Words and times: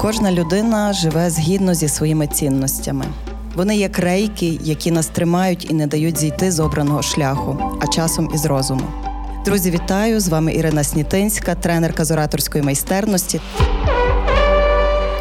Кожна 0.00 0.32
людина 0.32 0.92
живе 0.92 1.30
згідно 1.30 1.74
зі 1.74 1.88
своїми 1.88 2.26
цінностями. 2.26 3.04
Вони 3.54 3.76
як 3.76 3.98
рейки, 3.98 4.58
які 4.62 4.90
нас 4.90 5.06
тримають 5.06 5.70
і 5.70 5.74
не 5.74 5.86
дають 5.86 6.18
зійти 6.18 6.52
з 6.52 6.60
обраного 6.60 7.02
шляху, 7.02 7.58
а 7.80 7.86
часом 7.86 8.30
із 8.34 8.44
розуму. 8.46 8.82
Друзі, 9.44 9.70
вітаю! 9.70 10.20
З 10.20 10.28
вами 10.28 10.54
Ірина 10.54 10.84
Снітинська, 10.84 11.54
тренерка 11.54 12.04
з 12.04 12.10
ораторської 12.10 12.64
майстерності. 12.64 13.40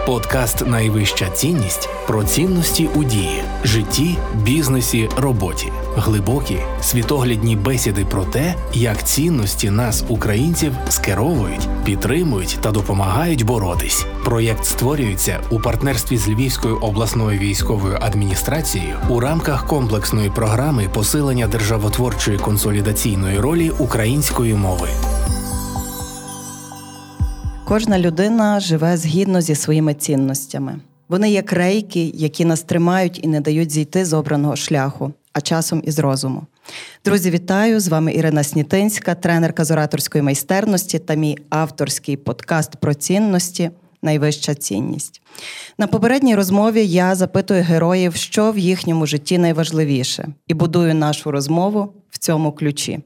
Подкаст 0.06 0.68
Найвища 0.68 1.30
цінність 1.30 1.90
про 2.08 2.24
цінності 2.24 2.90
у 2.96 3.04
дії, 3.04 3.44
житті, 3.64 4.18
бізнесі, 4.44 5.10
роботі, 5.18 5.72
глибокі 5.98 6.58
світоглядні 6.82 7.56
бесіди 7.56 8.06
про 8.06 8.26
те, 8.26 8.56
як 8.74 9.04
цінності 9.04 9.70
нас, 9.70 10.04
українців, 10.10 10.74
скеровують, 10.90 11.68
підтримують 11.86 12.58
та 12.62 12.72
допомагають 12.72 13.46
боротись. 13.46 14.06
Проєкт 14.26 14.66
створюється 14.66 15.40
у 15.52 15.60
партнерстві 15.60 16.18
з 16.18 16.30
Львівською 16.30 16.78
обласною 16.78 17.40
військовою 17.40 17.98
адміністрацією 18.02 18.96
у 19.10 19.20
рамках 19.20 19.68
комплексної 19.68 20.30
програми 20.30 20.90
посилення 20.94 21.48
державотворчої 21.48 22.38
консолідаційної 22.38 23.40
ролі 23.40 23.72
української 23.80 24.54
мови. 24.54 24.88
Кожна 27.66 28.00
людина 28.00 28.60
живе 28.60 28.98
згідно 28.98 29.42
зі 29.42 29.56
своїми 29.56 29.94
цінностями. 29.94 30.80
Вони 31.10 31.32
як 31.32 31.54
рейки, 31.54 32.12
які 32.14 32.46
нас 32.46 32.62
тримають 32.62 33.20
і 33.24 33.28
не 33.28 33.42
дають 33.42 33.72
зійти 33.72 34.06
з 34.06 34.14
обраного 34.14 34.56
шляху, 34.56 35.14
а 35.38 35.42
часом 35.42 35.82
із 35.86 36.00
розуму. 36.00 36.44
Друзі, 37.06 37.32
вітаю! 37.32 37.80
З 37.80 37.88
вами 37.88 38.14
Ірина 38.14 38.44
Снітинська, 38.44 39.16
тренерка 39.16 39.66
з 39.66 39.72
ораторської 39.72 40.22
майстерності 40.22 41.00
та 41.00 41.14
мій 41.14 41.38
авторський 41.50 42.18
подкаст 42.18 42.76
про 42.76 42.94
цінності. 42.94 43.72
Найвища 44.02 44.56
цінність. 44.56 45.22
На 45.78 45.88
попередній 45.88 46.36
розмові 46.36 46.86
я 46.86 47.16
запитую 47.16 47.64
героїв, 47.64 48.16
що 48.16 48.52
в 48.52 48.58
їхньому 48.58 49.06
житті 49.06 49.38
найважливіше, 49.38 50.28
і 50.48 50.54
будую 50.54 50.96
нашу 50.96 51.32
розмову 51.32 51.94
в 52.10 52.18
цьому 52.18 52.52
ключі. 52.52 53.00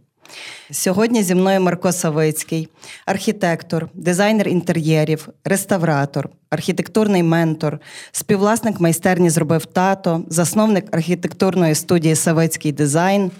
Сьогодні 0.72 1.24
зі 1.24 1.36
мною 1.36 1.62
Марко 1.62 1.92
Савицький, 1.92 2.68
архітектор, 3.06 3.90
дизайнер 3.94 4.48
інтер'єрів, 4.48 5.30
реставратор, 5.46 6.30
архітектурний 6.50 7.24
ментор, 7.24 7.80
співвласник 8.12 8.80
майстерні 8.80 9.30
зробив 9.30 9.66
тато, 9.66 10.24
засновник 10.30 10.96
архітектурної 10.96 11.76
студії 11.76 12.16
Савицький 12.16 12.72
дизайн, 12.72 13.32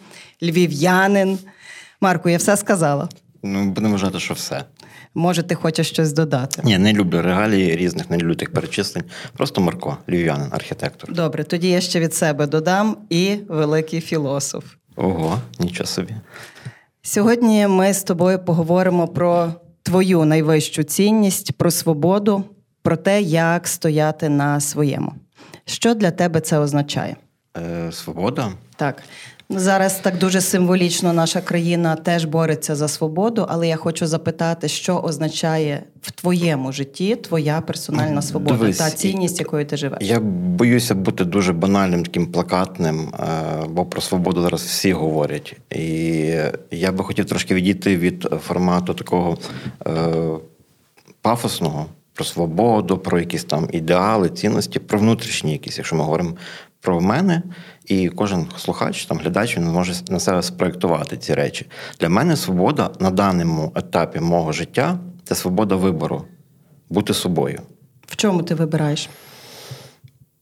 львів'янин. 0.44 1.40
Марко, 2.02 2.30
я 2.30 2.38
все 2.38 2.58
сказала. 2.58 3.10
Ну, 3.44 3.66
будемо 3.66 3.92
вважати, 3.94 4.20
що 4.20 4.34
все. 4.34 4.64
Може, 5.16 5.44
ти 5.44 5.56
хочеш 5.56 5.90
щось 5.90 6.14
додати? 6.14 6.62
Ні, 6.66 6.78
не 6.78 6.94
люблю 6.94 7.22
регалії 7.22 7.76
різних, 7.76 8.10
не 8.10 8.18
люблю 8.18 8.36
тих 8.36 8.54
перечислень. 8.54 9.04
Просто 9.38 9.62
Марко, 9.62 9.98
львів'янин, 10.10 10.48
архітектор. 10.52 11.14
Добре, 11.14 11.44
тоді 11.44 11.70
я 11.70 11.82
ще 11.82 12.00
від 12.00 12.14
себе 12.14 12.48
додам 12.48 12.98
і 13.10 13.38
великий 13.48 14.02
філософ. 14.02 14.64
Ого, 14.96 15.42
нічого 15.60 15.88
собі. 15.88 16.14
Сьогодні 17.04 17.68
ми 17.68 17.94
з 17.94 18.04
тобою 18.04 18.40
поговоримо 18.46 19.08
про 19.08 19.54
твою 19.84 20.26
найвищу 20.26 20.84
цінність, 20.84 21.52
про 21.52 21.72
свободу, 21.72 22.44
про 22.82 22.98
те, 22.98 23.22
як 23.22 23.68
стояти 23.68 24.30
на 24.30 24.60
своєму. 24.60 25.14
Що 25.66 25.94
для 25.94 26.12
тебе 26.12 26.42
це 26.42 26.60
означає? 26.60 27.16
Е, 27.58 27.92
Свобода? 27.92 28.52
Так. 28.76 29.04
Зараз 29.56 30.00
так 30.00 30.18
дуже 30.18 30.42
символічно 30.42 31.14
наша 31.14 31.42
країна 31.42 31.96
теж 31.96 32.26
бореться 32.26 32.76
за 32.76 32.88
свободу, 32.88 33.46
але 33.50 33.68
я 33.68 33.76
хочу 33.76 34.08
запитати, 34.08 34.68
що 34.68 34.98
означає 34.98 35.84
в 36.02 36.12
твоєму 36.12 36.72
житті 36.72 37.16
твоя 37.16 37.62
персональна 37.62 38.22
свобода, 38.22 38.58
Дивись, 38.58 38.78
та 38.78 38.90
цінність, 38.92 39.40
якою 39.40 39.66
ти 39.66 39.78
живеш? 39.78 40.00
Я 40.02 40.20
боюся 40.20 40.96
бути 40.96 41.26
дуже 41.26 41.54
банальним, 41.54 42.04
таким 42.04 42.32
плакатним, 42.32 43.00
е, 43.00 43.24
бо 43.70 43.86
про 43.86 44.02
свободу 44.02 44.42
зараз 44.42 44.62
всі 44.62 44.94
говорять. 44.94 45.56
І 45.70 45.84
я 46.72 46.92
би 46.92 47.04
хотів 47.04 47.26
трошки 47.26 47.56
відійти 47.56 47.98
від 47.98 48.28
формату 48.48 48.94
такого 48.94 49.38
е, 49.88 50.12
пафосного. 51.22 51.86
Про 52.14 52.26
свободу, 52.26 52.98
про 52.98 53.20
якісь 53.20 53.44
там 53.44 53.68
ідеали, 53.72 54.30
цінності, 54.30 54.80
про 54.80 55.00
внутрішні 55.00 55.52
якісь, 55.52 55.78
якщо 55.78 55.96
ми 55.96 56.04
говоримо 56.04 56.34
про 56.82 57.02
мене, 57.02 57.42
і 57.86 58.10
кожен 58.10 58.48
слухач, 58.58 59.06
там 59.06 59.18
глядач, 59.18 59.58
він 59.58 59.64
може 59.64 59.94
на 60.10 60.20
себе 60.20 60.44
спроєктувати 60.44 61.18
ці 61.18 61.34
речі. 61.34 61.66
Для 62.00 62.10
мене 62.10 62.36
свобода 62.36 62.90
на 63.00 63.10
даному 63.10 63.72
етапі 63.76 64.20
мого 64.20 64.52
життя 64.52 65.00
це 65.24 65.36
свобода 65.36 65.76
вибору, 65.76 66.26
бути 66.90 67.14
собою. 67.14 67.62
В 68.08 68.16
чому 68.16 68.44
ти 68.44 68.56
вибираєш? 68.56 69.10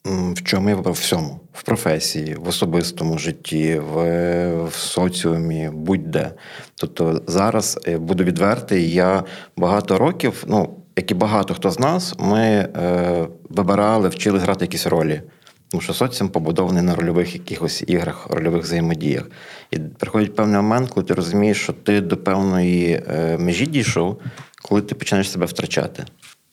В 0.05 0.43
чому 0.43 0.69
я? 0.69 0.75
В 0.75 0.91
всьому. 0.91 1.39
В 1.53 1.63
професії, 1.63 2.35
в 2.35 2.47
особистому 2.47 3.17
житті, 3.17 3.81
в, 3.93 4.65
в 4.65 4.73
соціумі, 4.73 5.69
будь-де. 5.73 6.31
Тобто 6.75 7.21
зараз 7.27 7.79
е, 7.87 7.97
буду 7.97 8.23
відвертий, 8.23 8.91
я 8.91 9.23
багато 9.57 9.97
років, 9.97 10.43
ну, 10.47 10.69
як 10.95 11.11
і 11.11 11.13
багато 11.13 11.53
хто 11.53 11.71
з 11.71 11.79
нас, 11.79 12.15
ми 12.19 12.39
е, 12.39 13.27
вибирали, 13.49 14.09
вчили 14.09 14.39
грати 14.39 14.65
якісь 14.65 14.87
ролі. 14.87 15.21
Тому 15.69 15.81
що 15.81 15.93
соціум 15.93 16.29
побудований 16.29 16.83
на 16.83 16.95
рольових 16.95 17.33
якихось 17.33 17.83
іграх, 17.87 18.27
рольових 18.29 18.63
взаємодіях. 18.63 19.23
І 19.71 19.79
приходить 19.79 20.35
певний 20.35 20.55
момент, 20.55 20.89
коли 20.89 21.05
ти 21.05 21.13
розумієш, 21.13 21.61
що 21.61 21.73
ти 21.73 22.01
до 22.01 22.17
певної 22.17 23.03
е, 23.07 23.37
межі 23.37 23.65
дійшов, 23.65 24.21
коли 24.61 24.81
ти 24.81 24.95
починаєш 24.95 25.31
себе 25.31 25.45
втрачати. 25.45 26.05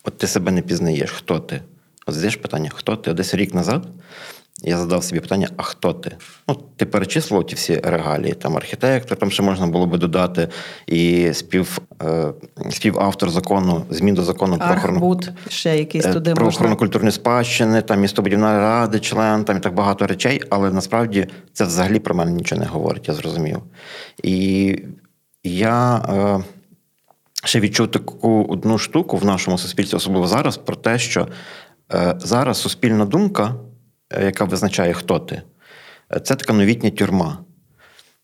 От 0.04 0.18
ти 0.18 0.26
себе 0.26 0.52
не 0.52 0.62
пізнаєш, 0.62 1.10
хто 1.10 1.38
ти. 1.38 1.62
От 2.06 2.14
здесь 2.14 2.36
питання, 2.36 2.70
хто 2.74 2.96
ти? 2.96 3.12
Десь 3.12 3.34
рік 3.34 3.54
назад 3.54 3.86
я 4.62 4.78
задав 4.78 5.04
собі 5.04 5.20
питання, 5.20 5.48
а 5.56 5.62
хто 5.62 5.92
ти? 5.92 6.16
Ну, 6.48 6.58
ти 6.76 6.86
перечислив 6.86 7.46
ті 7.46 7.54
всі 7.54 7.80
регалії, 7.84 8.32
там 8.32 8.56
архітектор, 8.56 9.18
там 9.18 9.30
ще 9.30 9.42
можна 9.42 9.66
було 9.66 9.86
би 9.86 9.98
додати 9.98 10.48
і 10.86 11.30
спів, 11.32 11.78
е, 12.02 12.32
співавтор 12.70 13.30
закону, 13.30 13.86
змін 13.90 14.14
до 14.14 14.22
закону 14.22 14.58
про 14.58 14.74
охорону 14.74 15.20
ще 15.48 15.78
якийсь 15.78 16.06
туди 16.06 16.34
про 16.34 16.46
охорону 16.46 16.76
культурної 16.76 17.12
спадщини, 17.12 17.82
там 17.82 18.00
містобудівна 18.00 18.58
ради, 18.58 19.00
член, 19.00 19.44
там 19.44 19.56
і 19.56 19.60
так 19.60 19.74
багато 19.74 20.06
речей, 20.06 20.42
але 20.50 20.70
насправді 20.70 21.26
це 21.52 21.64
взагалі 21.64 21.98
про 21.98 22.14
мене 22.14 22.30
нічого 22.30 22.60
не 22.60 22.66
говорить, 22.66 23.08
я 23.08 23.14
зрозумів. 23.14 23.62
І 24.22 24.78
я. 25.44 25.96
Е, 25.96 26.44
Ще 27.44 27.60
відчув 27.60 27.90
таку 27.90 28.46
одну 28.48 28.78
штуку 28.78 29.16
в 29.16 29.24
нашому 29.24 29.58
суспільстві, 29.58 29.96
особливо 29.96 30.26
зараз, 30.26 30.56
про 30.56 30.76
те, 30.76 30.98
що 30.98 31.28
е, 31.92 32.14
зараз 32.18 32.58
суспільна 32.58 33.04
думка 33.04 33.54
Е, 33.54 33.65
яка 34.10 34.44
визначає, 34.44 34.92
хто 34.92 35.18
ти, 35.18 35.42
е, 36.12 36.20
це 36.20 36.34
така 36.34 36.52
новітня 36.52 36.90
тюрма. 36.90 37.38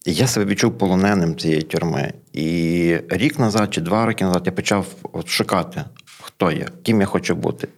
І 0.06 0.14
я 0.14 0.26
себе 0.26 0.46
відчув 0.46 0.78
полоненим 0.78 1.36
цієї 1.36 1.62
тюрми. 1.62 2.12
І 2.32 2.96
рік 3.08 3.38
назад 3.38 3.74
чи 3.74 3.80
два 3.80 4.06
роки 4.06 4.24
назад 4.24 4.42
я 4.46 4.52
почав 4.52 4.86
от 5.12 5.28
шукати, 5.28 5.84
хто 6.22 6.52
я, 6.52 6.68
ким 6.82 7.00
я 7.00 7.06
хочу 7.06 7.34
бути. 7.34 7.68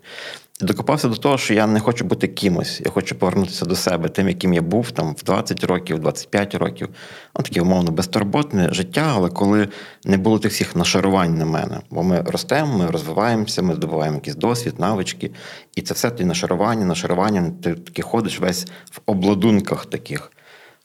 Докопався 0.61 1.09
до 1.09 1.17
того, 1.17 1.39
що 1.39 1.55
я 1.55 1.67
не 1.67 1.81
хочу 1.81 2.05
бути 2.05 2.29
кимось, 2.29 2.81
я 2.85 2.91
хочу 2.91 3.15
повернутися 3.15 3.65
до 3.65 3.77
себе, 3.77 4.09
тим, 4.09 4.29
яким 4.29 4.55
я 4.55 4.63
був 4.63 4.91
там 4.91 5.15
в 5.15 5.23
20 5.23 5.65
років, 5.65 5.99
25 5.99 6.55
років. 6.55 6.89
Ну, 7.37 7.43
таке 7.43 7.61
умовно 7.61 7.91
безтурботне 7.91 8.69
життя, 8.73 9.13
але 9.15 9.31
коли 9.31 9.69
не 10.05 10.17
було 10.17 10.39
тих 10.39 10.53
всіх 10.53 10.77
нашарувань 10.77 11.39
на 11.39 11.45
мене. 11.45 11.81
Бо 11.91 12.03
ми 12.03 12.21
ростемо, 12.21 12.79
ми 12.79 12.87
розвиваємося, 12.87 13.63
ми 13.63 13.75
здобуваємо 13.75 14.17
якийсь 14.17 14.37
досвід, 14.37 14.75
навички. 14.79 15.31
І 15.75 15.83
це 15.83 15.95
все 15.95 16.11
ті 16.11 16.25
нашарування, 16.25 16.87
нашарування, 16.87 17.53
ти 17.63 17.75
таки 17.75 18.03
ходиш 18.03 18.41
весь 18.41 18.67
в 18.93 19.01
обладунках 19.07 19.87
таких. 19.87 20.33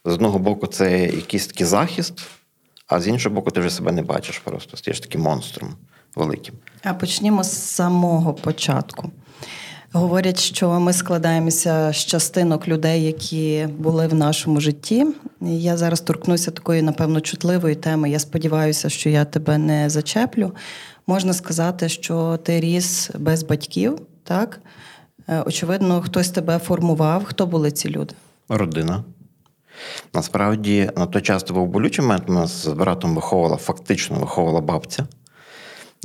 З 0.06 0.14
одного 0.14 0.40
боку, 0.40 0.68
це 0.68 1.00
якийсь 1.02 1.48
такий 1.48 1.66
захист, 1.66 2.22
а 2.88 3.00
з 3.00 3.08
іншого 3.08 3.36
боку, 3.36 3.52
ти 3.52 3.60
вже 3.60 3.70
себе 3.70 3.92
не 3.92 4.02
бачиш 4.02 4.40
просто, 4.40 4.78
стаєш 4.78 5.00
таким 5.00 5.22
монстром 5.22 5.76
великим. 6.16 6.56
А 6.84 6.94
почнімо 6.94 7.44
з 7.44 7.52
самого 7.52 8.34
початку. 8.34 9.12
Говорять, 9.94 10.40
що 10.40 10.80
ми 10.80 10.94
складаємося 10.94 11.92
з 11.94 11.96
частинок 11.96 12.68
людей, 12.68 13.04
які 13.04 13.68
були 13.78 14.08
в 14.08 14.14
нашому 14.14 14.62
житті. 14.62 15.08
Я 15.42 15.78
зараз 15.78 16.02
торкнуся 16.02 16.52
такої, 16.52 16.82
напевно, 16.82 17.22
чутливої 17.22 17.76
теми. 17.76 18.10
Я 18.10 18.20
сподіваюся, 18.20 18.90
що 18.90 19.10
я 19.10 19.26
тебе 19.26 19.58
не 19.58 19.90
зачеплю. 19.90 20.52
Можна 21.08 21.34
сказати, 21.34 21.90
що 21.90 22.40
ти 22.44 22.60
ріс 22.60 23.10
без 23.20 23.44
батьків, 23.44 24.00
так? 24.24 24.60
Е, 25.28 25.44
очевидно, 25.46 26.02
хтось 26.02 26.30
тебе 26.30 26.60
формував. 26.60 27.26
Хто 27.26 27.46
були 27.46 27.72
ці 27.72 27.90
люди? 27.90 28.14
Родина. 28.50 29.04
Насправді, 30.14 30.92
на 30.98 31.06
той 31.06 31.22
час 31.22 31.52
був 31.52 31.68
болючий 31.68 32.06
момент, 32.06 32.30
нас 32.30 32.64
з 32.64 32.68
братом 32.68 33.16
виховувала, 33.16 33.58
фактично 33.58 34.20
виховувала 34.20 34.62
бабця. 34.62 35.08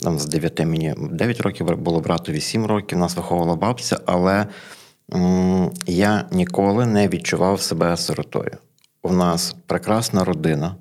Там 0.04 0.18
з 0.18 0.26
9 0.26 0.60
мені 0.60 0.94
9 1.10 1.40
років 1.40 1.76
було 1.76 2.00
братові 2.00 2.40
7 2.40 2.66
років, 2.66 2.98
нас 2.98 3.16
виховувала 3.16 3.56
бабця, 3.56 4.00
але 4.06 4.46
м- 5.14 5.70
я 5.86 6.24
ніколи 6.32 6.86
не 6.86 7.08
відчував 7.08 7.60
себе 7.60 7.96
сиротою. 7.96 8.56
У 9.02 9.12
нас 9.12 9.56
прекрасна 9.66 10.24
родина, 10.24 10.76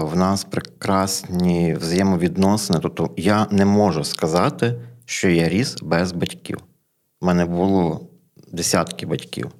в 0.00 0.16
нас 0.16 0.44
прекрасні 0.44 1.74
взаємовідносини. 1.74 2.78
Тобто 2.82 3.10
я 3.16 3.46
не 3.50 3.64
можу 3.64 4.04
сказати, 4.04 4.74
що 5.04 5.28
я 5.28 5.48
ріс 5.48 5.76
без 5.82 6.12
батьків. 6.12 6.58
У 7.20 7.26
мене 7.26 7.44
було 7.46 8.00
десятки 8.52 9.06
батьків. 9.06 9.50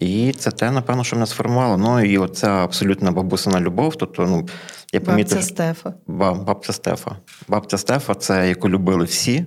І 0.00 0.32
це 0.32 0.50
те, 0.50 0.70
напевно, 0.70 1.04
що 1.04 1.16
мене 1.16 1.26
сформувало. 1.26 1.76
Ну 1.76 2.04
і 2.04 2.18
оця 2.18 2.50
абсолютна 2.50 3.12
бабусина 3.12 3.60
любов. 3.60 3.96
Тобто, 3.96 4.26
ну, 4.26 4.48
я 4.92 5.00
помітив, 5.00 5.36
Бабця 5.36 5.48
Стефа. 5.48 5.94
Бабця 6.06 6.72
Стефа. 6.72 7.16
Бабця 7.48 7.78
Стефа 7.78 8.14
це 8.14 8.48
яку 8.48 8.68
любили 8.68 9.04
всі, 9.04 9.44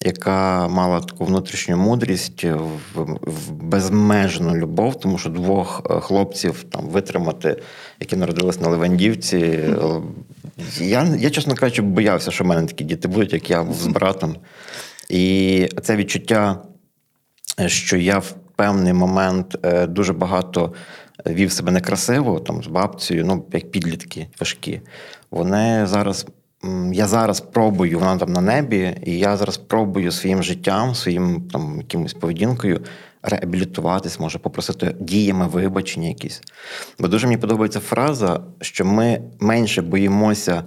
яка 0.00 0.68
мала 0.68 1.00
таку 1.00 1.24
внутрішню 1.24 1.76
мудрість, 1.76 2.44
в, 2.44 3.02
в 3.22 3.50
безмежну 3.50 4.56
любов, 4.56 5.00
тому 5.00 5.18
що 5.18 5.28
двох 5.28 5.82
е, 5.90 6.00
хлопців 6.00 6.62
там 6.62 6.86
витримати, 6.86 7.62
які 8.00 8.16
народились 8.16 8.60
на 8.60 8.68
Левандівці. 8.68 9.38
Mm-hmm. 9.38 10.02
Я, 10.80 11.04
я, 11.18 11.30
чесно 11.30 11.54
кажучи, 11.54 11.82
боявся, 11.82 12.30
що 12.30 12.44
в 12.44 12.46
мене 12.46 12.66
такі 12.66 12.84
діти 12.84 13.08
будуть, 13.08 13.32
як 13.32 13.50
я 13.50 13.66
з 13.72 13.86
братом. 13.86 14.36
І 15.08 15.68
це 15.82 15.96
відчуття, 15.96 16.62
що 17.66 17.96
я 17.96 18.18
в 18.18 18.34
певний 18.56 18.92
момент 18.92 19.56
е, 19.62 19.86
дуже 19.86 20.12
багато 20.12 20.72
вів 21.26 21.52
себе 21.52 21.72
некрасиво, 21.72 22.40
там 22.40 22.62
з 22.62 22.66
бабцею, 22.66 23.24
ну 23.24 23.44
як 23.52 23.70
підлітки 23.70 24.26
важкі. 24.40 24.80
Вони 25.30 25.86
зараз. 25.86 26.26
Я 26.92 27.06
зараз 27.06 27.40
пробую, 27.40 27.98
вона 27.98 28.16
там 28.16 28.32
на 28.32 28.40
небі, 28.40 28.96
і 29.04 29.18
я 29.18 29.36
зараз 29.36 29.56
пробую 29.56 30.12
своїм 30.12 30.42
життям, 30.42 30.94
своїм 30.94 31.48
там 31.52 31.76
якимось 31.78 32.14
поведінкою 32.14 32.80
реабілітуватись, 33.22 34.20
може 34.20 34.38
попросити 34.38 34.96
діями 35.00 35.46
вибачення 35.46 36.08
якісь. 36.08 36.40
Бо 36.98 37.08
дуже 37.08 37.26
мені 37.26 37.38
подобається 37.38 37.80
фраза, 37.80 38.40
що 38.60 38.84
ми 38.84 39.20
менше 39.40 39.82
боїмося 39.82 40.64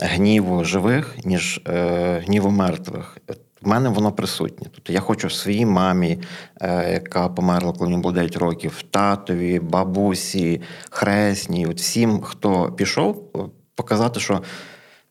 гніву 0.00 0.64
живих, 0.64 1.16
ніж 1.24 1.60
е, 1.68 2.22
гніву 2.26 2.50
мертвих. 2.50 3.18
В 3.66 3.68
мене 3.68 3.88
воно 3.88 4.12
присутнє. 4.12 4.66
Тобто 4.74 4.92
я 4.92 5.00
хочу 5.00 5.30
своїй 5.30 5.66
мамі, 5.66 6.18
е, 6.60 6.92
яка 6.92 7.28
померла, 7.28 7.72
коли 7.72 7.90
мені 7.90 8.02
було 8.02 8.14
9 8.14 8.36
років, 8.36 8.82
татові, 8.90 9.60
бабусі, 9.60 10.62
хресній, 10.90 11.66
от 11.66 11.78
всім, 11.78 12.20
хто 12.20 12.72
пішов, 12.72 13.32
показати, 13.74 14.20
що 14.20 14.42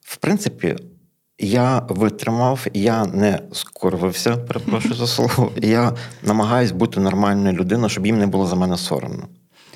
в 0.02 0.18
принципі. 0.18 0.76
Я 1.40 1.80
витримав, 1.90 2.68
я 2.74 3.06
не 3.06 3.40
скорвився, 3.52 4.38
перепрошую 4.38 4.96
за 4.96 5.08
слово. 5.08 5.52
Я 5.56 5.94
намагаюсь 6.24 6.72
бути 6.72 7.00
нормальною 7.00 7.56
людиною, 7.56 7.90
щоб 7.90 8.06
їм 8.06 8.18
не 8.18 8.28
було 8.28 8.48
за 8.48 8.56
мене 8.56 8.78
соромно. 8.78 9.28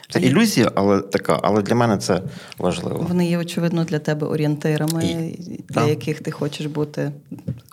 Це 0.09 0.19
ілюзія, 0.19 0.71
але 0.75 1.01
така, 1.01 1.39
але 1.43 1.61
для 1.61 1.75
мене 1.75 1.97
це 1.97 2.21
важливо. 2.57 3.05
Вони 3.09 3.27
є, 3.29 3.37
очевидно, 3.37 3.83
для 3.83 3.99
тебе 3.99 4.27
орієнтирами, 4.27 5.05
І, 5.05 5.37
для 5.69 5.81
так. 5.81 5.89
яких 5.89 6.21
ти 6.21 6.31
хочеш 6.31 6.65
бути 6.65 7.11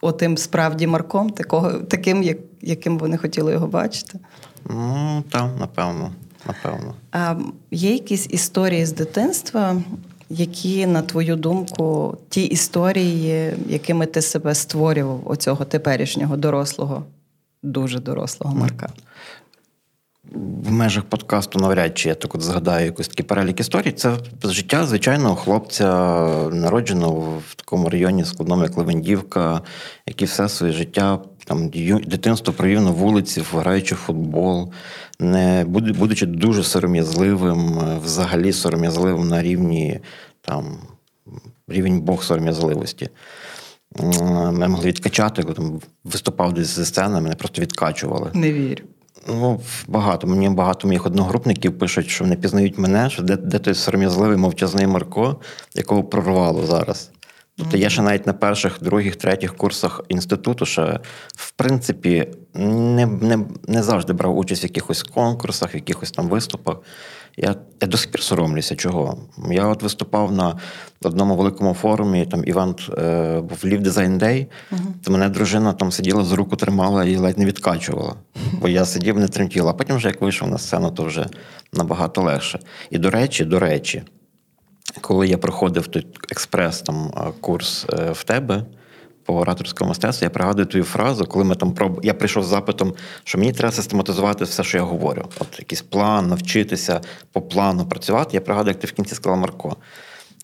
отим 0.02 0.36
справді 0.36 0.86
марком, 0.86 1.30
такого, 1.30 1.72
таким, 1.72 2.22
як, 2.22 2.38
яким 2.62 2.98
вони 2.98 3.16
хотіли 3.16 3.52
його 3.52 3.66
бачити. 3.66 4.18
Ну, 4.70 5.24
так, 5.30 5.50
напевно. 5.60 6.12
напевно. 6.46 6.94
А 7.12 7.34
Є 7.70 7.92
якісь 7.92 8.26
історії 8.30 8.86
з 8.86 8.92
дитинства, 8.92 9.82
які, 10.30 10.86
на 10.86 11.02
твою 11.02 11.36
думку, 11.36 12.16
ті 12.28 12.44
історії, 12.44 13.52
якими 13.68 14.06
ти 14.06 14.22
себе 14.22 14.54
створював, 14.54 15.22
оцього 15.24 15.64
теперішнього 15.64 16.36
дорослого, 16.36 17.04
дуже 17.62 18.00
дорослого 18.00 18.56
Марка? 18.56 18.88
В 20.32 20.72
межах 20.72 21.04
подкасту 21.04 21.58
навряд 21.58 21.98
чи 21.98 22.08
я 22.08 22.14
так 22.14 22.34
от 22.34 22.42
згадаю 22.42 22.86
якийсь 22.86 23.08
такий 23.08 23.24
перелік 23.24 23.60
історій. 23.60 23.92
Це 23.92 24.16
життя 24.44 24.86
звичайного 24.86 25.36
хлопця, 25.36 25.88
народженого 26.52 27.42
в 27.48 27.54
такому 27.54 27.88
районі 27.88 28.24
складному, 28.24 28.62
як 28.62 28.76
Левендівка, 28.76 29.60
який 30.06 30.28
все 30.28 30.48
своє 30.48 30.72
життя 30.72 31.18
там 31.44 31.68
дитинство 32.06 32.52
провів 32.52 32.80
на 32.80 32.90
вулиці, 32.90 33.42
граючи 33.52 33.94
в 33.94 33.98
футбол, 33.98 34.72
не 35.20 35.64
будучи 35.68 36.26
дуже 36.26 36.62
сором'язливим, 36.62 37.80
взагалі 38.04 38.52
сором'язливим 38.52 39.28
на 39.28 39.42
рівні 39.42 40.00
там 40.40 40.78
рівень 41.68 42.00
Бог 42.00 42.24
сором'язливості. 42.24 43.08
Мене 44.20 44.68
могли 44.68 44.86
відкачати, 44.86 45.42
коли 45.42 45.54
там 45.54 45.80
виступав 46.04 46.52
десь 46.52 46.76
зі 46.76 46.84
сцени, 46.84 47.20
мене 47.20 47.34
просто 47.34 47.62
відкачували. 47.62 48.30
Не 48.34 48.52
вірю. 48.52 48.84
Ну, 49.28 49.60
багато. 49.88 50.26
Мені 50.26 50.48
багато 50.48 50.86
моїх 50.86 51.06
одногрупників 51.06 51.78
пишуть, 51.78 52.08
що 52.08 52.24
вони 52.24 52.36
пізнають 52.36 52.78
мене, 52.78 53.10
що 53.10 53.22
де, 53.22 53.36
де 53.36 53.58
той 53.58 53.74
сором'язливий 53.74 54.36
мовчазний 54.36 54.86
Марко, 54.86 55.36
якого 55.74 56.04
прорвало 56.04 56.66
зараз. 56.66 57.10
Тобто 57.58 57.76
я 57.76 57.90
ще 57.90 58.02
навіть 58.02 58.26
на 58.26 58.32
перших, 58.32 58.78
других, 58.80 59.16
третіх 59.16 59.56
курсах 59.56 60.00
інституту, 60.08 60.66
ще 60.66 61.00
в 61.36 61.50
принципі 61.50 62.28
не 62.54 63.06
не, 63.06 63.38
не 63.68 63.82
завжди 63.82 64.12
брав 64.12 64.38
участь 64.38 64.62
в 64.62 64.64
якихось 64.64 65.02
конкурсах, 65.02 65.74
в 65.74 65.76
якихось 65.76 66.10
там 66.10 66.28
виступах. 66.28 66.76
Я 67.36 67.54
я 67.80 67.88
до 67.88 67.96
сих 67.96 68.10
пір 68.10 68.22
соромлюся. 68.22 68.76
Чого? 68.76 69.18
Я 69.50 69.66
от 69.66 69.82
виступав 69.82 70.32
на 70.32 70.58
одному 71.02 71.36
великому 71.36 71.74
форумі, 71.74 72.26
там 72.26 72.44
івент 72.44 72.90
е, 72.98 73.40
був 73.40 73.58
Live 73.64 73.82
Design 73.82 74.18
Day, 74.18 74.46
uh 74.72 74.78
то 75.04 75.12
мене 75.12 75.28
дружина 75.28 75.72
там 75.72 75.92
сиділа 75.92 76.24
за 76.24 76.36
руку 76.36 76.56
тримала 76.56 77.04
і 77.04 77.16
ледь 77.16 77.38
не 77.38 77.44
відкачувала. 77.44 78.14
Бо 78.52 78.68
я 78.68 78.84
сидів, 78.84 79.18
не 79.18 79.28
тремтіла. 79.28 79.70
А 79.70 79.74
потім, 79.74 79.96
вже 79.96 80.08
як 80.08 80.20
вийшов 80.20 80.48
на 80.48 80.58
сцену, 80.58 80.90
то 80.90 81.04
вже 81.04 81.26
набагато 81.72 82.22
легше. 82.22 82.58
І 82.90 82.98
до 82.98 83.10
речі, 83.10 83.44
до 83.44 83.58
речі, 83.58 84.02
коли 85.00 85.28
я 85.28 85.38
проходив 85.38 85.86
той 85.86 86.06
експрес 86.30 86.82
там 86.82 87.12
курс 87.40 87.86
е, 87.92 88.10
в 88.12 88.24
тебе 88.24 88.64
по 89.26 89.34
ораторському 89.34 89.88
мистецтву, 89.88 90.24
я 90.24 90.30
пригадую 90.30 90.66
твою 90.66 90.84
фразу, 90.84 91.24
коли 91.24 91.44
ми 91.44 91.54
там 91.54 91.74
проб... 91.74 92.00
я 92.02 92.14
прийшов 92.14 92.44
з 92.44 92.46
запитом, 92.46 92.94
що 93.24 93.38
мені 93.38 93.52
треба 93.52 93.72
систематизувати 93.72 94.44
все, 94.44 94.64
що 94.64 94.78
я 94.78 94.84
говорю. 94.84 95.24
От 95.38 95.58
якийсь 95.58 95.82
план, 95.82 96.28
навчитися 96.28 97.00
по 97.32 97.42
плану 97.42 97.86
працювати. 97.86 98.30
Я 98.32 98.40
пригадую, 98.40 98.70
як 98.70 98.80
ти 98.80 98.86
в 98.86 98.92
кінці 98.92 99.14
сказала 99.14 99.40
Марко. 99.40 99.76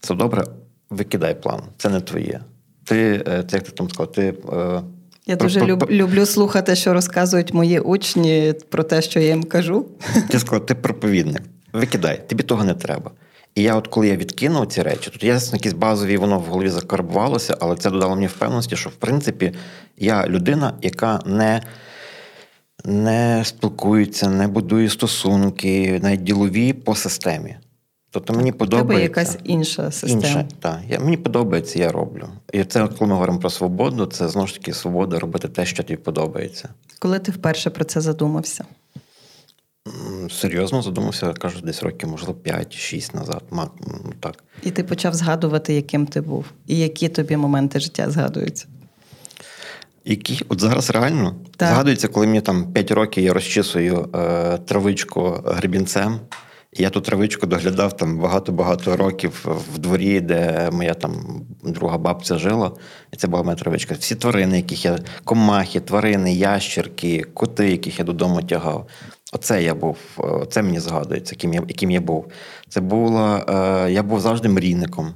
Це 0.00 0.14
добре, 0.14 0.44
викидай 0.90 1.42
план, 1.42 1.62
це 1.76 1.88
не 1.88 2.00
твоє. 2.00 2.40
Ти, 2.84 3.24
е, 3.28 3.44
це 3.50 3.56
як 3.56 3.64
ти 3.64 3.70
там 3.70 3.90
сказав, 3.90 4.12
ти. 4.12 4.34
Е, 4.52 4.82
я 5.26 5.36
дуже 5.36 5.60
про, 5.60 5.68
люб, 5.68 5.86
люблю 5.90 6.26
слухати, 6.26 6.76
що 6.76 6.92
розказують 6.92 7.54
мої 7.54 7.80
учні 7.80 8.54
про 8.68 8.82
те, 8.82 9.02
що 9.02 9.20
я 9.20 9.26
їм 9.26 9.44
кажу. 9.44 9.86
Ти 10.28 10.38
сказав, 10.38 10.66
ти 10.66 10.74
проповідник. 10.74 11.42
Викидай, 11.72 12.28
тобі 12.28 12.42
того 12.42 12.64
не 12.64 12.74
треба. 12.74 13.10
І 13.54 13.62
я, 13.62 13.76
от 13.76 13.88
коли 13.88 14.08
я 14.08 14.16
відкинув 14.16 14.66
ці 14.66 14.82
речі, 14.82 15.10
тут 15.10 15.24
я 15.24 15.40
якісь 15.52 15.72
базові, 15.72 16.16
воно 16.16 16.38
в 16.38 16.42
голові 16.42 16.68
закарбувалося, 16.68 17.56
але 17.60 17.76
це 17.76 17.90
додало 17.90 18.14
мені 18.14 18.26
впевненості, 18.26 18.76
що 18.76 18.90
в 18.90 18.94
принципі 18.94 19.52
я 19.96 20.26
людина, 20.26 20.74
яка 20.82 21.20
не 21.26 21.62
не 22.84 23.42
спілкується, 23.44 24.28
не 24.28 24.48
будує 24.48 24.88
стосунки, 24.88 26.00
навіть 26.02 26.22
ділові 26.22 26.72
по 26.72 26.94
системі. 26.94 27.56
Тобто 28.10 28.32
мені 28.32 28.52
подобається. 28.52 28.92
Тебе 28.92 29.02
якась 29.02 29.38
інша 29.44 29.90
система. 29.90 30.26
Інша, 30.26 30.44
так. 30.60 30.80
Я, 30.88 31.00
Мені 31.00 31.16
подобається, 31.16 31.78
я 31.78 31.92
роблю. 31.92 32.28
І 32.52 32.64
це, 32.64 32.88
коли 32.88 33.08
ми 33.08 33.14
говоримо 33.14 33.38
про 33.38 33.50
свободу, 33.50 34.06
це 34.06 34.28
знову 34.28 34.46
ж 34.46 34.54
таки 34.54 34.72
свобода 34.72 35.18
робити 35.18 35.48
те, 35.48 35.66
що 35.66 35.82
тобі 35.82 35.96
подобається. 35.96 36.68
Коли 36.98 37.18
ти 37.18 37.32
вперше 37.32 37.70
про 37.70 37.84
це 37.84 38.00
задумався? 38.00 38.64
Серйозно 40.30 40.82
задумався, 40.82 41.32
кажу, 41.32 41.60
десь 41.60 41.82
років, 41.82 42.08
можливо, 42.08 42.38
5-6 42.44 43.16
назад. 43.16 43.42
так. 44.20 44.44
І 44.62 44.70
ти 44.70 44.84
почав 44.84 45.14
згадувати, 45.14 45.74
яким 45.74 46.06
ти 46.06 46.20
був, 46.20 46.44
і 46.66 46.78
які 46.78 47.08
тобі 47.08 47.36
моменти 47.36 47.80
життя 47.80 48.10
згадуються. 48.10 48.66
Які? 50.04 50.44
От 50.48 50.60
зараз 50.60 50.90
реально 50.90 51.34
так. 51.56 51.68
згадується, 51.68 52.08
коли 52.08 52.26
мені 52.26 52.40
там 52.40 52.72
5 52.72 52.90
років 52.90 53.24
я 53.24 53.32
розчісую 53.32 54.08
е, 54.14 54.58
травичку 54.58 55.40
гребінцем. 55.44 56.20
Я 56.76 56.90
ту 56.90 57.00
травичку 57.00 57.46
доглядав 57.46 57.96
там 57.96 58.18
багато-багато 58.18 58.96
років 58.96 59.46
в 59.74 59.78
дворі, 59.78 60.20
де 60.20 60.70
моя 60.72 60.94
там 60.94 61.42
друга 61.62 61.98
бабця 61.98 62.38
жила, 62.38 62.72
і 63.12 63.16
це 63.16 63.26
була 63.26 63.42
моя 63.42 63.56
травичка. 63.56 63.94
Всі 63.94 64.14
тварини, 64.14 64.56
яких 64.56 64.84
я 64.84 64.98
комахи, 65.24 65.80
тварини, 65.80 66.34
ящерки, 66.34 67.24
коти, 67.34 67.70
яких 67.70 67.98
я 67.98 68.04
додому 68.04 68.42
тягав. 68.42 68.88
Оце 69.32 69.62
я 69.62 69.74
був, 69.74 69.96
це 70.50 70.62
мені 70.62 70.80
згадується, 70.80 71.34
яким 71.34 71.54
я 71.54 71.62
яким 71.68 71.90
я 71.90 72.00
був. 72.00 72.26
Це 72.68 72.80
було, 72.80 73.40
е, 73.48 73.90
я 73.90 74.02
був 74.02 74.20
завжди 74.20 74.48
мрійником. 74.48 75.14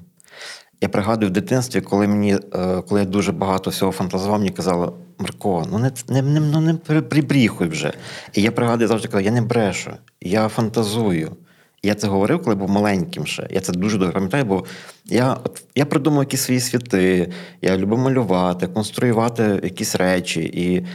Я 0.81 0.89
пригадую 0.89 1.31
в 1.31 1.33
дитинстві, 1.33 1.81
коли 1.81 2.09
мені, 2.09 2.35
е, 2.55 2.83
коли 2.89 3.01
я 3.01 3.07
дуже 3.07 3.33
багато 3.33 3.71
всього 3.71 3.93
фантазував, 3.93 4.39
мені 4.39 4.51
казали, 4.51 4.93
Марко, 5.19 5.67
ну 5.71 5.79
не 5.79 5.91
не, 6.09 6.23
не, 6.23 6.41
ну 6.41 6.61
не 6.61 6.75
прибріхуй 7.01 7.69
вже. 7.69 7.93
І 8.33 8.43
я 8.43 8.53
пригадую 8.53 8.89
завжди 8.89 9.09
казав, 9.09 9.25
я 9.25 9.31
не 9.31 9.43
брешу, 9.43 9.91
я 10.21 10.49
фантазую. 10.49 11.37
Я 11.83 11.95
це 11.95 12.07
говорив, 12.07 12.43
коли 12.43 12.57
був 12.57 12.71
маленьким 12.71 13.27
ще. 13.27 13.47
Я 13.51 13.61
це 13.61 13.73
дуже 13.73 13.99
добре 13.99 14.13
пам'ятаю, 14.13 14.45
бо 14.45 14.65
я 15.05 15.33
от, 15.33 15.63
я 15.75 15.87
придумав 15.87 16.23
якісь 16.23 16.41
свої 16.41 16.61
світи, 16.61 17.33
я 17.63 17.77
люблю 17.77 17.97
малювати, 17.97 18.67
конструювати 18.67 19.61
якісь 19.63 19.95
речі. 19.95 20.41
І 20.41 20.87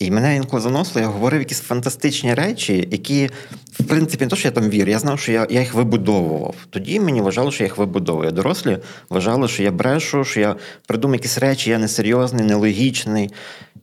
І 0.00 0.10
мене 0.10 0.36
інколи 0.36 0.62
заносило, 0.62 1.00
я 1.00 1.06
говорив 1.06 1.40
якісь 1.40 1.60
фантастичні 1.60 2.34
речі, 2.34 2.88
які, 2.90 3.30
в 3.72 3.84
принципі, 3.84 4.24
не 4.24 4.30
то, 4.30 4.36
що 4.36 4.48
я 4.48 4.52
там 4.52 4.70
вірю, 4.70 4.90
я 4.90 4.98
знав, 4.98 5.20
що 5.20 5.32
я 5.32 5.46
я 5.50 5.60
їх 5.60 5.74
вибудовував. 5.74 6.54
Тоді 6.70 7.00
мені 7.00 7.20
вважало, 7.20 7.50
що 7.50 7.64
я 7.64 7.66
їх 7.66 7.78
вибудовую. 7.78 8.30
Дорослі 8.30 8.78
вважали, 9.10 9.48
що 9.48 9.62
я 9.62 9.70
брешу, 9.72 10.24
що 10.24 10.40
я 10.40 10.56
придумав 10.86 11.14
якісь 11.14 11.38
речі, 11.38 11.70
я 11.70 11.78
несерйозний, 11.78 12.44
нелогічний. 12.44 13.30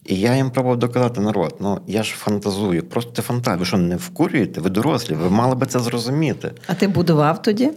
І 0.06 0.20
я 0.20 0.36
їм 0.36 0.52
пробував 0.52 0.80
доказати 0.80 1.22
народ. 1.22 1.56
Ну 1.60 1.82
я 1.88 2.04
ж 2.04 2.14
фантазую, 2.16 2.84
просто 2.84 3.12
це 3.12 3.22
фантазія. 3.22 3.58
Ви 3.58 3.66
що 3.66 3.78
не 3.78 3.96
вкурюєте? 3.96 4.62
Ви 4.62 4.70
дорослі, 4.70 5.14
ви 5.14 5.30
мали 5.30 5.56
би 5.56 5.66
це 5.66 5.80
зрозуміти. 5.80 6.52
А 6.68 6.74
ти 6.74 6.88
будував 6.88 7.42
тоді? 7.42 7.72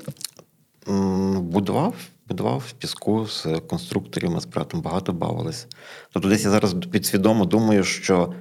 Будував, 1.36 1.94
будував 2.30 2.64
в 2.68 2.72
піску 2.72 3.26
з 3.26 3.46
конструкторів, 3.66 4.30
ми 4.30 4.40
з 4.40 4.46
братом 4.46 4.80
багато 4.80 5.12
бавились. 5.12 5.66
Тобто, 6.12 6.28
десь 6.28 6.44
я 6.44 6.50
зараз 6.50 6.74
підсвідомо 6.90 7.44
думаю, 7.44 7.84
що 7.84 8.32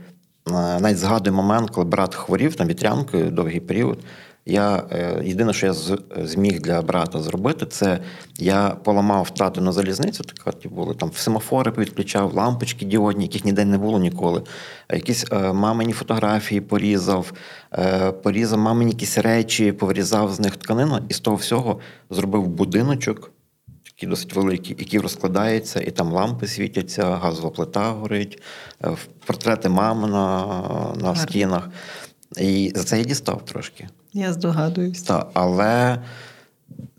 е, 0.48 0.52
навіть 0.80 0.98
згадую 0.98 1.36
момент, 1.36 1.70
коли 1.70 1.86
брат 1.86 2.16
хворів 2.16 2.56
там 2.56 2.68
вітрянкою 2.68 3.32
довгий 3.32 3.60
період. 3.60 4.00
Я 4.46 4.84
е, 4.92 5.22
єдине, 5.26 5.54
що 5.54 5.66
я 5.66 5.74
зміг 6.26 6.62
для 6.62 6.82
брата 6.82 7.20
зробити, 7.20 7.66
це 7.66 8.00
я 8.40 8.70
поламав 8.70 9.30
татину 9.30 9.72
залізницю, 9.72 10.24
така 10.24 10.70
були 10.70 10.96
там 10.96 11.12
семафори 11.14 11.74
відключав, 11.78 12.34
лампочки 12.34 12.86
діодні, 12.86 13.24
яких 13.24 13.46
ніде 13.46 13.66
не 13.66 13.78
було 13.78 14.00
ніколи. 14.00 14.44
Якісь 14.94 15.26
е, 15.32 15.54
мамині 15.54 15.94
фотографії 15.94 16.62
порізав, 16.62 17.34
порізав 18.24 18.60
мамині 18.60 18.92
якісь 18.92 19.18
речі, 19.18 19.72
повирізав 19.72 20.34
з 20.34 20.40
них 20.40 20.58
тканину, 20.58 21.00
і 21.10 21.14
з 21.14 21.20
того 21.20 21.38
всього 21.38 21.80
зробив 22.10 22.48
будиночок. 22.48 23.32
Такий 24.00 24.10
досить 24.10 24.34
великий, 24.34 24.76
який 24.80 25.00
розкладається, 25.00 25.80
і 25.80 25.92
там 25.92 26.12
лампи 26.12 26.48
світяться, 26.48 27.04
газова 27.04 27.50
плита 27.50 27.92
горить, 27.92 28.42
портрети 29.26 29.70
мами 29.70 30.08
на 30.08 30.46
на 31.02 31.16
стінах. 31.16 31.70
І 32.38 32.72
за 32.76 32.84
це 32.84 32.98
я 32.98 33.04
дістав 33.04 33.46
трошки. 33.46 33.88
Я 34.14 34.34
здогадуюсь. 34.34 35.02
Так, 35.02 35.30
але 35.34 36.02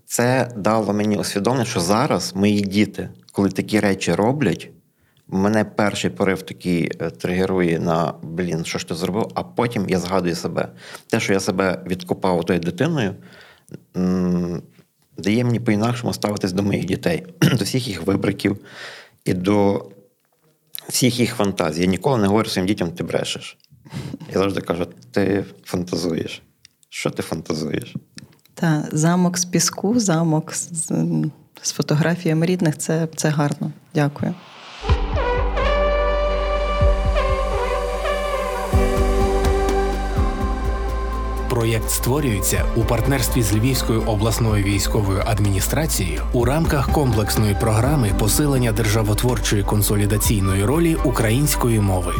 це 0.05 0.51
дало 0.57 0.93
мені 0.93 1.17
усвідомлення, 1.17 1.65
що 1.65 1.79
зараз 1.79 2.35
мої 2.35 2.61
діти, 2.61 3.09
коли 3.31 3.49
такі 3.49 3.79
речі 3.79 4.13
роблять, 4.13 4.69
мене 5.27 5.65
перший 5.65 6.09
порив 6.09 6.41
такий 6.41 6.91
е, 6.99 7.09
тригерує 7.09 7.79
на 7.79 8.13
блін, 8.23 8.65
що 8.65 8.79
ж 8.79 8.87
ти 8.87 8.95
зробив, 8.95 9.31
а 9.33 9.43
потім 9.43 9.89
я 9.89 9.99
згадую 9.99 10.35
себе. 10.35 10.67
Те, 11.07 11.19
що 11.19 11.33
я 11.33 11.39
себе 11.39 11.83
відкопав 11.87 12.43
тою 12.43 12.59
дитиною, 12.59 13.15
дає 15.21 15.43
мені 15.43 15.59
по-інакшому 15.59 16.13
ставитись 16.13 16.51
до 16.51 16.63
моїх 16.63 16.85
дітей, 16.85 17.25
до 17.41 17.65
всіх 17.65 17.87
їх 17.87 18.03
вибриків 18.03 18.57
і 19.25 19.33
до 19.33 19.85
всіх 20.89 21.19
їх 21.19 21.35
фантазій. 21.35 21.81
Я 21.81 21.87
ніколи 21.87 22.17
не 22.17 22.27
говорю 22.27 22.49
своїм 22.49 22.67
дітям, 22.67 22.91
ти 22.91 23.03
брешеш. 23.03 23.57
Я 24.33 24.39
завжди 24.39 24.61
кажу, 24.61 24.87
ти 25.11 25.45
фантазуєш. 25.63 26.41
Що 26.89 27.09
ти 27.09 27.23
фантазуєш? 27.23 27.95
Та 28.53 28.87
замок 28.91 29.37
з 29.37 29.45
піску, 29.45 29.99
замок 29.99 30.53
з, 30.53 30.91
з 31.61 31.71
фотографіями 31.71 32.45
рідних 32.45 32.77
це, 32.77 33.07
це 33.15 33.29
гарно. 33.29 33.71
Дякую. 33.93 34.33
Проєкт 41.61 41.89
створюється 41.89 42.65
у 42.75 42.81
партнерстві 42.83 43.41
з 43.41 43.53
Львівською 43.53 44.01
обласною 44.01 44.63
військовою 44.63 45.23
адміністрацією 45.25 46.21
у 46.33 46.45
рамках 46.45 46.91
комплексної 46.91 47.55
програми 47.59 48.11
посилення 48.19 48.71
державотворчої 48.71 49.63
консолідаційної 49.63 50.65
ролі 50.65 50.97
української 51.05 51.79
мови. 51.79 52.13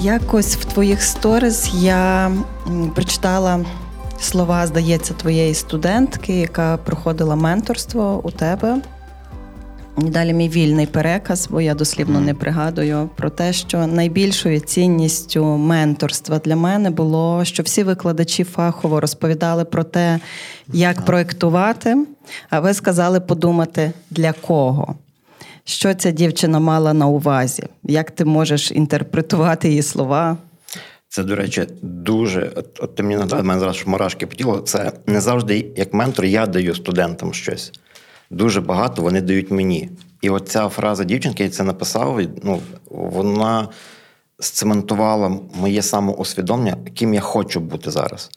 Якось 0.00 0.56
в 0.56 0.64
твоїх 0.64 1.02
сторіс 1.02 1.70
я 1.74 2.32
прочитала 2.94 3.60
слова, 4.20 4.66
здається, 4.66 5.14
твоєї 5.14 5.54
студентки, 5.54 6.40
яка 6.40 6.76
проходила 6.76 7.36
менторство 7.36 8.20
у 8.24 8.30
тебе. 8.30 8.76
Далі 9.96 10.32
мій 10.32 10.48
вільний 10.48 10.86
переказ, 10.86 11.48
бо 11.50 11.60
я 11.60 11.74
дослівно 11.74 12.20
не 12.20 12.34
пригадую 12.34 13.10
про 13.16 13.30
те, 13.30 13.52
що 13.52 13.86
найбільшою 13.86 14.60
цінністю 14.60 15.44
менторства 15.44 16.38
для 16.38 16.56
мене 16.56 16.90
було, 16.90 17.44
що 17.44 17.62
всі 17.62 17.82
викладачі 17.82 18.44
фахово 18.44 19.00
розповідали 19.00 19.64
про 19.64 19.84
те, 19.84 20.20
як 20.72 21.04
проєктувати, 21.04 21.96
а 22.50 22.60
ви 22.60 22.74
сказали 22.74 23.20
подумати 23.20 23.92
для 24.10 24.32
кого. 24.32 24.94
Що 25.64 25.94
ця 25.94 26.10
дівчина 26.10 26.60
мала 26.60 26.92
на 26.92 27.06
увазі? 27.06 27.62
Як 27.82 28.10
ти 28.10 28.24
можеш 28.24 28.72
інтерпретувати 28.72 29.68
її 29.68 29.82
слова? 29.82 30.36
Це, 31.08 31.24
до 31.24 31.36
речі, 31.36 31.66
дуже. 31.82 32.52
От, 32.56 32.80
от 32.80 32.94
ти 32.94 33.02
мені 33.02 33.14
нагадав, 33.14 33.44
мене 33.44 33.60
зараз 33.60 33.82
мурашки 33.86 34.26
по 34.26 34.34
тілу. 34.34 34.58
Це 34.60 34.92
не 35.06 35.20
завжди, 35.20 35.72
як 35.76 35.94
ментор, 35.94 36.24
я 36.24 36.46
даю 36.46 36.74
студентам 36.74 37.34
щось. 37.34 37.72
Дуже 38.32 38.60
багато 38.60 39.02
вони 39.02 39.20
дають 39.20 39.50
мені. 39.50 39.90
І 40.20 40.30
от 40.30 40.48
ця 40.48 40.68
фраза 40.68 41.04
дівчинки, 41.04 41.44
я 41.44 41.50
це 41.50 41.62
написав, 41.62 42.20
ну, 42.42 42.60
вона 42.90 43.68
сцементувала 44.38 45.38
моє 45.54 45.82
самоусвідомлення, 45.82 46.76
ким 46.94 47.14
я 47.14 47.20
хочу 47.20 47.60
бути 47.60 47.90
зараз. 47.90 48.30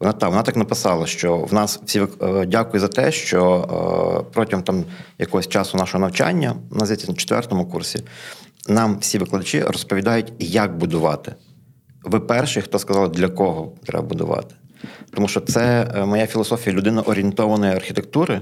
Вона 0.00 0.12
так, 0.12 0.30
вона 0.30 0.42
так 0.42 0.56
написала, 0.56 1.06
що 1.06 1.36
в 1.36 1.54
нас 1.54 1.80
всі 1.84 2.00
е, 2.00 2.46
дякую 2.46 2.80
за 2.80 2.88
те, 2.88 3.12
що 3.12 4.22
е, 4.24 4.30
протягом 4.32 4.64
там 4.64 4.84
якогось 5.18 5.48
часу 5.48 5.78
нашого 5.78 6.00
навчання, 6.00 6.54
на 6.70 6.86
на 6.86 6.96
четвертому 6.96 7.66
курсі, 7.66 8.02
нам 8.68 8.98
всі 8.98 9.18
викладачі 9.18 9.62
розповідають, 9.62 10.32
як 10.38 10.76
будувати. 10.76 11.34
Ви 12.04 12.20
перші, 12.20 12.60
хто 12.60 12.78
сказав, 12.78 13.12
для 13.12 13.28
кого 13.28 13.72
треба 13.84 14.06
будувати. 14.06 14.54
Тому 15.14 15.28
що 15.28 15.40
це 15.40 15.92
е, 15.94 16.04
моя 16.04 16.26
філософія 16.26 16.76
людино-орієнтованої 16.76 17.72
архітектури 17.76 18.40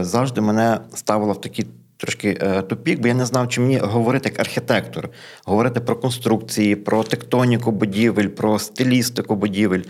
завжди 0.00 0.40
мене 0.40 0.80
ставила 0.94 1.32
в 1.32 1.40
такі 1.40 1.66
трошки 1.96 2.34
тупік, 2.68 3.00
бо 3.00 3.08
я 3.08 3.14
не 3.14 3.26
знав, 3.26 3.48
чи 3.48 3.60
мені 3.60 3.78
говорити 3.78 4.28
як 4.28 4.40
архітектор, 4.40 5.08
говорити 5.44 5.80
про 5.80 5.96
конструкції, 5.96 6.76
про 6.76 7.02
тектоніку 7.02 7.70
будівель, 7.70 8.28
про 8.28 8.58
стилістику 8.58 9.36
будівель. 9.36 9.82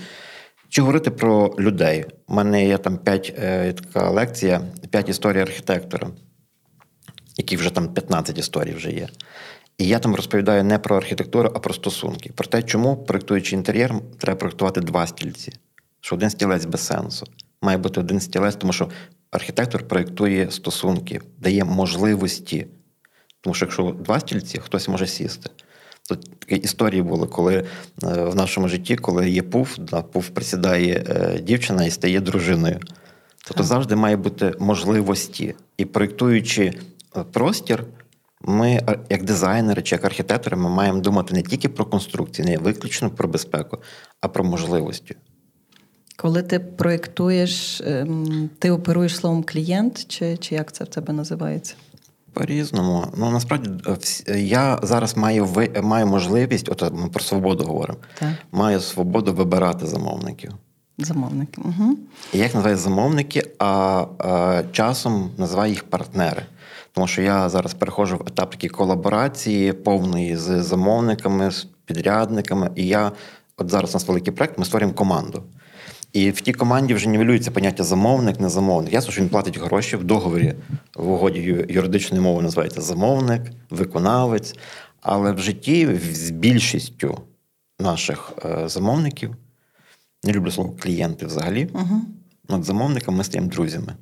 Чи 0.69 0.81
говорити 0.81 1.11
про 1.11 1.55
людей? 1.59 2.05
У 2.29 2.35
мене 2.35 2.67
є 2.67 2.79
там 2.79 2.99
п'ять 2.99 3.35
е, 3.39 3.73
така 3.73 4.11
лекція, 4.11 4.61
п'ять 4.91 5.09
історій 5.09 5.41
архітектора, 5.41 6.09
які 7.37 7.57
вже 7.57 7.71
там 7.71 7.89
15 7.89 8.39
історій 8.39 8.73
вже 8.73 8.91
є. 8.91 9.09
І 9.79 9.87
я 9.87 9.99
там 9.99 10.15
розповідаю 10.15 10.65
не 10.65 10.79
про 10.79 10.97
архітектуру, 10.97 11.53
а 11.55 11.59
про 11.59 11.75
стосунки. 11.75 12.33
Про 12.35 12.47
те, 12.47 12.63
чому, 12.63 12.97
проєктуючи 12.97 13.57
інтер'єр, 13.57 13.95
треба 14.19 14.39
проєктувати 14.39 14.81
два 14.81 15.07
стільці. 15.07 15.53
Що 16.01 16.15
один 16.17 16.31
стілець 16.31 16.65
без 16.65 16.87
сенсу. 16.87 17.27
Має 17.63 17.79
бути 17.79 18.01
один 18.01 18.21
стілець, 18.21 18.57
тому 18.57 18.73
що 18.73 18.89
архітектор 19.31 19.89
проєктує 19.89 20.51
стосунки, 20.51 21.21
дає 21.39 21.65
можливості. 21.65 22.67
Тому 23.41 23.55
що 23.55 23.65
якщо 23.65 23.83
два 23.83 24.21
стільці, 24.21 24.59
хтось 24.59 24.89
може 24.89 25.07
сісти. 25.07 25.51
Тут 26.09 26.39
такі 26.39 26.57
історії 26.57 27.03
були, 27.03 27.27
коли 27.27 27.55
е, 27.57 27.65
в 28.03 28.35
нашому 28.35 28.69
житті, 28.69 28.97
коли 28.97 29.31
є 29.31 29.43
пуф, 29.43 29.79
да, 29.79 30.03
пуф 30.03 30.29
присідає 30.29 31.05
е, 31.09 31.41
дівчина 31.41 31.85
і 31.85 31.91
стає 31.91 32.21
дружиною. 32.21 32.81
Тобто 33.49 33.65
завжди 33.65 33.97
має 33.97 34.17
бути 34.17 34.55
можливості. 34.59 35.55
І 35.77 35.85
проєктуючи 35.85 36.73
е, 37.17 37.25
простір, 37.33 37.85
ми, 38.41 38.81
як 39.11 39.25
дизайнери 39.25 39.83
чи 39.83 39.95
як 39.95 40.05
архітектори, 40.05 40.57
ми 40.57 40.69
маємо 40.69 41.01
думати 41.01 41.35
не 41.35 41.43
тільки 41.43 41.69
про 41.69 41.85
конструкції, 41.85 42.49
не 42.49 42.59
виключно 42.59 43.11
про 43.11 43.29
безпеку, 43.29 43.79
а 44.21 44.29
про 44.29 44.45
можливості. 44.45 45.17
Коли 46.17 46.43
ти 46.43 46.59
проєктуєш, 46.59 47.81
ем, 47.81 48.51
ти 48.59 48.71
оперуєш 48.71 49.17
словом 49.17 49.43
клієнт, 49.43 50.07
чи, 50.09 50.37
чи 50.37 50.55
як 50.55 50.73
це 50.73 50.85
в 50.85 50.87
тебе 50.87 51.13
називається? 51.13 51.75
По-різному. 52.33 53.07
Ну 53.17 53.31
насправді 53.31 53.71
е, 54.29 54.41
я 54.41 54.79
зараз 54.83 55.17
маю 55.17 55.49
маю 55.83 56.07
можливість, 56.07 56.69
от 56.69 56.93
ми 56.93 57.09
про 57.09 57.23
свободу 57.23 57.65
говоримо. 57.65 57.99
Так. 58.19 58.31
Маю 58.53 58.81
свободу 58.81 59.35
вибирати 59.35 59.87
замовників. 59.87 60.53
Замовники. 60.99 61.61
Угу. 61.65 61.97
І 62.33 62.39
як 62.39 62.55
називають 62.55 62.81
замовники, 62.81 63.43
а, 63.59 63.67
а 64.19 64.63
часом 64.73 65.31
називаю 65.39 65.73
їх 65.73 65.85
партнери. 65.85 66.43
Тому 66.93 67.07
що 67.07 67.23
я 67.23 67.49
зараз 67.49 67.75
переходжу 67.75 68.17
в 68.17 68.29
етап 68.29 68.51
такої 68.51 68.71
колаборації, 68.71 69.73
повної 69.73 70.37
з 70.37 70.63
замовниками, 70.63 71.51
з 71.51 71.67
підрядниками. 71.85 72.71
І 72.75 72.87
я, 72.87 73.13
от 73.57 73.71
зараз 73.71 73.91
у 73.91 73.93
нас 73.93 74.09
великий 74.09 74.33
проект, 74.33 74.59
ми 74.59 74.65
створюємо 74.65 74.95
команду. 74.95 75.43
І 76.13 76.31
в 76.31 76.41
тій 76.41 76.53
команді 76.53 76.95
вже 76.95 77.09
нівелюється 77.09 77.51
поняття 77.51 77.85
замовник, 77.85 78.41
не 78.41 78.49
замовник. 78.49 78.93
Ясно, 78.93 79.13
що 79.13 79.23
він 79.23 79.29
платить 79.29 79.59
гроші 79.59 79.97
в 79.97 80.05
договорі 80.05 80.55
в 80.97 81.09
угоді 81.11 81.67
юридичної 81.69 82.23
мови 82.23 82.43
називається 82.43 82.81
замовник, 82.81 83.43
виконавець. 83.71 84.55
Але 85.01 85.33
в 85.33 85.39
житті 85.39 85.95
з 86.13 86.31
більшістю 86.31 87.21
наших 87.81 88.33
е, 88.45 88.69
замовників, 88.69 89.37
не 90.25 90.33
люблю 90.33 90.51
слово 90.51 90.77
клієнти 90.81 91.27
взагалі, 91.27 91.67
uh-huh. 91.67 92.01
над 92.49 92.65
замовниками 92.65 93.19
ми 93.19 93.25
стаємо 93.25 93.51
друзями. 93.51 93.95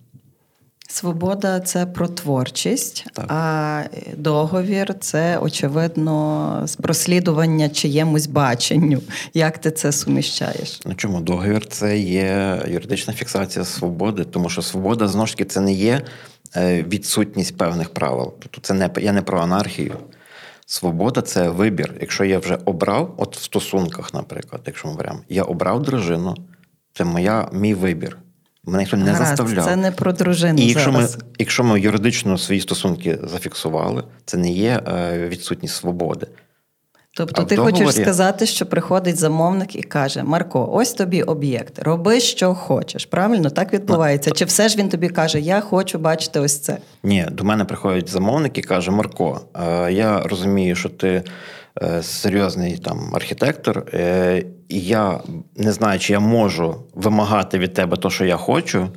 Свобода 0.95 1.61
це 1.61 1.87
про 1.87 2.09
творчість, 2.09 3.07
так. 3.13 3.25
а 3.29 3.83
договір 4.17 4.95
це, 5.01 5.39
очевидно, 5.39 6.67
прослідування 6.83 7.69
чиємусь 7.69 8.27
баченню. 8.27 9.01
Як 9.35 9.59
ти 9.59 9.71
це 9.71 9.93
суміщаєш? 9.93 10.81
Ну 10.87 10.95
чому 10.95 11.21
договір 11.21 11.67
це 11.67 11.99
є 11.99 12.63
юридична 12.69 13.15
фіксація 13.15 13.65
свободи, 13.65 14.25
тому 14.25 14.49
що 14.49 14.63
свобода 14.63 15.09
знову 15.09 15.27
ж 15.27 15.33
таки 15.33 15.45
це 15.45 15.61
не 15.61 15.73
є 15.73 16.03
е, 16.57 16.83
відсутність 16.83 17.57
певних 17.57 17.95
правил. 17.95 18.35
Тобто 18.39 18.61
це 18.61 18.75
не 18.75 18.91
я 19.01 19.13
не 19.13 19.23
про 19.23 19.41
анархію. 19.41 19.97
Свобода 20.67 21.23
це 21.23 21.49
вибір. 21.49 21.95
Якщо 22.01 22.25
я 22.25 22.39
вже 22.39 22.59
обрав, 22.65 23.15
от 23.17 23.37
в 23.37 23.43
стосунках, 23.43 24.15
наприклад, 24.15 24.63
якщо 24.67 24.89
ми 24.89 24.95
беремо, 24.95 25.21
я 25.29 25.43
обрав 25.43 25.83
дружину, 25.83 26.35
це 26.93 27.05
моя 27.05 27.49
мій 27.53 27.75
вибір. 27.75 28.19
Мене 28.67 28.79
ніхто 28.79 28.97
не 28.97 29.13
Гаразд, 29.13 29.37
заставляв. 29.37 29.65
Це 29.65 29.77
не 29.77 29.91
про 29.91 30.13
дружину. 30.13 30.63
І 30.63 30.67
якщо 30.67 30.93
зараз. 30.93 31.17
ми 31.17 31.23
якщо 31.39 31.65
ми 31.65 31.81
юридично 31.81 32.39
свої 32.39 32.61
стосунки 32.61 33.19
зафіксували, 33.23 34.05
це 34.25 34.37
не 34.37 34.51
є 34.51 34.81
е, 34.89 35.29
відсутність 35.29 35.75
свободи. 35.75 36.27
Тобто 37.17 37.43
а 37.43 37.45
ти 37.45 37.57
договорі... 37.57 37.85
хочеш 37.85 38.03
сказати, 38.03 38.47
що 38.47 38.67
приходить 38.67 39.17
замовник 39.17 39.77
і 39.77 39.83
каже: 39.83 40.23
Марко, 40.23 40.69
ось 40.73 40.93
тобі 40.93 41.23
об'єкт, 41.23 41.79
роби, 41.83 42.21
що 42.21 42.55
хочеш. 42.55 43.07
Правильно 43.07 43.51
так 43.51 43.73
відбувається? 43.73 44.31
Чи 44.31 44.45
все 44.45 44.69
ж 44.69 44.79
він 44.79 44.89
тобі 44.89 45.09
каже, 45.09 45.41
я 45.41 45.61
хочу 45.61 45.99
бачити 45.99 46.41
ось 46.41 46.59
це? 46.59 46.79
Ні, 47.03 47.27
до 47.33 47.45
мене 47.45 47.65
приходить 47.65 48.09
замовник 48.09 48.59
і 48.59 48.63
каже: 48.63 48.91
Марко, 48.91 49.41
е, 49.55 49.93
я 49.93 50.21
розумію, 50.21 50.77
що 50.77 50.89
ти 50.89 51.23
е, 51.83 52.03
серйозний 52.03 52.79
там 52.79 53.11
архітектор, 53.15 53.87
е, 53.95 54.45
і 54.69 54.81
я 54.81 55.21
не 55.57 55.73
знаю, 55.73 55.99
чи 55.99 56.13
я 56.13 56.21
можу 56.21 56.77
вимагати 56.95 57.59
від 57.59 57.75
тебе 57.75 57.97
те, 57.97 58.11
що 58.11 58.25
я 58.25 58.37
хочу. 58.37 58.89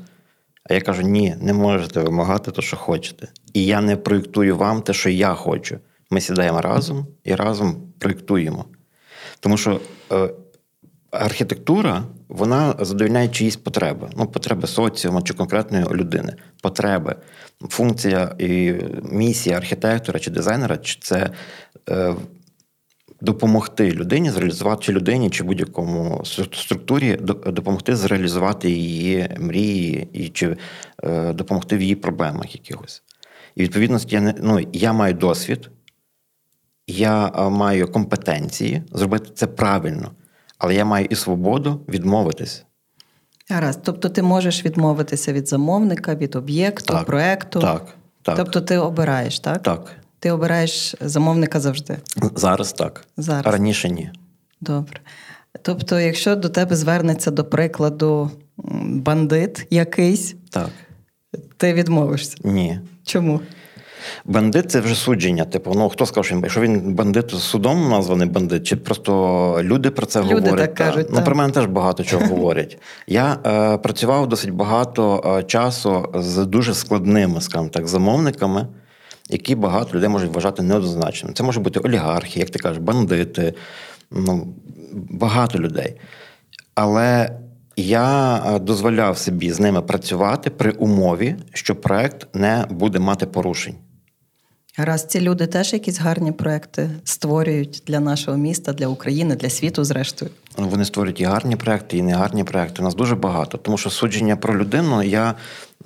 А 0.69 0.73
я 0.73 0.81
кажу: 0.81 1.01
ні, 1.01 1.35
не 1.41 1.53
можете 1.53 1.99
вимагати 1.99 2.51
те, 2.51 2.61
що 2.61 2.77
хочете. 2.77 3.27
І 3.53 3.65
я 3.65 3.81
не 3.81 3.95
проєктую 3.95 4.57
вам 4.57 4.81
те, 4.81 4.93
що 4.93 5.09
я 5.09 5.33
хочу. 5.33 5.79
Ми 6.09 6.21
сідаємо 6.21 6.61
разом 6.61 7.07
і 7.23 7.35
разом 7.35 7.93
проєктуємо. 7.99 8.65
Тому 9.39 9.57
що 9.57 9.81
е, 10.11 10.29
архітектура 11.11 12.03
вона 12.29 12.75
задовільняє 12.79 13.27
чиїсь 13.27 13.55
потреби. 13.55 14.09
Ну, 14.17 14.25
потреби 14.27 14.67
соціуму 14.67 15.21
чи 15.21 15.33
конкретної 15.33 15.85
людини. 15.85 16.35
Потреби. 16.61 17.15
Функція 17.69 18.35
і 18.39 18.73
місія 19.11 19.57
архітектора 19.57 20.19
чи 20.19 20.31
дизайнера 20.31 20.77
це 21.01 21.29
е, 21.89 22.15
допомогти 23.21 23.91
людині 23.91 24.31
зреалізувати 24.31 24.85
чи 24.85 24.91
людині, 24.91 25.29
чи 25.29 25.43
будь-якому 25.43 26.21
структурі 26.53 27.15
допомогти 27.47 27.95
зреалізувати 27.95 28.71
її 28.71 29.29
мрії 29.39 30.07
і 30.13 30.29
чи 30.29 30.57
е, 31.03 31.33
допомогти 31.33 31.77
в 31.77 31.81
її 31.81 31.95
проблемах 31.95 32.55
якихось. 32.55 33.03
І 33.55 33.63
відповідно, 33.63 33.99
я 34.07 34.21
не 34.21 34.33
ну, 34.41 34.59
я 34.73 34.93
маю 34.93 35.13
досвід 35.13 35.69
я 36.87 37.29
маю 37.49 37.91
компетенції 37.91 38.83
зробити 38.91 39.29
це 39.35 39.47
правильно, 39.47 40.11
але 40.57 40.75
я 40.75 40.85
маю 40.85 41.07
і 41.09 41.15
свободу 41.15 41.81
відмовитись. 41.89 42.65
Гаразд. 43.49 43.79
Тобто 43.83 44.09
ти 44.09 44.21
можеш 44.21 44.65
відмовитися 44.65 45.33
від 45.33 45.47
замовника, 45.47 46.15
від 46.15 46.35
об'єкту, 46.35 46.93
так, 46.93 47.05
проекту. 47.05 47.59
Так, 47.59 47.85
так. 48.21 48.35
Тобто 48.37 48.61
ти 48.61 48.77
обираєш, 48.77 49.39
так? 49.39 49.63
Так. 49.63 49.91
Ти 50.19 50.31
обираєш 50.31 50.95
замовника 51.01 51.59
завжди. 51.59 51.97
Зараз 52.35 52.73
так. 52.73 53.05
Зараз. 53.17 53.53
Раніше 53.53 53.89
ні. 53.89 54.11
Добре. 54.61 54.99
Тобто, 55.61 55.99
якщо 55.99 56.35
до 56.35 56.49
тебе 56.49 56.75
звернеться, 56.75 57.31
до 57.31 57.45
прикладу, 57.45 58.31
бандит 58.83 59.67
якийсь, 59.69 60.35
так. 60.49 60.69
ти 61.57 61.73
відмовишся? 61.73 62.37
Ні. 62.43 62.79
Чому? 63.03 63.39
Бандит 64.25 64.71
це 64.71 64.79
вже 64.79 64.95
судження. 64.95 65.45
Типу, 65.45 65.71
ну 65.75 65.89
хто 65.89 66.05
сказав, 66.05 66.25
що 66.25 66.35
він 66.35 66.49
що 66.49 66.61
він 66.61 66.93
бандит 66.93 67.29
судом 67.29 67.89
названий 67.89 68.27
бандит, 68.27 68.63
чи 68.67 68.75
просто 68.75 69.59
люди 69.63 69.91
про 69.91 70.05
це 70.05 70.23
люди 70.23 70.33
говорять? 70.33 70.57
так 70.57 70.73
кажуть. 70.73 71.07
Ну, 71.11 71.23
про 71.23 71.35
мене 71.35 71.53
теж 71.53 71.65
багато 71.65 72.03
чого 72.03 72.25
говорять. 72.29 72.77
Я 73.07 73.37
е, 73.45 73.77
працював 73.77 74.29
досить 74.29 74.51
багато 74.51 75.35
е, 75.39 75.43
часу 75.43 76.09
з 76.15 76.45
дуже 76.45 76.73
складними, 76.73 77.41
скажімо 77.41 77.69
так, 77.69 77.87
замовниками, 77.87 78.67
які 79.29 79.55
багато 79.55 79.97
людей 79.97 80.09
можуть 80.09 80.35
вважати 80.35 80.63
неоднозначними. 80.63 81.33
Це 81.33 81.43
може 81.43 81.59
бути 81.59 81.79
олігархи, 81.79 82.39
як 82.39 82.49
ти 82.49 82.59
кажеш, 82.59 82.77
бандити, 82.77 83.53
ну, 84.11 84.47
багато 84.93 85.59
людей. 85.59 85.95
Але. 86.75 87.29
Я 87.79 88.35
е, 88.35 88.59
дозволяв 88.59 89.17
собі 89.17 89.51
з 89.51 89.59
ними 89.59 89.81
працювати 89.81 90.49
при 90.49 90.71
умові, 90.71 91.35
що 91.53 91.75
проект 91.75 92.35
не 92.35 92.65
буде 92.69 92.99
мати 92.99 93.25
порушень. 93.25 93.75
Гаразд, 94.79 95.11
ці 95.11 95.21
люди 95.21 95.47
теж 95.47 95.73
якісь 95.73 95.99
гарні 95.99 96.31
проекти 96.31 96.89
створюють 97.03 97.83
для 97.87 97.99
нашого 97.99 98.37
міста, 98.37 98.73
для 98.73 98.87
України, 98.87 99.35
для 99.35 99.49
світу, 99.49 99.83
зрештою. 99.83 100.31
Вони 100.57 100.85
створюють 100.85 101.21
і 101.21 101.23
гарні 101.23 101.55
проекти, 101.55 101.97
і 101.97 102.01
негарні 102.01 102.43
проекти. 102.43 102.81
У 102.81 102.85
нас 102.85 102.95
дуже 102.95 103.15
багато. 103.15 103.57
Тому 103.57 103.77
що 103.77 103.89
судження 103.89 104.35
про 104.35 104.57
людину 104.57 105.03
я 105.03 105.33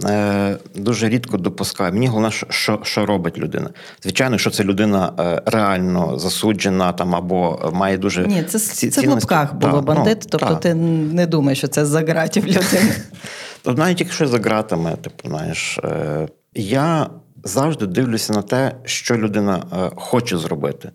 е, 0.05 0.57
дуже 0.75 1.09
рідко 1.09 1.37
допускаю. 1.37 1.93
Мені 1.93 2.07
головне, 2.07 2.31
що 2.49 2.79
що 2.83 3.05
робить 3.05 3.37
людина. 3.37 3.69
Звичайно, 4.03 4.37
що 4.37 4.49
це 4.49 4.63
людина 4.63 5.13
е, 5.19 5.41
реально 5.45 6.19
засуджена 6.19 6.93
там 6.93 7.15
або 7.15 7.71
має 7.73 7.97
дуже 7.97 8.27
ні, 8.27 8.43
це 8.43 8.59
ці, 8.59 8.89
це 8.89 9.01
в 9.01 9.09
лапках 9.09 9.53
було 9.53 9.73
да, 9.73 9.81
бандит. 9.81 10.17
Ну, 10.23 10.27
тобто 10.29 10.47
та. 10.47 10.55
ти 10.55 10.73
не 10.73 11.25
думаєш, 11.25 11.57
що 11.57 11.67
це 11.67 11.85
за 11.85 12.01
ґратів 12.01 12.47
людини. 12.47 12.95
Тобто 13.63 13.83
навіть 13.83 13.99
якщо 13.99 14.27
за 14.27 14.37
ґратами, 14.37 14.97
типу, 15.01 15.29
знаєш, 15.29 15.77
е, 15.77 16.27
я 16.55 17.09
завжди 17.43 17.87
дивлюся 17.87 18.33
на 18.33 18.41
те, 18.41 18.75
що 18.85 19.17
людина 19.17 19.63
е, 19.73 19.91
хоче 19.95 20.37
зробити. 20.37 20.91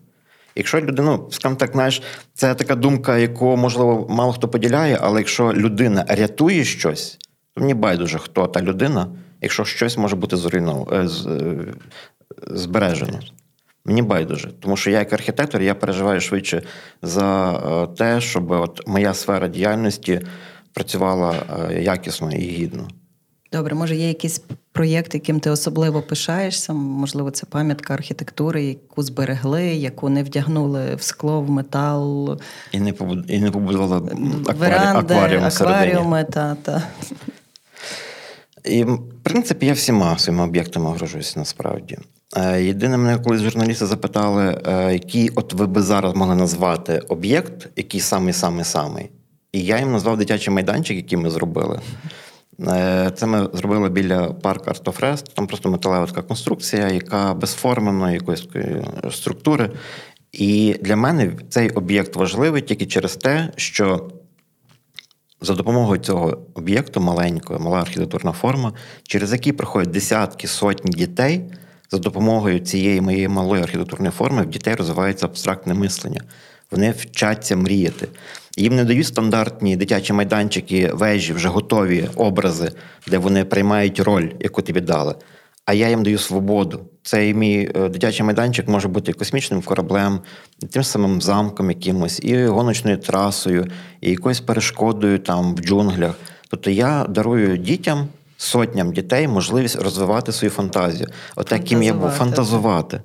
Якщо 0.55 0.81
людина, 0.81 1.19
скажімо 1.29 1.55
так, 1.55 1.71
знаєш, 1.71 2.01
це 2.33 2.55
така 2.55 2.75
думка, 2.75 3.17
яку, 3.17 3.57
можливо, 3.57 4.07
мало 4.09 4.31
хто 4.33 4.47
поділяє, 4.47 4.97
але 5.01 5.19
якщо 5.19 5.53
людина 5.53 6.05
рятує 6.07 6.63
щось, 6.63 7.17
то 7.53 7.61
мені 7.61 7.73
байдуже, 7.73 8.17
хто 8.17 8.47
та 8.47 8.61
людина, 8.61 9.07
якщо 9.41 9.65
щось 9.65 9.97
може 9.97 10.15
бути 10.15 10.37
зруйновано, 10.37 10.87
е, 10.91 11.07
е, 11.31 11.73
збережено. 12.47 13.19
Мені 13.85 14.01
байдуже. 14.01 14.51
Тому 14.59 14.77
що 14.77 14.89
я, 14.89 14.99
як 14.99 15.13
архітектор, 15.13 15.61
я 15.61 15.75
переживаю 15.75 16.21
швидше 16.21 16.61
за 17.01 17.87
те, 17.97 18.21
щоб 18.21 18.51
от 18.51 18.87
моя 18.87 19.13
сфера 19.13 19.47
діяльності 19.47 20.21
працювала 20.73 21.35
якісно 21.79 22.31
і 22.31 22.39
гідно. 22.39 22.87
Добре, 23.51 23.75
може, 23.75 23.95
є 23.95 24.07
якийсь 24.07 24.41
проєкт, 24.71 25.13
яким 25.13 25.39
ти 25.39 25.49
особливо 25.49 26.01
пишаєшся? 26.01 26.73
Можливо, 26.73 27.31
це 27.31 27.45
пам'ятка 27.45 27.93
архітектури, 27.93 28.63
яку 28.63 29.03
зберегли, 29.03 29.65
яку 29.65 30.09
не 30.09 30.23
вдягнули 30.23 30.95
в 30.95 31.01
скло, 31.01 31.41
в 31.41 31.49
метал. 31.49 32.39
І 32.71 32.79
не 32.79 32.93
побуд... 32.93 33.25
і 33.27 33.39
не 33.39 33.51
побудували 33.51 33.99
Веранди, 34.59 35.13
акваріум 35.13 35.43
акваріуми. 35.43 36.23
Та, 36.23 36.55
та. 36.55 36.83
І, 38.65 38.83
в 38.83 38.99
принципі, 39.23 39.65
я 39.65 39.73
всіма 39.73 40.17
своїми 40.17 40.43
об'єктами 40.43 40.89
огрожуюся 40.89 41.39
насправді. 41.39 41.97
Е, 42.35 42.63
єдине, 42.63 42.97
мене 42.97 43.19
колись 43.19 43.41
журналісти 43.41 43.85
запитали, 43.85 44.61
е, 44.65 44.93
який 44.93 45.29
от 45.29 45.53
ви 45.53 45.67
би 45.67 45.81
зараз 45.81 46.15
могли 46.15 46.35
назвати 46.35 46.99
об'єкт, 46.99 47.69
який 47.75 47.99
самий-самий-самий. 47.99 49.09
І 49.51 49.63
я 49.63 49.79
їм 49.79 49.91
назвав 49.91 50.17
дитячий 50.17 50.53
майданчик, 50.53 50.97
який 50.97 51.17
ми 51.17 51.29
зробили. 51.29 51.79
Е, 52.59 53.11
це 53.15 53.25
ми 53.25 53.49
зробили 53.53 53.89
біля 53.89 54.27
парку 54.27 54.69
Артофрест. 54.69 55.33
Там 55.33 55.47
просто 55.47 55.69
металева 55.69 56.05
така 56.05 56.21
конструкція, 56.21 56.87
яка 56.87 57.33
безформена 57.33 58.11
якоїсь 58.11 58.47
структури. 59.11 59.71
І 60.31 60.75
для 60.81 60.95
мене 60.95 61.31
цей 61.49 61.69
об'єкт 61.69 62.15
важливий 62.15 62.61
тільки 62.61 62.85
через 62.85 63.15
те, 63.15 63.51
що 63.55 64.09
за 65.41 65.53
допомогою 65.53 65.99
цього 66.01 66.37
об'єкту 66.53 67.01
маленької, 67.01 67.59
мала 67.59 67.81
архітектурна 67.81 68.31
форма, 68.31 68.73
через 69.03 69.31
який 69.31 69.53
проходять 69.53 69.91
десятки 69.91 70.47
сотні 70.47 70.91
дітей. 70.91 71.41
За 71.91 71.97
допомогою 71.97 72.59
цієї 72.59 73.01
моєї 73.01 73.27
малої 73.27 73.63
архітектурної 73.63 74.11
форми 74.11 74.41
в 74.41 74.49
дітей 74.49 74.75
розвивається 74.75 75.25
абстрактне 75.25 75.73
мислення. 75.73 76.21
Вони 76.71 76.91
вчаться 76.91 77.55
мріяти. 77.55 78.07
Їм 78.57 78.75
не 78.75 78.83
дають 78.83 79.07
стандартні 79.07 79.75
дитячі 79.75 80.13
майданчики, 80.13 80.91
вежі, 80.93 81.33
вже 81.33 81.47
готові 81.47 82.09
образи, 82.15 82.71
де 83.07 83.17
вони 83.17 83.45
приймають 83.45 83.99
роль, 83.99 84.29
яку 84.39 84.61
тобі 84.61 84.81
дали. 84.81 85.15
А 85.65 85.73
я 85.73 85.89
їм 85.89 86.03
даю 86.03 86.17
свободу. 86.17 86.79
Цей 87.03 87.33
мій 87.33 87.71
е, 87.75 87.89
дитячий 87.89 88.25
майданчик 88.25 88.67
може 88.67 88.87
бути 88.87 89.13
космічним 89.13 89.61
кораблем, 89.61 90.19
тим 90.71 90.83
самим 90.83 91.21
замком 91.21 91.69
якимось, 91.69 92.19
і 92.23 92.45
гоночною 92.45 92.97
трасою, 92.97 93.67
і 94.01 94.09
якоюсь 94.09 94.39
перешкодою 94.39 95.19
там 95.19 95.55
в 95.55 95.59
джунглях. 95.59 96.15
Тобто 96.49 96.71
я 96.71 97.05
дарую 97.09 97.57
дітям, 97.57 98.07
сотням 98.37 98.93
дітей 98.93 99.27
можливість 99.27 99.81
розвивати 99.81 100.31
свою 100.31 100.51
фантазію. 100.51 101.09
От 101.35 101.51
яким 101.51 101.83
я 101.83 101.93
був 101.93 102.09
фантазувати. 102.09 103.01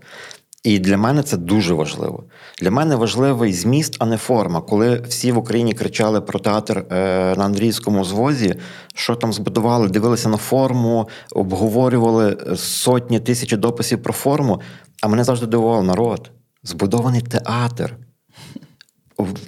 І 0.64 0.78
для 0.78 0.96
мене 0.96 1.22
це 1.22 1.36
дуже 1.36 1.74
важливо. 1.74 2.24
Для 2.60 2.70
мене 2.70 2.96
важливий 2.96 3.52
зміст, 3.52 3.96
а 3.98 4.06
не 4.06 4.16
форма. 4.16 4.60
Коли 4.60 5.00
всі 5.08 5.32
в 5.32 5.38
Україні 5.38 5.74
кричали 5.74 6.20
про 6.20 6.38
театр 6.38 6.78
е, 6.78 6.94
на 7.36 7.44
Андрійському 7.44 8.04
звозі, 8.04 8.54
що 8.94 9.14
там 9.14 9.32
збудували, 9.32 9.88
дивилися 9.88 10.28
на 10.28 10.36
форму, 10.36 11.08
обговорювали 11.32 12.56
сотні 12.56 13.20
тисячі 13.20 13.56
дописів 13.56 14.02
про 14.02 14.12
форму. 14.12 14.60
А 15.02 15.08
мене 15.08 15.24
завжди 15.24 15.46
дивував 15.46 15.84
народ. 15.84 16.30
Збудований 16.62 17.20
театр. 17.20 17.96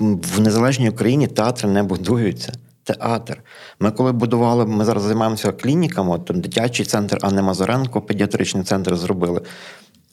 В 0.00 0.40
незалежній 0.40 0.90
Україні 0.90 1.26
театри 1.26 1.68
не 1.68 1.82
будуються. 1.82 2.52
Театр. 2.84 3.42
Ми 3.80 3.90
коли 3.90 4.12
будували, 4.12 4.66
ми 4.66 4.84
зараз 4.84 5.02
займаємося 5.02 5.52
клініками, 5.52 6.18
там 6.18 6.40
дитячий 6.40 6.86
центр 6.86 7.18
Анни 7.22 7.42
Мазуренко, 7.42 8.00
педіатричний 8.00 8.64
центр 8.64 8.96
зробили. 8.96 9.40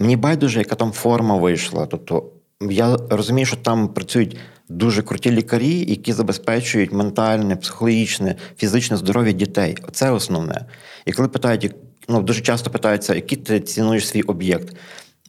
Мені 0.02 0.16
байдуже, 0.16 0.60
яка 0.60 0.76
там 0.76 0.92
форма 0.92 1.36
вийшла. 1.36 1.86
Тобто 1.86 2.24
я 2.70 2.98
розумію, 3.10 3.46
що 3.46 3.56
там 3.56 3.88
працюють 3.88 4.38
дуже 4.70 5.02
круті 5.02 5.32
лікарі, 5.32 5.86
які 5.88 6.14
забезпечують 6.14 6.92
ментальне, 6.92 7.56
психологічне, 7.56 8.36
фізичне 8.58 8.98
здоров'я 8.98 9.32
дітей. 9.32 9.78
Оце 9.88 10.12
основне. 10.12 10.66
І 11.06 11.12
коли 11.12 11.28
питають, 11.28 11.76
ну 12.08 12.22
дуже 12.22 12.42
часто 12.42 12.70
питаються, 12.70 13.16
який 13.16 13.38
ти 13.38 13.60
цінуєш 13.60 14.08
свій 14.08 14.22
об'єкт, 14.22 14.76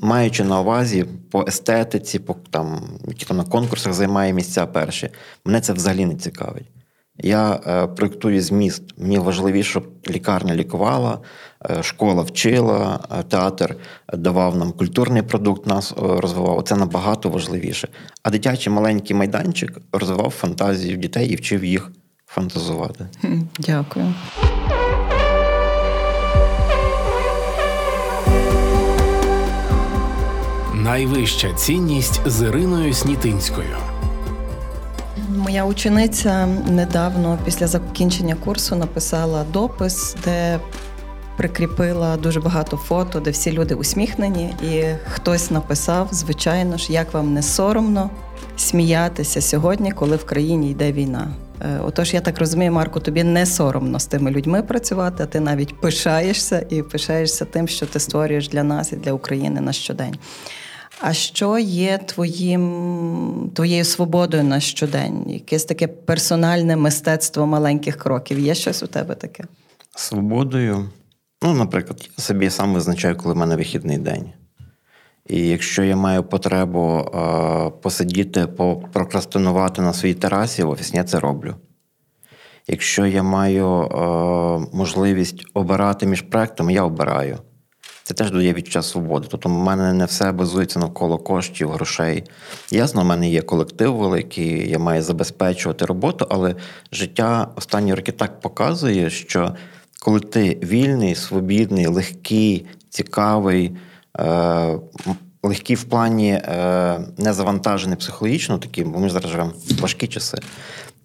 маючи 0.00 0.44
на 0.44 0.60
увазі 0.60 1.04
по 1.30 1.44
естетиці, 1.48 2.18
по 2.18 2.36
там, 2.50 2.98
які 3.08 3.24
там 3.24 3.36
на 3.36 3.44
конкурсах 3.44 3.92
займає 3.92 4.32
місця 4.32 4.66
перші, 4.66 5.08
мене 5.44 5.60
це 5.60 5.72
взагалі 5.72 6.06
не 6.06 6.14
цікавить. 6.14 6.66
Я 7.18 7.60
е, 7.66 7.86
проєктую 7.86 8.40
зміст. 8.40 8.82
Мені 8.98 9.18
важливіше, 9.18 9.70
щоб 9.70 9.86
лікарня 10.10 10.54
лікувала, 10.54 11.18
е, 11.70 11.82
школа 11.82 12.22
вчила, 12.22 13.00
е, 13.18 13.22
театр 13.22 13.76
давав 14.12 14.56
нам 14.56 14.72
культурний 14.72 15.22
продукт, 15.22 15.66
нас 15.66 15.94
розвивав. 15.96 16.62
Це 16.62 16.76
набагато 16.76 17.28
важливіше. 17.28 17.88
А 18.22 18.30
дитячий 18.30 18.72
маленький 18.72 19.16
майданчик 19.16 19.78
розвивав 19.92 20.30
фантазію 20.30 20.96
дітей 20.96 21.28
і 21.28 21.36
вчив 21.36 21.64
їх 21.64 21.90
фантазувати. 22.26 23.06
Дякую. 23.58 24.14
Найвища 30.74 31.52
цінність 31.52 32.20
з 32.26 32.42
Іриною 32.42 32.92
Снітинською. 32.92 33.91
Моя 35.52 35.64
учениця 35.64 36.46
недавно 36.46 37.38
після 37.44 37.66
закінчення 37.66 38.34
курсу 38.34 38.76
написала 38.76 39.44
допис, 39.52 40.16
де 40.24 40.60
прикріпила 41.36 42.16
дуже 42.16 42.40
багато 42.40 42.76
фото, 42.76 43.20
де 43.20 43.30
всі 43.30 43.52
люди 43.52 43.74
усміхнені, 43.74 44.54
і 44.62 44.84
хтось 45.10 45.50
написав, 45.50 46.08
звичайно 46.12 46.76
ж, 46.76 46.92
як 46.92 47.14
вам 47.14 47.34
не 47.34 47.42
соромно 47.42 48.10
сміятися 48.56 49.40
сьогодні, 49.40 49.92
коли 49.92 50.16
в 50.16 50.24
країні 50.24 50.70
йде 50.70 50.92
війна. 50.92 51.28
Е, 51.62 51.80
отож, 51.84 52.14
я 52.14 52.20
так 52.20 52.38
розумію, 52.38 52.72
Марко, 52.72 53.00
тобі 53.00 53.24
не 53.24 53.46
соромно 53.46 54.00
з 54.00 54.06
тими 54.06 54.30
людьми 54.30 54.62
працювати, 54.62 55.22
а 55.22 55.26
ти 55.26 55.40
навіть 55.40 55.80
пишаєшся 55.80 56.66
і 56.70 56.82
пишаєшся 56.82 57.44
тим, 57.44 57.68
що 57.68 57.86
ти 57.86 58.00
створюєш 58.00 58.48
для 58.48 58.62
нас 58.62 58.92
і 58.92 58.96
для 58.96 59.12
України 59.12 59.60
на 59.60 59.72
щодень. 59.72 60.16
А 61.04 61.12
що 61.12 61.58
є 61.58 61.98
твоїм, 61.98 63.50
твоєю 63.54 63.84
свободою 63.84 64.44
на 64.44 64.60
щодень? 64.60 65.24
Якесь 65.26 65.64
таке 65.64 65.86
персональне 65.86 66.76
мистецтво 66.76 67.46
маленьких 67.46 67.96
кроків? 67.96 68.38
Є 68.38 68.54
щось 68.54 68.82
у 68.82 68.86
тебе 68.86 69.14
таке? 69.14 69.44
Свободою. 69.96 70.90
Ну, 71.42 71.54
наприклад, 71.54 72.08
я 72.18 72.24
собі 72.24 72.50
сам 72.50 72.74
визначаю, 72.74 73.16
коли 73.16 73.34
в 73.34 73.36
мене 73.36 73.56
вихідний 73.56 73.98
день. 73.98 74.32
І 75.28 75.48
якщо 75.48 75.82
я 75.82 75.96
маю 75.96 76.22
потребу 76.22 76.98
е, 76.98 77.70
посидіти, 77.82 78.46
попрокрастинувати 78.46 79.82
на 79.82 79.92
своїй 79.92 80.14
терасі 80.14 80.62
в 80.62 80.70
офісі, 80.70 80.96
я 80.96 81.04
це 81.04 81.20
роблю. 81.20 81.54
Якщо 82.68 83.06
я 83.06 83.22
маю 83.22 83.66
е, 83.66 84.76
можливість 84.76 85.44
обирати 85.54 86.06
між 86.06 86.22
проектами, 86.22 86.72
я 86.72 86.84
обираю. 86.84 87.38
Це 88.04 88.14
теж 88.14 88.30
дає 88.30 88.52
відчуття 88.52 88.82
свободи. 88.82 89.26
Тобто 89.30 89.48
в 89.48 89.52
мене 89.52 89.92
не 89.92 90.04
все 90.04 90.32
базується 90.32 90.78
навколо 90.78 91.18
коштів, 91.18 91.70
грошей. 91.70 92.24
Ясно, 92.70 93.02
в 93.02 93.04
мене 93.04 93.30
є 93.30 93.42
колектив 93.42 93.96
великий, 93.96 94.70
я 94.70 94.78
маю 94.78 95.02
забезпечувати 95.02 95.84
роботу, 95.84 96.26
але 96.30 96.54
життя 96.92 97.48
останні 97.56 97.94
роки 97.94 98.12
так 98.12 98.40
показує, 98.40 99.10
що 99.10 99.54
коли 100.00 100.20
ти 100.20 100.58
вільний, 100.62 101.14
свобідний, 101.14 101.86
легкий, 101.86 102.66
цікавий, 102.88 103.76
е- 104.18 104.78
легкий 105.42 105.76
в 105.76 105.84
плані 105.84 106.30
е- 106.30 107.00
не 107.18 107.32
завантажений 107.32 107.96
психологічно, 107.96 108.58
такі, 108.58 108.84
бо 108.84 108.98
ми 108.98 109.10
зараз 109.10 109.30
живемо 109.30 109.50
в 109.50 109.80
важкі 109.80 110.06
часи 110.06 110.38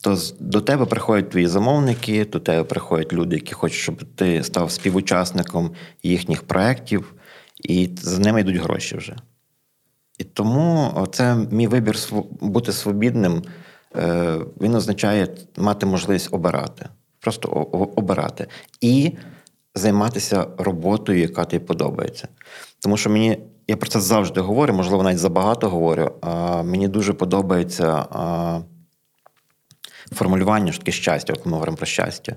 то 0.01 0.17
до 0.39 0.61
тебе 0.61 0.85
приходять 0.85 1.29
твої 1.29 1.47
замовники, 1.47 2.25
до 2.25 2.39
тебе 2.39 2.63
приходять 2.63 3.13
люди, 3.13 3.35
які 3.35 3.53
хочуть, 3.53 3.79
щоб 3.79 4.03
ти 4.15 4.43
став 4.43 4.71
співучасником 4.71 5.71
їхніх 6.03 6.43
проєктів, 6.43 7.13
і 7.63 7.89
за 8.01 8.19
ними 8.19 8.41
йдуть 8.41 8.55
гроші 8.55 8.97
вже. 8.97 9.15
І 10.17 10.23
тому 10.23 10.91
це 11.11 11.35
мій 11.51 11.67
вибір 11.67 11.97
бути 12.41 12.71
свобідним, 12.71 13.43
е, 13.95 14.37
він 14.61 14.75
означає 14.75 15.27
мати 15.57 15.85
можливість 15.85 16.33
обирати, 16.33 16.85
просто 17.19 17.49
обирати 17.95 18.47
і 18.81 19.11
займатися 19.75 20.47
роботою, 20.57 21.19
яка 21.19 21.45
тобі 21.45 21.65
подобається. 21.65 22.27
Тому 22.79 22.97
що 22.97 23.09
мені, 23.09 23.37
я 23.67 23.77
про 23.77 23.89
це 23.89 23.99
завжди 23.99 24.41
говорю, 24.41 24.73
можливо, 24.73 25.03
навіть 25.03 25.19
забагато 25.19 25.69
говорю. 25.69 26.11
Мені 26.63 26.87
дуже 26.87 27.13
подобається 27.13 28.05
формулювання 30.15 30.71
що 30.71 30.79
таке 30.79 30.91
щастя, 30.91 31.33
от 31.33 31.45
ми 31.45 31.51
говоримо 31.51 31.77
про 31.77 31.85
щастя. 31.85 32.35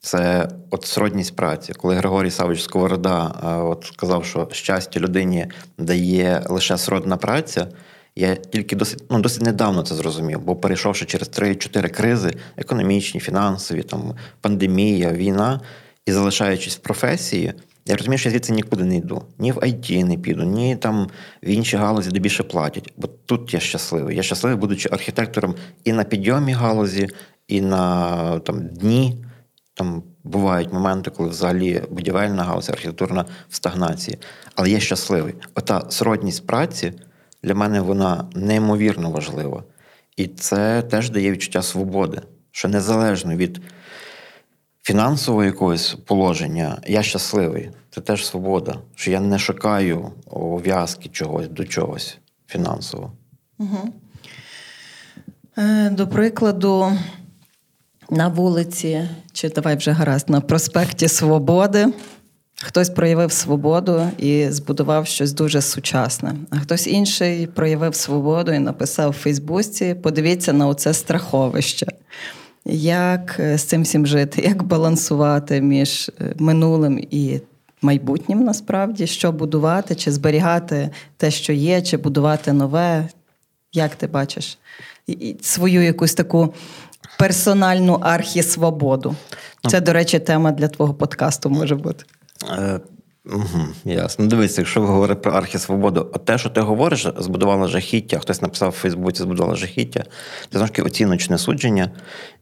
Це 0.00 0.48
от 0.70 0.84
сродність 0.84 1.36
праці. 1.36 1.72
Коли 1.72 1.94
Григорій 1.94 2.30
Савич 2.30 2.62
Сковорода 2.62 3.34
е, 3.44 3.62
от 3.62 3.84
сказав, 3.94 4.24
що 4.24 4.48
щастя 4.52 5.00
людині 5.00 5.46
дає 5.78 6.42
лише 6.48 6.78
сродна 6.78 7.16
праця, 7.16 7.68
я 8.16 8.34
тільки 8.34 8.76
досить 8.76 9.02
ну, 9.10 9.20
досить 9.20 9.42
недавно 9.42 9.82
це 9.82 9.94
зрозумів, 9.94 10.40
бо 10.40 10.56
перейшовши 10.56 11.04
через 11.04 11.28
3-4 11.28 11.88
кризи 11.88 12.30
економічні, 12.56 13.20
фінансові, 13.20 13.82
там, 13.82 14.14
пандемія, 14.40 15.10
війна, 15.10 15.60
і 16.06 16.12
залишаючись 16.12 16.76
в 16.76 16.80
професії, 16.80 17.54
я 17.86 17.96
розумію, 17.96 18.18
що 18.18 18.28
я 18.28 18.30
звідси 18.30 18.52
нікуди 18.52 18.84
не 18.84 18.96
йду. 18.96 19.22
Ні 19.38 19.52
в 19.52 19.56
IT 19.56 20.04
не 20.04 20.16
піду, 20.16 20.44
ні 20.44 20.76
там 20.76 21.06
в 21.42 21.48
інші 21.48 21.76
галузі, 21.76 22.10
де 22.10 22.20
більше 22.20 22.42
платять. 22.42 22.92
Бо 22.96 23.08
тут 23.08 23.54
я 23.54 23.60
щасливий. 23.60 24.16
Я 24.16 24.22
щасливий, 24.22 24.58
будучи 24.58 24.88
архітектором 24.92 25.54
і 25.84 25.92
на 25.92 26.04
підйомі 26.04 26.52
галузі, 26.52 27.08
і 27.48 27.60
на 27.60 28.38
там, 28.38 28.68
дні. 28.68 29.24
Там 29.74 30.02
бувають 30.24 30.72
моменти, 30.72 31.10
коли 31.10 31.28
взагалі 31.28 31.82
будівельна 31.90 32.44
галузь, 32.44 32.70
архітектурна 32.70 33.24
в 33.48 33.54
стагнації. 33.54 34.18
Але 34.54 34.70
я 34.70 34.80
щасливий. 34.80 35.34
Ота 35.54 35.86
сродність 35.88 36.46
праці 36.46 36.92
для 37.42 37.54
мене 37.54 37.80
вона 37.80 38.28
неймовірно 38.34 39.10
важлива. 39.10 39.64
І 40.16 40.26
це 40.26 40.82
теж 40.82 41.10
дає 41.10 41.30
відчуття 41.30 41.62
свободи, 41.62 42.20
що 42.50 42.68
незалежно 42.68 43.36
від 43.36 43.60
фінансового 44.84 45.44
якогось 45.44 45.96
положення, 46.06 46.78
я 46.86 47.02
щасливий. 47.02 47.70
Це 47.90 48.00
теж 48.00 48.26
свобода. 48.26 48.78
Що 48.94 49.10
я 49.10 49.20
не 49.20 49.38
шукаю 49.38 50.12
ув'язки 50.30 51.08
чогось 51.08 51.48
до 51.48 51.64
чогось 51.64 52.18
фінансово. 52.46 53.12
Угу. 53.58 53.92
До 55.90 56.08
прикладу, 56.08 56.92
на 58.10 58.28
вулиці, 58.28 59.08
чи 59.32 59.48
давай 59.48 59.76
вже 59.76 59.90
гаразд, 59.90 60.30
на 60.30 60.40
проспекті 60.40 61.08
Свободи. 61.08 61.86
Хтось 62.62 62.90
проявив 62.90 63.32
свободу 63.32 64.10
і 64.18 64.46
збудував 64.50 65.06
щось 65.06 65.32
дуже 65.32 65.62
сучасне, 65.62 66.34
а 66.50 66.56
хтось 66.56 66.86
інший 66.86 67.46
проявив 67.46 67.94
свободу 67.94 68.52
і 68.52 68.58
написав 68.58 69.10
в 69.10 69.14
Фейсбуці: 69.14 69.94
подивіться 69.94 70.52
на 70.52 70.66
оце 70.66 70.94
страховище 70.94 71.86
як 72.64 73.36
е, 73.40 73.58
з 73.58 73.64
цим 73.64 73.82
всім 73.82 74.06
жити, 74.06 74.42
як 74.42 74.62
балансувати 74.62 75.60
між 75.60 76.10
е, 76.20 76.34
минулим 76.38 77.06
і 77.10 77.40
майбутнім, 77.82 78.44
насправді, 78.44 79.06
що 79.06 79.32
будувати, 79.32 79.94
чи 79.94 80.12
зберігати 80.12 80.90
те, 81.16 81.30
що 81.30 81.52
є, 81.52 81.82
чи 81.82 81.96
будувати 81.96 82.52
нове. 82.52 83.08
Як 83.72 83.94
ти 83.94 84.06
бачиш 84.06 84.58
свою 85.40 85.82
якусь 85.82 86.14
таку 86.14 86.54
персональну 87.18 87.94
архісвободу? 87.94 89.16
Ну. 89.64 89.70
Це, 89.70 89.80
до 89.80 89.92
речі, 89.92 90.18
тема 90.18 90.52
для 90.52 90.68
твого 90.68 90.94
подкасту 90.94 91.50
може 91.50 91.74
бути. 91.74 92.04
Угу, 93.32 93.66
Ясно. 93.84 94.24
Ну, 94.24 94.30
дивись, 94.30 94.58
якщо 94.58 94.80
ви 94.80 94.86
говорите 94.86 95.20
про 95.20 95.32
архісвободу, 95.32 96.10
от 96.12 96.24
те, 96.24 96.38
що 96.38 96.50
ти 96.50 96.60
говориш, 96.60 97.06
збудувала 97.18 97.68
жахіття, 97.68 98.18
хтось 98.18 98.42
написав 98.42 98.68
в 98.68 98.72
Фейсбуці, 98.72 99.22
збудувала 99.22 99.56
жахіття, 99.56 100.04
це 100.52 100.58
знову 100.58 100.88
оціночне 100.88 101.38
судження, 101.38 101.90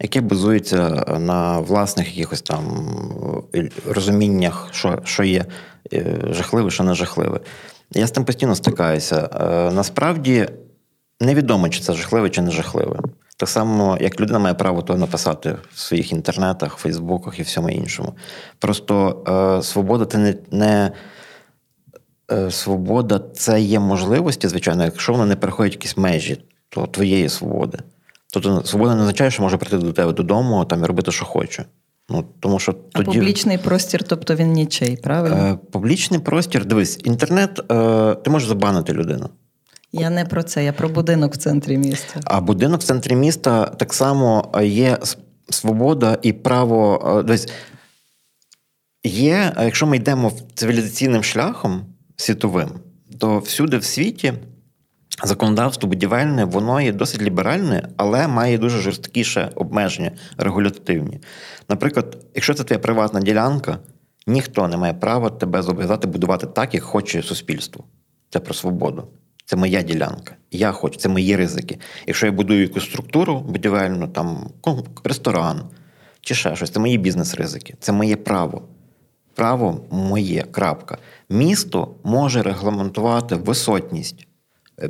яке 0.00 0.20
базується 0.20 1.04
на 1.18 1.58
власних 1.58 2.08
якихось 2.08 2.42
там 2.42 2.88
е, 3.54 3.70
розуміннях, 3.88 4.68
що 4.72 4.98
що 5.04 5.22
є 5.24 5.44
е, 5.92 6.20
жахливе, 6.30 6.70
що 6.70 6.84
не 6.84 6.94
жахливе. 6.94 7.40
Я 7.92 8.06
з 8.06 8.10
тим 8.10 8.24
постійно 8.24 8.54
стикаюся. 8.54 9.28
Е, 9.32 9.74
насправді 9.74 10.48
невідомо, 11.20 11.68
чи 11.68 11.80
це 11.80 11.92
жахливе, 11.92 12.30
чи 12.30 12.42
не 12.42 12.50
жахливе. 12.50 13.00
Так 13.42 13.48
само, 13.48 13.98
як 14.00 14.20
людина 14.20 14.38
має 14.38 14.54
право 14.54 14.82
то 14.82 14.96
написати 14.96 15.56
в 15.74 15.78
своїх 15.80 16.12
інтернетах, 16.12 16.76
Фейсбуках 16.76 17.38
і 17.38 17.42
всьому 17.42 17.70
іншому. 17.70 18.14
Просто 18.58 19.24
е, 19.58 19.62
свобода 19.62 20.04
це 20.04 20.18
не. 20.18 20.34
не 20.50 20.92
е, 22.32 22.50
Свобода 22.50 23.20
це 23.34 23.60
є 23.60 23.80
можливості, 23.80 24.48
звичайно, 24.48 24.84
якщо 24.84 25.12
вона 25.12 25.26
не 25.26 25.36
переходить 25.36 25.72
якісь 25.72 25.96
межі 25.96 26.44
то 26.68 26.86
твоєї 26.86 27.28
свободи. 27.28 27.78
Тобто 28.32 28.62
свобода 28.64 28.94
не 28.94 29.00
означає, 29.00 29.30
що 29.30 29.42
може 29.42 29.56
прийти 29.56 29.78
до 29.78 29.92
тебе 29.92 30.12
додому 30.12 30.64
там, 30.64 30.84
і 30.84 30.86
робити, 30.86 31.12
що 31.12 31.24
хоче. 31.24 31.64
Ну, 32.08 32.24
тому 32.40 32.58
що 32.58 32.72
тоді... 32.72 33.18
Публічний 33.18 33.58
простір, 33.58 34.02
тобто 34.02 34.34
він 34.34 34.52
нічий, 34.52 34.96
правильно? 34.96 35.36
Е, 35.36 35.58
Публічний 35.70 36.20
простір, 36.20 36.64
дивись, 36.64 37.00
інтернет, 37.04 37.72
е, 37.72 38.14
ти 38.14 38.30
можеш 38.30 38.48
забанити 38.48 38.92
людину. 38.92 39.28
Я 39.92 40.10
не 40.10 40.24
про 40.24 40.42
це, 40.42 40.64
я 40.64 40.72
про 40.72 40.88
будинок 40.88 41.34
в 41.34 41.36
центрі 41.36 41.78
міста. 41.78 42.20
А 42.24 42.40
будинок 42.40 42.80
в 42.80 42.84
центрі 42.84 43.16
міста 43.16 43.64
так 43.64 43.94
само 43.94 44.52
є 44.62 44.98
свобода 45.50 46.18
і 46.22 46.32
право. 46.32 47.24
Е, 47.30 47.38
Є, 49.04 49.52
якщо 49.62 49.86
ми 49.86 49.96
йдемо 49.96 50.32
цивілізаційним 50.54 51.22
шляхом 51.22 51.84
світовим, 52.16 52.70
то 53.18 53.38
всюди 53.38 53.78
в 53.78 53.84
світі 53.84 54.32
законодавство 55.24 55.88
будівельне, 55.88 56.44
воно 56.44 56.80
є 56.80 56.92
досить 56.92 57.22
ліберальне, 57.22 57.88
але 57.96 58.28
має 58.28 58.58
дуже 58.58 58.78
жорсткіше 58.78 59.50
обмеження 59.54 60.10
регулятивні. 60.36 61.20
Наприклад, 61.68 62.18
якщо 62.34 62.54
це 62.54 62.64
твоя 62.64 62.78
приватна 62.78 63.20
ділянка, 63.20 63.78
ніхто 64.26 64.68
не 64.68 64.76
має 64.76 64.94
права 64.94 65.30
тебе 65.30 65.62
зобов'язати 65.62 66.06
будувати 66.06 66.46
так, 66.46 66.74
як 66.74 66.82
хоче 66.82 67.22
суспільство. 67.22 67.84
Це 68.30 68.40
про 68.40 68.54
свободу. 68.54 69.08
Це 69.44 69.56
моя 69.56 69.82
ділянка. 69.82 70.36
Я 70.50 70.72
хочу, 70.72 70.98
це 70.98 71.08
мої 71.08 71.36
ризики. 71.36 71.78
Якщо 72.06 72.26
я 72.26 72.32
будую 72.32 72.62
якусь 72.62 72.84
структуру 72.84 73.40
будівельну, 73.40 74.08
там 74.08 74.50
ресторан 75.04 75.62
чи 76.20 76.34
ще 76.34 76.56
щось, 76.56 76.70
це 76.70 76.80
мої 76.80 76.98
бізнес-ризики, 76.98 77.74
це 77.80 77.92
моє 77.92 78.16
право. 78.16 78.62
Право 79.34 79.80
моє. 79.90 80.42
крапка. 80.42 80.98
Місто 81.28 81.94
може 82.04 82.42
регламентувати 82.42 83.34
висотність 83.34 84.26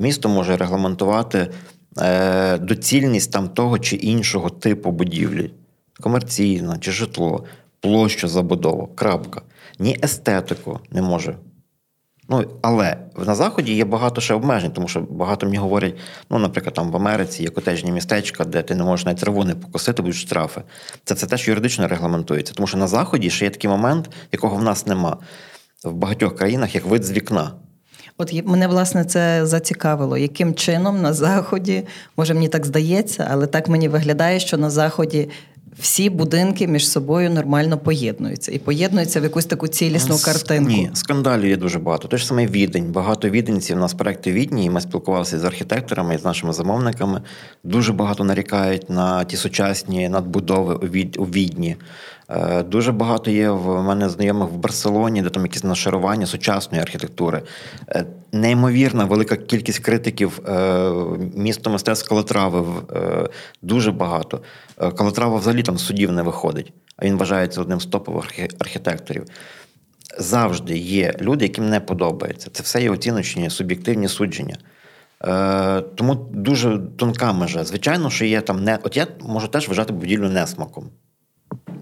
місто 0.00 0.28
може 0.28 0.56
регламентувати 0.56 1.50
е, 1.98 2.58
доцільність 2.58 3.32
там 3.32 3.48
того 3.48 3.78
чи 3.78 3.96
іншого 3.96 4.50
типу 4.50 4.90
будівлі, 4.90 5.50
комерційна 6.00 6.78
чи 6.78 6.92
житло, 6.92 7.44
площу 7.80 8.28
забудову, 8.28 8.86
крапка. 8.86 9.42
Ні 9.78 9.98
естетику 10.02 10.80
не 10.90 11.02
може. 11.02 11.36
Ну, 12.28 12.44
Але 12.62 12.96
на 13.26 13.34
Заході 13.34 13.74
є 13.74 13.84
багато 13.84 14.20
ще 14.20 14.34
обмежень, 14.34 14.70
тому 14.70 14.88
що 14.88 15.00
багато 15.00 15.46
мені 15.46 15.58
говорять, 15.58 15.94
ну, 16.30 16.38
наприклад, 16.38 16.74
там 16.74 16.90
в 16.90 16.96
Америці 16.96 17.42
є 17.42 17.48
котежні 17.48 17.92
містечка, 17.92 18.44
де 18.44 18.62
ти 18.62 18.74
не 18.74 18.84
можеш 18.84 19.06
навіть 19.06 19.20
траву 19.20 19.44
покосити, 19.62 20.02
будуть 20.02 20.16
штрафи. 20.16 20.62
Це 21.04 21.14
це 21.14 21.26
теж 21.26 21.48
юридично 21.48 21.88
регламентується. 21.88 22.54
Тому 22.54 22.66
що 22.66 22.78
на 22.78 22.86
Заході 22.86 23.30
ще 23.30 23.44
є 23.44 23.50
такий 23.50 23.70
момент, 23.70 24.10
якого 24.32 24.56
в 24.56 24.62
нас 24.62 24.86
нема. 24.86 25.16
В 25.84 25.92
багатьох 25.92 26.36
країнах 26.36 26.74
як 26.74 26.86
вид 26.86 27.04
з 27.04 27.12
вікна. 27.12 27.52
От 28.18 28.46
мене 28.46 28.66
власне 28.66 29.04
це 29.04 29.46
зацікавило, 29.46 30.16
яким 30.16 30.54
чином 30.54 31.02
на 31.02 31.12
заході, 31.12 31.86
може 32.16 32.34
мені 32.34 32.48
так 32.48 32.66
здається, 32.66 33.28
але 33.30 33.46
так 33.46 33.68
мені 33.68 33.88
виглядає, 33.88 34.40
що 34.40 34.56
на 34.56 34.70
заході. 34.70 35.30
Всі 35.78 36.10
будинки 36.10 36.66
між 36.66 36.88
собою 36.88 37.30
нормально 37.30 37.78
поєднуються 37.78 38.52
і 38.52 38.58
поєднуються 38.58 39.20
в 39.20 39.22
якусь 39.22 39.46
таку 39.46 39.68
цілісну 39.68 40.18
картинку. 40.24 40.70
Ні, 40.70 40.90
скандалів 40.94 41.48
є 41.48 41.56
дуже 41.56 41.78
багато. 41.78 42.08
Те 42.08 42.16
ж 42.16 42.26
саме 42.26 42.46
відень. 42.46 42.92
Багато 42.92 43.30
віденців 43.30 43.76
у 43.76 43.80
нас 43.80 43.94
проекти 43.94 44.32
відні, 44.32 44.64
і 44.64 44.70
ми 44.70 44.80
спілкувалися 44.80 45.38
з 45.38 45.44
архітекторами 45.44 46.14
і 46.14 46.18
з 46.18 46.24
нашими 46.24 46.52
замовниками. 46.52 47.22
Дуже 47.64 47.92
багато 47.92 48.24
нарікають 48.24 48.90
на 48.90 49.24
ті 49.24 49.36
сучасні 49.36 50.08
надбудови 50.08 50.74
у 51.18 51.24
відні. 51.24 51.76
Е, 52.28 52.62
дуже 52.62 52.92
багато 52.92 53.30
є 53.30 53.50
в 53.50 53.82
мене 53.82 54.08
знайомих 54.08 54.48
в 54.48 54.56
Барселоні, 54.56 55.22
де 55.22 55.30
там 55.30 55.42
якісь 55.42 55.64
нашарування 55.64 56.26
сучасної 56.26 56.82
архітектури. 56.82 57.42
Е, 57.88 58.04
неймовірна 58.32 59.04
велика 59.04 59.36
кількість 59.36 59.78
критиків 59.78 60.40
е, 60.48 60.90
місто 61.34 61.70
мистецтв 61.70 62.08
Калатрави. 62.08 62.64
Дуже 63.62 63.92
багато. 63.92 64.40
Калатрава 64.76 65.38
взагалі 65.38 65.62
там 65.62 65.78
судів 65.78 66.12
не 66.12 66.22
виходить, 66.22 66.72
а 66.96 67.04
він 67.04 67.16
вважається 67.16 67.60
одним 67.60 67.80
з 67.80 67.86
топових 67.86 68.24
архітекторів. 68.58 69.24
Завжди 70.18 70.78
є 70.78 71.14
люди, 71.20 71.44
яким 71.44 71.68
не 71.68 71.80
подобається. 71.80 72.50
Це 72.52 72.62
все 72.62 72.82
є 72.82 72.90
оціночні, 72.90 73.50
суб'єктивні 73.50 74.08
судження. 74.08 74.56
Тому 75.94 76.14
дуже 76.32 76.80
тонка 76.96 77.32
межа. 77.32 77.64
Звичайно, 77.64 78.10
що 78.10 78.24
є 78.24 78.40
там 78.40 78.64
не. 78.64 78.78
От 78.82 78.96
я 78.96 79.06
можу 79.20 79.48
теж 79.48 79.68
вважати 79.68 79.92
будівлю 79.92 80.28
несмаком. 80.28 80.90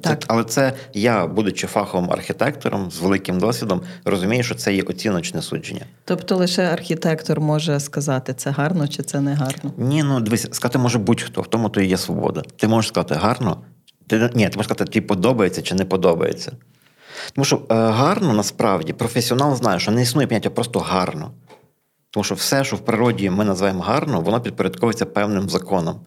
Так. 0.00 0.20
Це, 0.20 0.26
але 0.28 0.44
це 0.44 0.72
я, 0.94 1.26
будучи 1.26 1.66
фаховим 1.66 2.10
архітектором 2.10 2.90
з 2.90 3.00
великим 3.00 3.38
досвідом, 3.38 3.82
розумію, 4.04 4.42
що 4.42 4.54
це 4.54 4.74
є 4.74 4.82
оціночне 4.82 5.42
судження. 5.42 5.84
Тобто 6.04 6.36
лише 6.36 6.62
архітектор 6.62 7.40
може 7.40 7.80
сказати, 7.80 8.34
це 8.34 8.50
гарно 8.50 8.88
чи 8.88 9.02
це 9.02 9.20
не 9.20 9.34
гарно? 9.34 9.72
Ні, 9.76 10.02
ну 10.02 10.20
дивись, 10.20 10.48
сказати 10.52 10.78
може 10.78 10.98
будь-хто, 10.98 11.40
в 11.40 11.46
тому 11.46 11.68
то 11.68 11.80
і 11.80 11.86
є 11.86 11.96
свобода. 11.96 12.42
Ти 12.56 12.68
можеш 12.68 12.88
сказати 12.88 13.14
гарно, 13.14 13.62
ти 14.06 14.30
ні, 14.34 14.48
ти 14.48 14.56
можеш 14.56 14.64
сказати, 14.64 14.84
тобі 14.84 15.00
подобається 15.00 15.62
чи 15.62 15.74
не 15.74 15.84
подобається. 15.84 16.52
Тому 17.32 17.44
що 17.44 17.56
е, 17.56 17.74
гарно 17.74 18.32
насправді 18.32 18.92
професіонал 18.92 19.56
знає, 19.56 19.78
що 19.78 19.90
не 19.90 20.02
існує 20.02 20.26
поняття 20.26 20.50
просто 20.50 20.80
гарно. 20.80 21.30
Тому 22.10 22.24
що 22.24 22.34
все, 22.34 22.64
що 22.64 22.76
в 22.76 22.80
природі 22.80 23.30
ми 23.30 23.44
називаємо 23.44 23.82
гарно, 23.82 24.20
воно 24.20 24.40
підпорядковується 24.40 25.06
певним 25.06 25.50
законом. 25.50 26.00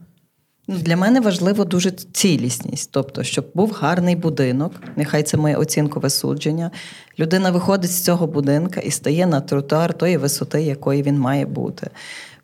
Ну, 0.67 0.77
для 0.77 0.97
мене 0.97 1.19
важливо 1.19 1.65
дуже 1.65 1.91
цілісність, 1.91 2.89
тобто, 2.91 3.23
щоб 3.23 3.45
був 3.53 3.71
гарний 3.71 4.15
будинок, 4.15 4.71
нехай 4.95 5.23
це 5.23 5.37
моє 5.37 5.55
оцінкове 5.55 6.09
судження. 6.09 6.71
Людина 7.19 7.51
виходить 7.51 7.91
з 7.91 8.03
цього 8.03 8.27
будинка 8.27 8.79
і 8.79 8.91
стає 8.91 9.25
на 9.25 9.41
тротуар 9.41 9.93
тої 9.93 10.17
висоти, 10.17 10.61
якої 10.61 11.03
він 11.03 11.19
має 11.19 11.45
бути 11.45 11.89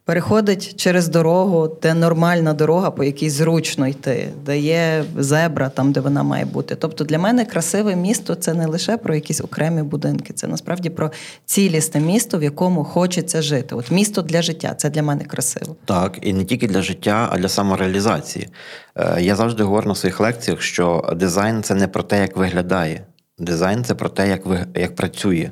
переходить 0.10 0.76
через 0.76 1.08
дорогу, 1.08 1.78
де 1.82 1.94
нормальна 1.94 2.54
дорога, 2.54 2.92
по 2.92 3.04
якій 3.04 3.30
зручно 3.30 3.88
йти, 3.88 4.30
де 4.46 4.60
є 4.60 5.04
зебра, 5.18 5.70
там 5.70 5.92
де 5.92 6.00
вона 6.00 6.24
має 6.24 6.46
бути. 6.46 6.76
Тобто 6.76 7.04
для 7.04 7.20
мене 7.20 7.46
красиве 7.46 7.96
місто 7.96 8.36
це 8.36 8.54
не 8.54 8.68
лише 8.68 8.98
про 8.98 9.16
якісь 9.16 9.42
окремі 9.42 9.84
будинки, 9.84 10.34
це 10.34 10.48
насправді 10.48 10.90
про 10.90 11.12
цілісне 11.46 12.02
місто, 12.02 12.38
в 12.38 12.44
якому 12.44 12.84
хочеться 12.84 13.42
жити. 13.42 13.76
От 13.76 13.92
місто 13.92 14.22
для 14.22 14.42
життя 14.42 14.74
це 14.78 14.90
для 14.90 15.04
мене 15.04 15.24
красиво. 15.24 15.76
Так, 15.86 16.20
і 16.22 16.34
не 16.34 16.46
тільки 16.46 16.68
для 16.68 16.82
життя, 16.82 17.30
а 17.32 17.38
для 17.38 17.50
самореалізації. 17.50 18.50
Е, 18.96 19.22
я 19.22 19.36
завжди 19.36 19.64
говорю 19.64 19.88
на 19.88 19.96
своїх 19.96 20.20
лекціях, 20.20 20.62
що 20.62 21.14
дизайн 21.16 21.64
це 21.64 21.76
не 21.76 21.88
про 21.88 22.04
те, 22.04 22.22
як 22.22 22.38
виглядає. 22.38 23.02
Дизайн 23.38 23.84
це 23.84 23.96
про 23.96 24.10
те, 24.10 24.30
як 24.30 24.46
ви, 24.46 24.66
як 24.76 24.96
працює. 24.96 25.52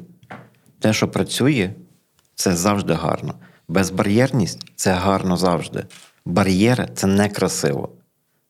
Те, 0.80 0.94
що 0.94 1.08
працює, 1.08 1.70
це 2.36 2.56
завжди 2.56 2.94
гарно. 2.94 3.34
Безбар'єрність 3.70 4.72
це 4.76 4.92
гарно 4.92 5.38
завжди. 5.38 5.84
Бар'єри 6.26 6.90
це 6.96 7.08
некрасиво. 7.08 7.90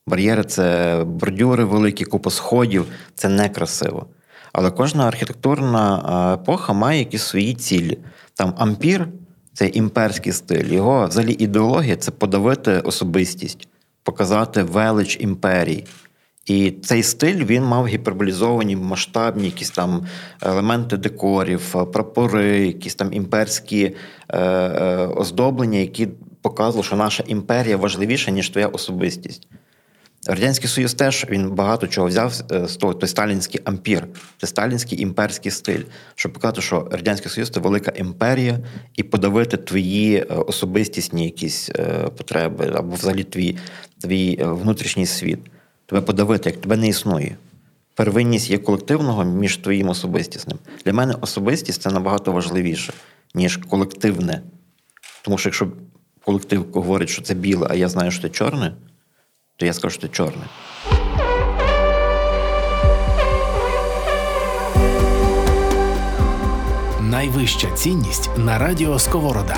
Бар'єри 0.07 0.43
це 0.43 1.03
бордюри 1.07 1.63
великі, 1.63 2.05
купа 2.05 2.29
сходів 2.29 2.85
це 3.15 3.29
некрасиво. 3.29 4.07
Але 4.53 4.71
кожна 4.71 5.07
архітектурна 5.07 6.33
епоха 6.33 6.73
має 6.73 6.99
якісь 6.99 7.23
свої 7.23 7.53
цілі. 7.53 7.97
Там 8.33 8.53
ампір 8.57 9.07
це 9.53 9.67
імперський 9.67 10.33
стиль. 10.33 10.65
Його 10.65 11.07
взагалі 11.07 11.33
ідеологія 11.33 11.95
це 11.95 12.11
подавити 12.11 12.79
особистість, 12.79 13.67
показати 14.03 14.63
велич 14.63 15.17
імперії. 15.19 15.85
І 16.47 16.71
цей 16.71 17.03
стиль 17.03 17.45
він 17.45 17.63
мав 17.63 17.87
гіперболізовані 17.87 18.75
масштабні 18.75 19.45
якісь 19.45 19.69
там 19.69 20.05
елементи 20.41 20.97
декорів, 20.97 21.75
прапори, 21.93 22.67
якісь 22.67 22.95
там 22.95 23.13
імперські 23.13 23.95
е, 24.29 24.39
е, 24.39 25.07
оздоблення, 25.07 25.79
які 25.79 26.07
показували, 26.41 26.83
що 26.83 26.95
наша 26.95 27.23
імперія 27.27 27.77
важливіша, 27.77 28.31
ніж 28.31 28.49
твоя 28.49 28.67
особистість. 28.67 29.47
Радянський 30.27 30.69
Союз 30.69 30.93
теж 30.93 31.25
він 31.29 31.49
багато 31.49 31.87
чого 31.87 32.07
взяв 32.07 32.33
е, 32.51 32.67
з 32.67 32.75
того, 32.77 32.93
той 32.93 33.09
сталінський 33.09 33.61
ампір, 33.63 34.07
це 34.37 34.47
сталінський 34.47 35.01
імперський 35.01 35.51
стиль, 35.51 35.83
щоб 36.15 36.33
показати, 36.33 36.61
що 36.61 36.87
Радянський 36.91 37.31
Союз 37.31 37.49
це 37.49 37.59
велика 37.59 37.91
імперія, 37.95 38.59
і 38.95 39.03
подавити 39.03 39.57
твої 39.57 40.15
е, 40.15 40.23
особистісні 40.25 41.25
якісь 41.25 41.71
потреби 42.17 42.71
або 42.75 42.95
взагалі 42.95 43.23
твій, 43.23 43.57
твій 44.01 44.39
внутрішній 44.41 45.05
світ 45.05 45.39
тебе 45.87 46.01
подавити, 46.01 46.49
як 46.49 46.61
тебе 46.61 46.77
не 46.77 46.87
існує. 46.87 47.35
Первинність 47.95 48.49
є 48.49 48.57
колективного 48.57 49.23
між 49.23 49.57
твоїм 49.57 49.89
особистісним. 49.89 50.57
Для 50.85 50.93
мене 50.93 51.15
особистість 51.21 51.81
це 51.81 51.91
набагато 51.91 52.31
важливіше, 52.31 52.93
ніж 53.35 53.57
колективне. 53.57 54.41
Тому 55.21 55.37
що 55.37 55.49
якщо 55.49 55.67
колектив 56.25 56.65
говорить, 56.73 57.09
що 57.09 57.21
це 57.21 57.33
біле, 57.33 57.67
а 57.69 57.75
я 57.75 57.89
знаю, 57.89 58.11
що 58.11 58.21
це 58.21 58.29
чорне, 58.29 58.73
то 59.55 59.65
я 59.65 59.73
скажу, 59.73 59.93
що 59.93 60.01
це 60.01 60.07
чорне. 60.07 60.43
Найвища 67.01 67.71
цінність 67.71 68.29
на 68.37 68.57
радіо 68.57 68.99
Сковорода. 68.99 69.57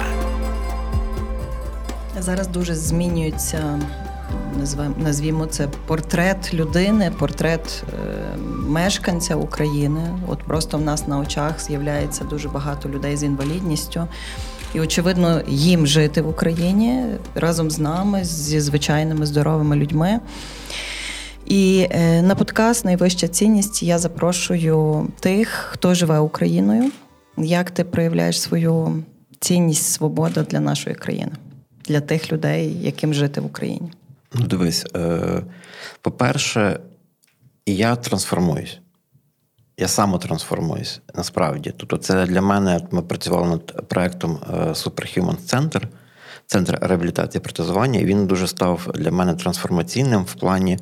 Зараз 2.19 2.47
дуже 2.47 2.75
змінюється. 2.75 3.79
Назвімо 4.97 5.45
це 5.45 5.67
портрет 5.87 6.53
людини, 6.53 7.11
портрет 7.19 7.83
е, 7.93 8.37
мешканця 8.67 9.35
України. 9.35 10.01
От 10.27 10.43
просто 10.43 10.77
в 10.77 10.81
нас 10.81 11.07
на 11.07 11.19
очах 11.19 11.61
з'являється 11.61 12.23
дуже 12.23 12.49
багато 12.49 12.89
людей 12.89 13.17
з 13.17 13.23
інвалідністю, 13.23 14.07
і 14.73 14.79
очевидно, 14.79 15.41
їм 15.47 15.87
жити 15.87 16.21
в 16.21 16.29
Україні 16.29 17.03
разом 17.35 17.71
з 17.71 17.79
нами, 17.79 18.23
зі 18.23 18.59
звичайними 18.59 19.25
здоровими 19.25 19.75
людьми. 19.75 20.19
І 21.45 21.87
е, 21.91 22.21
на 22.21 22.35
подкаст 22.35 22.85
Найвища 22.85 23.27
цінність 23.27 23.83
я 23.83 23.97
запрошую 23.97 25.07
тих, 25.19 25.49
хто 25.49 25.93
живе 25.93 26.19
Україною. 26.19 26.91
Як 27.37 27.71
ти 27.71 27.83
проявляєш 27.83 28.41
свою 28.41 29.03
цінність, 29.39 29.91
свободу 29.91 30.45
для 30.49 30.59
нашої 30.59 30.95
країни, 30.95 31.31
для 31.85 32.01
тих 32.01 32.31
людей, 32.31 32.77
яким 32.81 33.13
жити 33.13 33.41
в 33.41 33.45
Україні? 33.45 33.91
Ну, 34.33 34.47
дивись, 34.47 34.85
е, 34.95 35.43
по-перше, 36.01 36.79
я 37.65 37.95
трансформуюсь. 37.95 38.79
Я 39.77 39.87
самотрансформуюсь 39.87 41.01
насправді. 41.15 41.73
Тобто, 41.77 41.97
це 41.97 42.25
для 42.25 42.41
мене 42.41 42.81
ми 42.91 43.01
працювали 43.01 43.47
над 43.47 43.87
проектом 43.87 44.39
е, 44.53 44.53
Superhuman 44.53 45.37
Center, 45.45 45.83
центр 46.45 46.77
реабілітації 46.81 47.39
і 47.39 47.43
протезування, 47.43 47.99
і 47.99 48.05
він 48.05 48.27
дуже 48.27 48.47
став 48.47 48.91
для 48.95 49.11
мене 49.11 49.35
трансформаційним 49.35 50.23
в 50.23 50.33
плані 50.33 50.79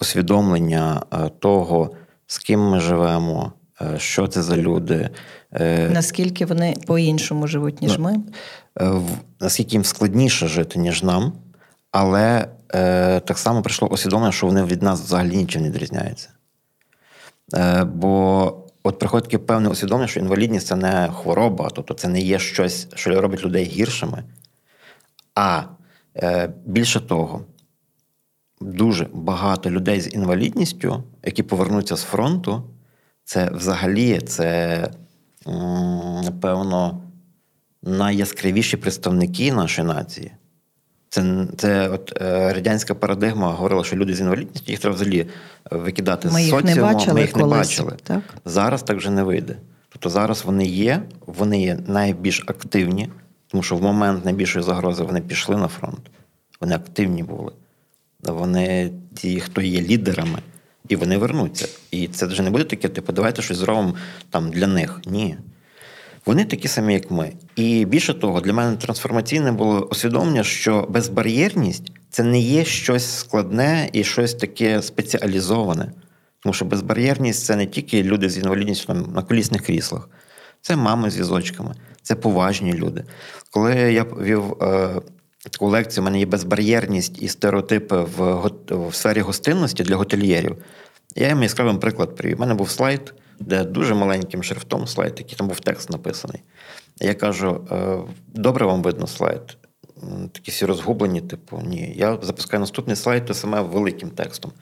усвідомлення 0.00 1.02
е, 1.12 1.30
того, 1.38 1.90
з 2.26 2.38
ким 2.38 2.60
ми 2.60 2.80
живемо, 2.80 3.52
е, 3.80 3.98
що 3.98 4.26
це 4.26 4.42
за 4.42 4.56
люди. 4.56 5.10
Наскільки 5.90 6.46
вони 6.46 6.74
по-іншому 6.86 7.46
живуть, 7.46 7.82
ніж 7.82 7.98
ми? 7.98 8.16
Наскільки 9.40 9.72
їм 9.72 9.84
складніше 9.84 10.48
жити, 10.48 10.78
ніж 10.78 11.02
нам, 11.02 11.32
але 11.92 12.48
так 13.24 13.38
само 13.38 13.62
прийшло 13.62 13.88
усвідомлення, 13.88 14.32
що 14.32 14.46
вони 14.46 14.64
від 14.64 14.82
нас 14.82 15.00
взагалі 15.00 15.36
нічим 15.36 15.62
не 15.62 15.68
відрізняються. 15.68 16.28
Бо 17.86 18.64
от 18.82 18.98
приходить 18.98 19.24
таке 19.24 19.38
певне 19.38 19.68
усвідомлення, 19.68 20.08
що 20.08 20.20
інвалідність 20.20 20.66
це 20.66 20.76
не 20.76 21.08
хвороба, 21.14 21.70
тобто 21.74 21.94
це 21.94 22.08
не 22.08 22.20
є 22.20 22.38
щось, 22.38 22.88
що 22.94 23.20
робить 23.20 23.44
людей 23.44 23.64
гіршими. 23.64 24.24
А 25.34 25.62
більше 26.66 27.00
того, 27.00 27.44
дуже 28.60 29.08
багато 29.12 29.70
людей 29.70 30.00
з 30.00 30.14
інвалідністю, 30.14 31.04
які 31.24 31.42
повернуться 31.42 31.96
з 31.96 32.02
фронту, 32.02 32.62
це 33.24 33.50
взагалі 33.50 34.20
це, 34.20 34.90
напевно, 36.24 37.02
найяскравіші 37.82 38.76
представники 38.76 39.52
нашої 39.52 39.88
нації. 39.88 40.32
Це 41.14 41.46
це 41.56 41.88
от 41.88 42.22
е, 42.22 42.52
радянська 42.52 42.94
парадигма 42.94 43.52
говорила, 43.52 43.84
що 43.84 43.96
люди 43.96 44.14
з 44.14 44.20
інвалідністю 44.20 44.72
їх 44.72 44.80
треба 44.80 44.96
взагалі 44.96 45.26
викидати 45.70 46.28
ми 46.28 46.40
з 46.40 46.44
їх. 46.44 46.64
Не 46.64 46.74
бачили 46.74 47.14
ми 47.14 47.20
їх 47.20 47.32
колись, 47.32 47.50
не 47.50 47.56
бачили. 47.58 47.92
Так? 48.02 48.22
Зараз 48.44 48.82
так 48.82 48.96
вже 48.96 49.10
не 49.10 49.22
вийде. 49.22 49.56
Тобто 49.88 50.10
зараз 50.10 50.44
вони 50.44 50.66
є, 50.66 51.02
вони 51.26 51.62
є 51.62 51.78
найбільш 51.86 52.44
активні, 52.46 53.08
тому 53.48 53.62
що 53.62 53.76
в 53.76 53.82
момент 53.82 54.24
найбільшої 54.24 54.64
загрози 54.64 55.02
вони 55.02 55.20
пішли 55.20 55.56
на 55.56 55.68
фронт, 55.68 56.10
вони 56.60 56.74
активні 56.74 57.22
були 57.22 57.52
вони 58.32 58.90
ті, 59.14 59.40
хто 59.40 59.60
є 59.60 59.82
лідерами, 59.82 60.38
і 60.88 60.96
вони 60.96 61.16
вернуться. 61.18 61.68
І 61.90 62.08
це 62.08 62.26
вже 62.26 62.42
не 62.42 62.50
буде 62.50 62.64
таке, 62.64 62.88
типу, 62.88 63.12
давайте 63.12 63.42
щось 63.42 63.56
зробимо 63.56 63.94
там 64.30 64.50
для 64.50 64.66
них. 64.66 65.00
Ні. 65.06 65.36
Вони 66.26 66.44
такі 66.44 66.68
самі, 66.68 66.94
як 66.94 67.10
ми. 67.10 67.32
І 67.56 67.84
більше 67.84 68.14
того, 68.14 68.40
для 68.40 68.52
мене 68.52 68.76
трансформаційне 68.76 69.52
було 69.52 69.80
усвідомлення, 69.80 70.44
що 70.44 70.86
безбар'єрність 70.90 71.92
це 72.10 72.22
не 72.22 72.40
є 72.40 72.64
щось 72.64 73.18
складне 73.18 73.88
і 73.92 74.04
щось 74.04 74.34
таке 74.34 74.82
спеціалізоване. 74.82 75.92
Тому 76.40 76.52
що 76.52 76.64
безбар'єрність 76.64 77.44
це 77.44 77.56
не 77.56 77.66
тільки 77.66 78.02
люди 78.02 78.30
з 78.30 78.38
інвалідністю 78.38 78.94
на 78.94 79.22
колісних 79.22 79.62
кріслах, 79.62 80.08
це 80.60 80.76
мами 80.76 81.10
з 81.10 81.18
візочками, 81.18 81.74
це 82.02 82.14
поважні 82.14 82.72
люди. 82.72 83.04
Коли 83.50 83.74
я 83.74 84.02
вів 84.02 84.62
е, 84.62 85.00
таку 85.50 85.68
лекцію, 85.68 86.02
у 86.02 86.04
мене 86.04 86.18
є 86.18 86.26
безбар'єрність 86.26 87.22
і 87.22 87.28
стереотипи 87.28 87.96
в 87.96 88.50
в 88.70 88.94
сфері 88.94 89.20
гостинності 89.20 89.82
для 89.82 89.96
готельєрів. 89.96 90.56
Я 91.16 91.28
їм 91.28 91.42
яскравий 91.42 91.78
приклад 91.78 92.16
привів. 92.16 92.36
У 92.36 92.40
мене 92.40 92.54
був 92.54 92.70
слайд, 92.70 93.14
де 93.40 93.64
дуже 93.64 93.94
маленьким 93.94 94.42
шрифтом 94.42 94.86
слайд, 94.86 95.14
який 95.18 95.38
там 95.38 95.48
був 95.48 95.60
текст 95.60 95.90
написаний. 95.90 96.42
Я 97.00 97.14
кажу: 97.14 97.66
«Е, 97.70 97.98
добре 98.28 98.66
вам 98.66 98.82
видно 98.82 99.06
слайд. 99.06 99.56
Такі 100.32 100.50
всі 100.50 100.66
розгублені, 100.66 101.20
типу, 101.20 101.62
ні. 101.66 101.94
Я 101.96 102.18
запускаю 102.22 102.60
наступний 102.60 102.96
слайд, 102.96 103.26
то 103.26 103.34
саме 103.34 103.60
великим 103.60 104.10
текстом. 104.10 104.52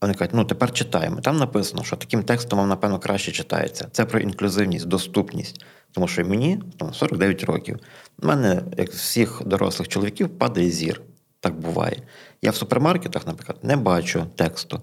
Вони 0.00 0.14
кажуть, 0.14 0.34
ну 0.34 0.44
тепер 0.44 0.72
читаємо. 0.72 1.20
Там 1.20 1.36
написано, 1.36 1.84
що 1.84 1.96
таким 1.96 2.22
текстом 2.22 2.58
вам, 2.58 2.68
напевно, 2.68 2.98
краще 2.98 3.32
читається. 3.32 3.88
Це 3.92 4.04
про 4.04 4.20
інклюзивність, 4.20 4.86
доступність. 4.86 5.64
Тому 5.92 6.08
що 6.08 6.24
мені 6.24 6.60
там, 6.76 6.94
49 6.94 7.44
років. 7.44 7.78
У 8.22 8.26
мене, 8.26 8.62
як 8.76 8.90
всіх 8.90 9.42
дорослих 9.46 9.88
чоловіків, 9.88 10.38
падає 10.38 10.70
зір. 10.70 11.02
Так 11.40 11.60
буває. 11.60 12.02
Я 12.42 12.50
в 12.50 12.56
супермаркетах, 12.56 13.26
наприклад, 13.26 13.58
не 13.62 13.76
бачу 13.76 14.26
тексту. 14.36 14.80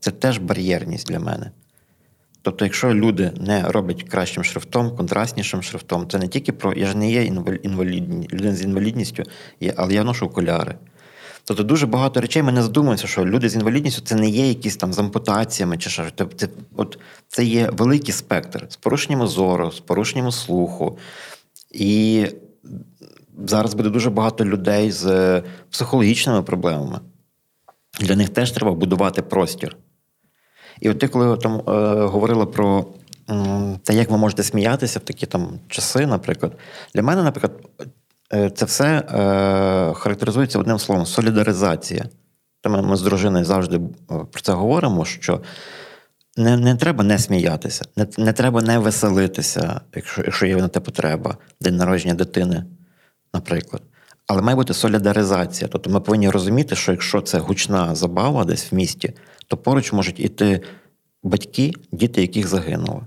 Це 0.00 0.10
теж 0.10 0.38
бар'єрність 0.38 1.08
для 1.08 1.20
мене. 1.20 1.50
Тобто, 2.42 2.64
якщо 2.64 2.94
люди 2.94 3.32
не 3.40 3.62
роблять 3.62 4.02
кращим 4.02 4.44
шрифтом, 4.44 4.96
контрастнішим 4.96 5.62
шрифтом, 5.62 6.08
це 6.08 6.18
не 6.18 6.28
тільки 6.28 6.52
про 6.52 6.72
я 6.72 6.86
ж 6.86 6.96
не 6.96 7.10
є 7.10 7.24
інвалідні, 7.62 8.28
людина 8.32 8.54
з 8.54 8.62
інвалідністю, 8.62 9.22
але 9.76 9.94
я 9.94 10.04
ношу 10.04 10.26
окуляри. 10.26 10.74
Тобто 11.44 11.62
дуже 11.62 11.86
багато 11.86 12.20
речей 12.20 12.42
ми 12.42 12.52
не 12.52 12.62
задумуємося, 12.62 13.06
що 13.06 13.26
люди 13.26 13.48
з 13.48 13.54
інвалідністю 13.54 14.02
це 14.04 14.14
не 14.14 14.28
є 14.28 14.48
якісь 14.48 14.76
там 14.76 14.92
з 14.92 14.98
ампутаціями 14.98 15.78
чи 15.78 15.90
що. 15.90 16.06
Тобто, 16.14 16.36
це, 16.36 16.48
от, 16.76 16.98
це 17.28 17.44
є 17.44 17.70
великий 17.72 18.12
спектр 18.12 18.66
з 18.68 18.76
порушенням 18.76 19.26
зору, 19.26 19.72
з 19.72 19.80
порушенням 19.80 20.32
слуху. 20.32 20.98
І 21.72 22.26
зараз 23.46 23.74
буде 23.74 23.88
дуже 23.88 24.10
багато 24.10 24.44
людей 24.44 24.90
з 24.90 25.42
психологічними 25.70 26.42
проблемами. 26.42 27.00
Для 28.00 28.16
них 28.16 28.28
теж 28.28 28.52
треба 28.52 28.72
будувати 28.72 29.22
простір. 29.22 29.76
І 30.80 30.90
от 30.90 30.98
ти, 30.98 31.08
коли 31.08 31.36
там 31.36 31.54
е, 31.54 31.60
говорила 32.06 32.46
про 32.46 32.84
те, 33.82 33.94
як 33.94 34.10
ви 34.10 34.18
можете 34.18 34.42
сміятися 34.42 34.98
в 34.98 35.02
такі 35.02 35.26
там 35.26 35.48
часи, 35.68 36.06
наприклад, 36.06 36.52
для 36.94 37.02
мене, 37.02 37.22
наприклад, 37.22 37.52
Е, 38.32 38.50
це 38.50 38.64
все 38.64 38.98
е, 38.98 39.04
характеризується 39.94 40.58
одним 40.58 40.78
словом 40.78 41.06
солідаризація. 41.06 42.04
Тому 42.60 42.82
ми 42.82 42.96
з 42.96 43.02
дружиною 43.02 43.44
завжди 43.44 43.76
е, 43.76 43.80
про 44.08 44.42
це 44.42 44.52
говоримо, 44.52 45.04
що 45.04 45.40
не 46.36 46.56
не 46.56 46.76
треба 46.76 47.04
не 47.04 47.18
сміятися, 47.18 47.84
не 47.96 48.06
не 48.18 48.32
треба 48.32 48.62
не 48.62 48.78
веселитися, 48.78 49.80
якщо 49.94 50.22
якщо 50.22 50.46
є 50.46 50.56
на 50.56 50.68
те 50.68 50.80
потреба, 50.80 51.36
день 51.60 51.76
народження 51.76 52.14
дитини, 52.14 52.64
наприклад. 53.34 53.82
Але 54.30 54.42
має 54.42 54.56
бути 54.56 54.74
солідаризація. 54.74 55.68
Тобто 55.72 55.90
ми 55.90 56.00
повинні 56.00 56.30
розуміти, 56.30 56.76
що 56.76 56.92
якщо 56.92 57.20
це 57.20 57.38
гучна 57.38 57.94
забава 57.94 58.44
десь 58.44 58.72
в 58.72 58.74
місті, 58.74 59.12
то 59.46 59.56
поруч 59.56 59.92
можуть 59.92 60.20
іти 60.20 60.60
батьки, 61.22 61.72
діти, 61.92 62.20
яких 62.20 62.48
загинули. 62.48 63.00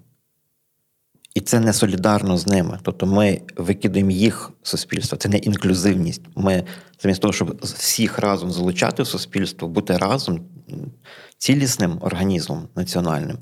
І 1.35 1.41
це 1.41 1.59
не 1.59 1.73
солідарно 1.73 2.37
з 2.37 2.47
ними. 2.47 2.79
Тобто 2.81 3.05
ми 3.05 3.41
викидаємо 3.57 4.11
їх 4.11 4.51
в 4.61 4.67
суспільство. 4.67 5.17
Це 5.17 5.29
не 5.29 5.37
інклюзивність. 5.37 6.21
Ми 6.35 6.63
замість 7.03 7.21
того, 7.21 7.33
щоб 7.33 7.59
всіх 7.61 8.19
разом 8.19 8.51
залучати 8.51 9.03
в 9.03 9.07
суспільство, 9.07 9.67
бути 9.67 9.97
разом 9.97 10.41
цілісним 11.37 11.97
організмом 12.01 12.67
національним, 12.75 13.37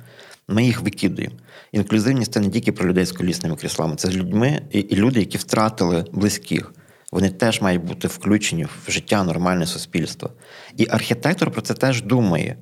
ми 0.48 0.66
їх 0.66 0.82
викидаємо. 0.82 1.36
Інклюзивність 1.72 2.34
це 2.34 2.40
не 2.40 2.50
тільки 2.50 2.72
про 2.72 2.90
людей 2.90 3.06
з 3.06 3.12
колісними 3.12 3.56
кріслами, 3.56 3.96
це 3.96 4.08
з 4.08 4.16
людьми 4.16 4.62
і 4.72 4.96
люди, 4.96 5.20
які 5.20 5.38
втратили 5.38 6.06
близьких. 6.12 6.74
Вони 7.12 7.30
теж 7.30 7.62
мають 7.62 7.84
бути 7.84 8.08
включені 8.08 8.64
в 8.64 8.92
життя 8.92 9.24
нормальне 9.24 9.66
суспільство. 9.66 10.30
І 10.78 10.88
архітектор 10.90 11.52
про 11.52 11.62
це 11.62 11.74
теж 11.74 12.02
думає. 12.02 12.58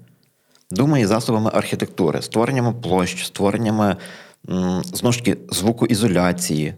Думає 0.72 1.08
засобами 1.08 1.52
архітектури, 1.54 2.22
створеннями 2.22 2.74
площ, 2.74 3.26
створеннями 3.26 3.96
знову 4.84 5.12
ж 5.12 5.20
таки 5.20 5.38
звукоізоляції 5.50 6.74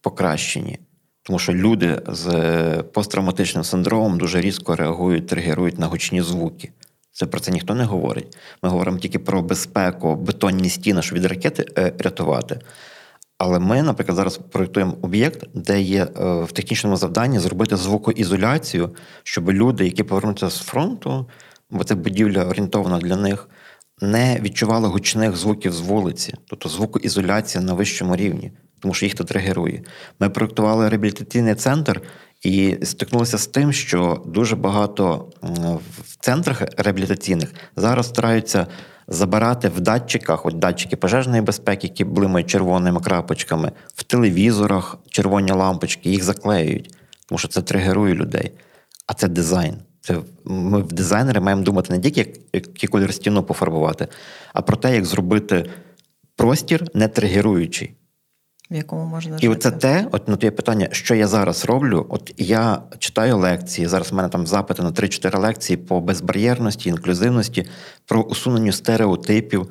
покращені. 0.00 0.78
Тому 1.22 1.38
що 1.38 1.52
люди 1.52 2.02
з 2.08 2.82
посттравматичним 2.82 3.64
синдромом 3.64 4.18
дуже 4.18 4.40
різко 4.40 4.76
реагують, 4.76 5.26
тригерують 5.26 5.78
на 5.78 5.86
гучні 5.86 6.22
звуки. 6.22 6.72
Це 7.12 7.26
про 7.26 7.40
це 7.40 7.52
ніхто 7.52 7.74
не 7.74 7.84
говорить. 7.84 8.36
Ми 8.62 8.68
говоримо 8.68 8.98
тільки 8.98 9.18
про 9.18 9.42
безпеку, 9.42 10.16
бетонні 10.16 10.70
стіни, 10.70 11.02
щоб 11.02 11.18
від 11.18 11.24
ракети 11.24 11.66
е, 11.78 11.92
рятувати. 11.98 12.60
Але 13.38 13.58
ми, 13.58 13.82
наприклад, 13.82 14.16
зараз 14.16 14.38
проєктуємо 14.38 14.94
об'єкт, 15.02 15.44
де 15.54 15.80
є 15.80 16.04
е, 16.04 16.42
в 16.42 16.52
технічному 16.52 16.96
завданні 16.96 17.38
зробити 17.38 17.76
звукоізоляцію, 17.76 18.94
щоб 19.22 19.50
люди, 19.50 19.84
які 19.84 20.02
повернуться 20.02 20.50
з 20.50 20.58
фронту, 20.58 21.28
бо 21.70 21.84
це 21.84 21.94
будівля 21.94 22.44
орієнтована 22.44 22.98
для 22.98 23.16
них, 23.16 23.48
не 24.00 24.40
відчували 24.40 24.88
гучних 24.88 25.36
звуків 25.36 25.72
з 25.72 25.80
вулиці, 25.80 26.34
тобто 26.46 26.68
звукоізоляція 26.68 27.64
на 27.64 27.74
вищому 27.74 28.16
рівні. 28.16 28.52
тому 28.80 28.94
що 28.94 29.06
їх 29.06 29.14
це 29.14 29.24
тригерує. 29.24 29.82
Ми 30.20 30.30
проєктували 30.30 30.88
реабілітаційний 30.88 31.54
центр 31.54 32.02
і 32.42 32.76
стикнулися 32.82 33.38
з 33.38 33.46
тим, 33.46 33.72
що 33.72 34.22
дуже 34.26 34.56
багато 34.56 35.30
в 36.02 36.16
центрах 36.20 36.62
реабілітаційних 36.76 37.54
зараз 37.76 38.08
стараються 38.08 38.66
забирати 39.08 39.68
в 39.68 39.80
датчиках, 39.80 40.46
от 40.46 40.58
датчики 40.58 40.96
пожежної 40.96 41.42
безпеки, 41.42 41.86
які 41.86 42.04
блимають 42.04 42.50
червоними 42.50 43.00
крапочками, 43.00 43.72
в 43.94 44.02
телевізорах 44.02 44.98
червоні 45.08 45.52
лампочки, 45.52 46.10
їх 46.10 46.22
заклеюють, 46.22 46.94
тому 47.26 47.38
що 47.38 47.48
це 47.48 47.62
тригерує 47.62 48.14
людей. 48.14 48.52
А 49.06 49.14
це 49.14 49.28
дизайн. 49.28 49.74
Це 50.00 50.16
Ми 50.44 50.82
в 50.82 50.92
дизайнери 50.92 51.40
маємо 51.40 51.62
думати 51.62 51.92
не 51.92 52.00
тільки, 52.00 52.20
як, 52.20 52.28
який 52.52 52.88
кольор 52.88 53.14
стіну 53.14 53.42
пофарбувати, 53.42 54.08
а 54.52 54.62
про 54.62 54.76
те, 54.76 54.94
як 54.94 55.04
зробити 55.04 55.70
простір 56.36 56.84
не 56.94 57.08
тригеруючий. 57.08 57.94
В 58.70 58.74
якому 58.74 59.04
можна 59.04 59.32
жити. 59.32 59.46
І 59.46 59.48
оце 59.48 59.70
те, 59.70 60.08
от 60.12 60.28
ну, 60.28 60.38
є 60.40 60.50
питання, 60.50 60.88
що 60.92 61.14
я 61.14 61.26
зараз 61.26 61.64
роблю. 61.64 62.06
От 62.08 62.34
я 62.36 62.82
читаю 62.98 63.36
лекції. 63.36 63.86
Зараз 63.86 64.12
в 64.12 64.14
мене 64.14 64.28
там 64.28 64.46
запити 64.46 64.82
на 64.82 64.90
3-4 64.90 65.38
лекції 65.38 65.76
по 65.76 66.00
безбар'єрності, 66.00 66.88
інклюзивності, 66.88 67.66
про 68.06 68.22
усунення 68.22 68.72
стереотипів. 68.72 69.66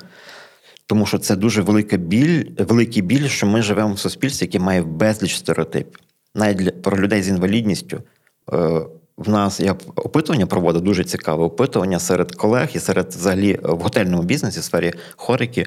Тому 0.86 1.06
що 1.06 1.18
це 1.18 1.36
дуже 1.36 1.62
велика 1.62 1.98
біль, 1.98 2.46
великий 2.58 3.02
біль, 3.02 3.28
що 3.28 3.48
ми 3.48 3.62
живемо 3.62 3.94
в 3.94 4.00
суспільстві, 4.00 4.46
яке 4.46 4.60
має 4.60 4.82
безліч 4.82 5.36
стереотипів. 5.36 6.00
Навіть 6.36 6.58
для, 6.58 6.72
про 6.72 6.98
людей 6.98 7.24
з 7.24 7.30
інвалідністю. 7.30 8.02
Е, 8.54 8.82
в 9.18 9.30
нас 9.30 9.60
я 9.60 9.76
опитування 9.96 10.46
проводив 10.46 10.82
дуже 10.82 11.04
цікаве 11.04 11.44
опитування 11.44 12.00
серед 12.00 12.36
колег 12.36 12.70
і 12.74 12.80
серед 12.80 13.08
взагалі 13.08 13.60
в 13.64 13.80
готельному 13.80 14.24
бізнесі, 14.24 14.60
в 14.60 14.64
сфері 14.64 14.94
хорики 15.16 15.66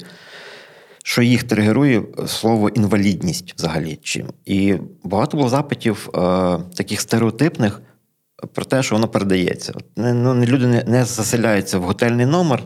що 1.09 1.23
їх 1.23 1.43
тригерує 1.43 2.03
слово 2.27 2.69
інвалідність 2.69 3.55
взагалі. 3.57 3.99
чим. 4.03 4.27
І 4.45 4.75
багато 5.05 5.37
було 5.37 5.49
запитів 5.49 6.09
е, 6.09 6.19
таких 6.75 7.01
стереотипних 7.01 7.83
про 8.55 8.65
те, 8.65 8.83
що 8.83 8.95
воно 8.95 9.09
передається. 9.09 9.75
Не, 9.97 10.15
ну, 10.15 10.35
Люди 10.35 10.67
не, 10.67 10.85
не 10.87 11.05
заселяються 11.05 11.79
в 11.79 11.83
готельний 11.83 12.27
номер, 12.27 12.63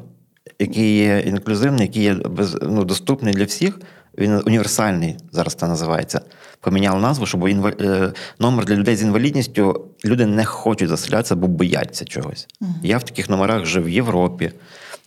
який 0.58 0.96
є 0.96 1.20
інклюзивний, 1.20 1.86
який 1.86 2.02
є 2.02 2.14
без, 2.14 2.58
ну, 2.62 2.84
доступний 2.84 3.34
для 3.34 3.44
всіх. 3.44 3.80
Він 4.18 4.42
універсальний, 4.46 5.16
зараз 5.32 5.54
це 5.54 5.66
називається. 5.66 6.20
Поміняли 6.60 7.00
назву, 7.00 7.26
щоб 7.26 7.48
інвал... 7.48 7.72
Е, 7.80 8.12
номер 8.38 8.64
для 8.64 8.74
людей 8.74 8.96
з 8.96 9.02
інвалідністю 9.02 9.84
люди 10.04 10.26
не 10.26 10.44
хочуть 10.44 10.88
заселятися, 10.88 11.36
бо 11.36 11.46
бояться 11.46 12.04
чогось. 12.04 12.48
uh 12.60 12.66
Я 12.82 12.98
в 12.98 13.02
таких 13.02 13.30
номерах 13.30 13.66
жив 13.66 13.84
в 13.84 13.88
Європі 13.88 14.52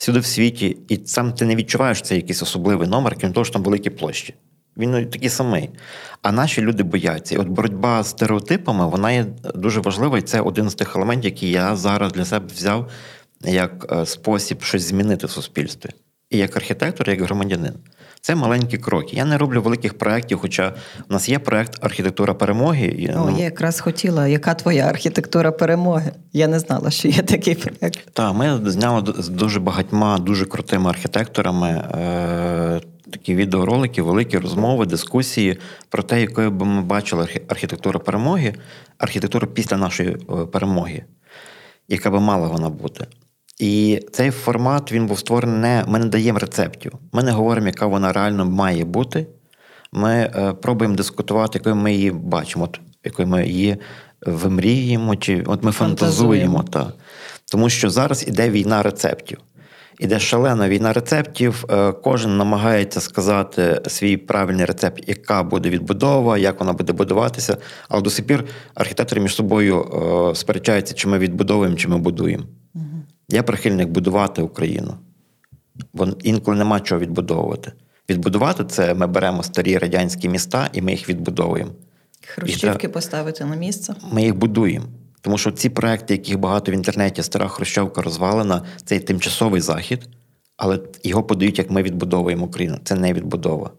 всюди 0.05 0.19
в 0.19 0.25
світі, 0.25 0.77
і 0.87 0.99
сам 1.05 1.33
ти 1.33 1.45
не 1.45 1.55
відчуваєш 1.55 2.01
це 2.01 2.15
якийсь 2.15 2.41
особливий 2.41 2.87
номер, 2.87 3.15
крім 3.19 3.33
того, 3.33 3.43
що 3.45 3.53
там 3.53 3.63
великі 3.63 3.89
площі. 3.89 4.33
Він 4.77 4.91
ну, 4.91 5.05
такий 5.05 5.29
самий. 5.29 5.69
А 6.21 6.31
наші 6.31 6.61
люди 6.61 6.83
бояться. 6.83 7.35
І 7.35 7.37
от 7.37 7.47
боротьба 7.47 8.03
з 8.03 8.09
стереотипами 8.09 8.87
вона 8.87 9.11
є 9.11 9.25
дуже 9.55 9.79
важлива, 9.79 10.17
і 10.17 10.21
це 10.21 10.41
один 10.41 10.69
з 10.69 10.75
тих 10.75 10.95
елементів, 10.95 11.25
які 11.25 11.49
я 11.49 11.75
зараз 11.75 12.11
для 12.11 12.25
себе 12.25 12.45
взяв 12.55 12.89
як 13.45 13.85
е, 13.91 14.05
спосіб 14.05 14.63
щось 14.63 14.83
змінити 14.83 15.27
в 15.27 15.31
суспільстві. 15.31 15.89
І 16.29 16.37
як 16.37 16.55
архітектор, 16.55 17.09
і 17.09 17.11
як 17.11 17.21
громадянин. 17.21 17.73
Це 18.25 18.35
маленькі 18.35 18.77
кроки. 18.77 19.15
Я 19.15 19.25
не 19.25 19.37
роблю 19.37 19.61
великих 19.61 19.97
проєктів, 19.97 20.39
хоча 20.39 20.73
у 21.09 21.13
нас 21.13 21.29
є 21.29 21.39
проєкт 21.39 21.77
архітектура 21.81 22.33
перемоги. 22.33 23.09
О, 23.15 23.29
ну, 23.29 23.37
Я 23.37 23.43
якраз 23.43 23.79
хотіла, 23.79 24.27
яка 24.27 24.53
твоя 24.53 24.83
архітектура 24.83 25.51
перемоги? 25.51 26.11
Я 26.33 26.47
не 26.47 26.59
знала, 26.59 26.91
що 26.91 27.07
є 27.07 27.23
такий 27.23 27.55
проєкт. 27.55 27.99
Так, 28.13 28.35
ми 28.35 28.71
зняли 28.71 29.13
з 29.17 29.29
дуже 29.29 29.59
багатьма, 29.59 30.17
дуже 30.17 30.45
крутими 30.45 30.89
архітекторами. 30.89 31.67
Е- 31.69 32.81
Такі 33.11 33.35
відеоролики, 33.35 34.01
великі 34.01 34.37
розмови, 34.37 34.85
дискусії 34.85 35.57
про 35.89 36.03
те, 36.03 36.21
якою 36.21 36.51
би 36.51 36.65
ми 36.65 36.81
бачили 36.81 37.27
архітектуру 37.47 37.99
перемоги, 37.99 38.53
архітектуру 38.97 39.47
після 39.47 39.77
нашої 39.77 40.09
е, 40.09 40.45
перемоги, 40.45 41.03
яка 41.87 42.09
би 42.09 42.19
мала 42.19 42.47
вона 42.47 42.69
бути. 42.69 43.05
І 43.59 44.01
цей 44.11 44.31
формат 44.31 44.91
він 44.91 45.07
був 45.07 45.19
створений 45.19 45.59
не 45.59 45.83
ми 45.87 45.99
не 45.99 46.05
даємо 46.05 46.39
рецептів. 46.39 46.91
Ми 47.11 47.23
не 47.23 47.31
говоримо, 47.31 47.67
яка 47.67 47.85
вона 47.85 48.13
реально 48.13 48.45
має 48.45 48.85
бути. 48.85 49.27
Ми 49.91 50.13
е, 50.13 50.53
пробуємо 50.53 50.95
дискутувати, 50.95 51.59
якою 51.59 51.75
ми 51.75 51.93
її 51.93 52.11
бачимо, 52.11 52.65
от, 52.65 52.79
якою 53.03 53.27
ми 53.27 53.47
її 53.47 53.77
вимріємо, 54.25 55.15
чи 55.15 55.43
от 55.45 55.63
ми 55.63 55.71
фантазуємо. 55.71 56.63
Та. 56.63 56.93
Тому 57.51 57.69
що 57.69 57.89
зараз 57.89 58.27
іде 58.27 58.49
війна 58.49 58.83
рецептів. 58.83 59.37
Іде 59.99 60.19
шалена 60.19 60.69
війна 60.69 60.93
рецептів. 60.93 61.65
Е, 61.69 61.91
кожен 61.91 62.37
намагається 62.37 63.01
сказати 63.01 63.81
свій 63.87 64.17
правильний 64.17 64.65
рецепт, 64.65 65.03
яка 65.07 65.43
буде 65.43 65.69
відбудова, 65.69 66.37
як 66.37 66.59
вона 66.59 66.73
буде 66.73 66.93
будуватися. 66.93 67.57
Але 67.89 68.01
до 68.01 68.09
сих 68.09 68.27
пір 68.27 68.45
архітектори 68.73 69.21
між 69.21 69.35
собою 69.35 69.81
е, 70.31 70.35
сперечаються, 70.35 70.93
чи 70.93 71.07
ми 71.07 71.19
відбудовуємо, 71.19 71.75
чи 71.75 71.87
ми 71.87 71.97
будуємо. 71.97 72.43
Я 73.29 73.43
прихильник 73.43 73.89
будувати 73.89 74.41
Україну, 74.41 74.97
бо 75.93 76.07
інколи 76.23 76.57
нема 76.57 76.79
чого 76.79 77.01
відбудовувати. 77.01 77.71
Відбудувати 78.09 78.63
це 78.65 78.93
ми 78.93 79.07
беремо 79.07 79.43
старі 79.43 79.77
радянські 79.77 80.29
міста 80.29 80.69
і 80.73 80.81
ми 80.81 80.91
їх 80.91 81.09
відбудовуємо. 81.09 81.71
Хрущівки 82.27 82.89
поставити 82.89 83.45
на 83.45 83.55
місце. 83.55 83.95
Ми 84.11 84.23
їх 84.23 84.35
будуємо. 84.35 84.85
Тому 85.21 85.37
що 85.37 85.51
ці 85.51 85.69
проекти, 85.69 86.13
яких 86.13 86.39
багато 86.39 86.71
в 86.71 86.75
інтернеті, 86.75 87.23
стара 87.23 87.47
Хрущовка 87.47 88.01
розвалена, 88.01 88.61
це 88.85 88.99
тимчасовий 88.99 89.61
захід, 89.61 90.09
але 90.57 90.79
його 91.03 91.23
подають, 91.23 91.57
як 91.57 91.71
ми 91.71 91.83
відбудовуємо 91.83 92.45
Україну. 92.45 92.79
Це 92.83 92.95
не 92.95 93.13
відбудова. 93.13 93.71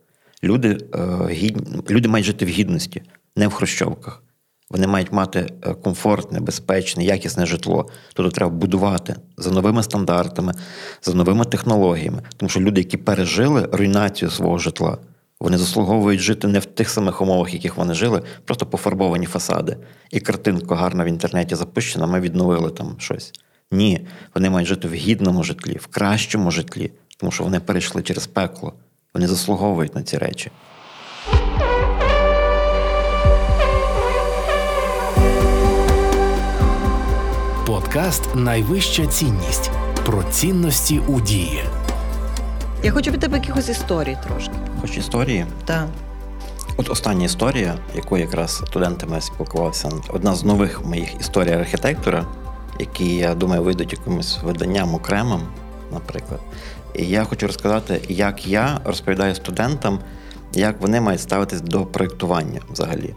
Люди, 0.44 0.78
е, 0.94 1.28
гідні, 1.30 1.82
люди 1.90 2.08
мають 2.08 2.26
жити 2.26 2.44
в 2.44 2.48
гідності, 2.48 3.02
не 3.36 3.48
в 3.48 3.52
Хрущовках. 3.52 4.22
Вони 4.70 4.86
мають 4.86 5.12
мати 5.12 5.46
е, 5.62 5.74
комфортне, 5.74 6.40
безпечне, 6.40 7.04
якісне 7.04 7.46
житло. 7.46 7.88
Тобто 8.14 8.30
треба 8.30 8.50
будувати 8.50 9.16
за 9.36 9.50
новими 9.50 9.82
стандартами, 9.82 10.52
за 11.02 11.14
новими 11.14 11.44
технологіями. 11.44 12.22
Тому 12.36 12.48
що 12.50 12.60
люди, 12.60 12.80
які 12.80 12.96
пережили 12.96 13.68
руйнацію 13.72 14.30
свого 14.30 14.58
житла, 14.58 14.98
вони 15.40 15.58
заслуговують 15.58 16.20
жити 16.20 16.48
не 16.48 16.58
в 16.58 16.64
тих 16.64 16.90
самих 16.90 17.22
умовах, 17.22 17.52
в 17.52 17.54
яких 17.54 17.76
вони 17.76 17.94
жили, 17.94 18.22
просто 18.44 18.66
пофарбовані 18.66 19.26
фасади. 19.26 19.76
І 20.10 20.20
картинка 20.20 20.74
гарна 20.74 21.04
в 21.04 21.06
інтернеті 21.06 21.54
запущена, 21.54 22.06
ми 22.06 22.20
відновили 22.20 22.70
там 22.70 22.96
щось. 22.98 23.32
Ні, 23.70 24.06
вони 24.34 24.50
мають 24.50 24.68
жити 24.68 24.88
в 24.88 24.94
гідному 24.94 25.44
житлі, 25.44 25.78
в 25.80 25.86
кращому 25.86 26.50
житлі, 26.50 26.90
тому 27.16 27.32
що 27.32 27.44
вони 27.44 27.60
перейшли 27.60 28.02
через 28.02 28.26
пекло. 28.26 28.72
Вони 29.14 29.26
заслуговують 29.26 29.94
на 29.94 30.02
ці 30.02 30.18
речі. 30.18 30.50
Подкаст 37.66 38.34
Найвища 38.34 39.06
цінність 39.06 39.70
про 40.04 40.22
цінності 40.22 40.98
у 40.98 41.20
дії. 41.20 41.64
Я 42.82 42.92
хочу 42.92 43.10
від 43.10 43.20
тебе 43.20 43.38
якихось 43.38 43.68
історій 43.68 44.16
трошки. 44.28 44.52
Хоч 44.80 44.96
історії? 44.96 45.46
Так. 45.64 45.88
От 46.76 46.90
остання 46.90 47.24
історія, 47.24 47.78
яку 47.94 48.18
якраз 48.18 48.56
студентами 48.56 49.20
спілкувався, 49.20 49.90
одна 50.08 50.34
з 50.34 50.44
нових 50.44 50.84
моїх 50.84 51.20
історій 51.20 51.52
архітектора, 51.52 52.26
які, 52.80 53.16
я 53.16 53.34
думаю, 53.34 53.62
вийдуть 53.62 53.92
якимось 53.92 54.38
виданням 54.42 54.94
окремим, 54.94 55.40
наприклад. 55.92 56.40
І 56.94 57.06
я 57.06 57.24
хочу 57.24 57.46
розказати, 57.46 58.00
як 58.08 58.46
я 58.46 58.80
розповідаю 58.84 59.34
студентам, 59.34 59.98
як 60.52 60.80
вони 60.80 61.00
мають 61.00 61.20
ставитись 61.20 61.60
до 61.60 61.86
проєктування 61.86 62.60
взагалі. 62.70 63.14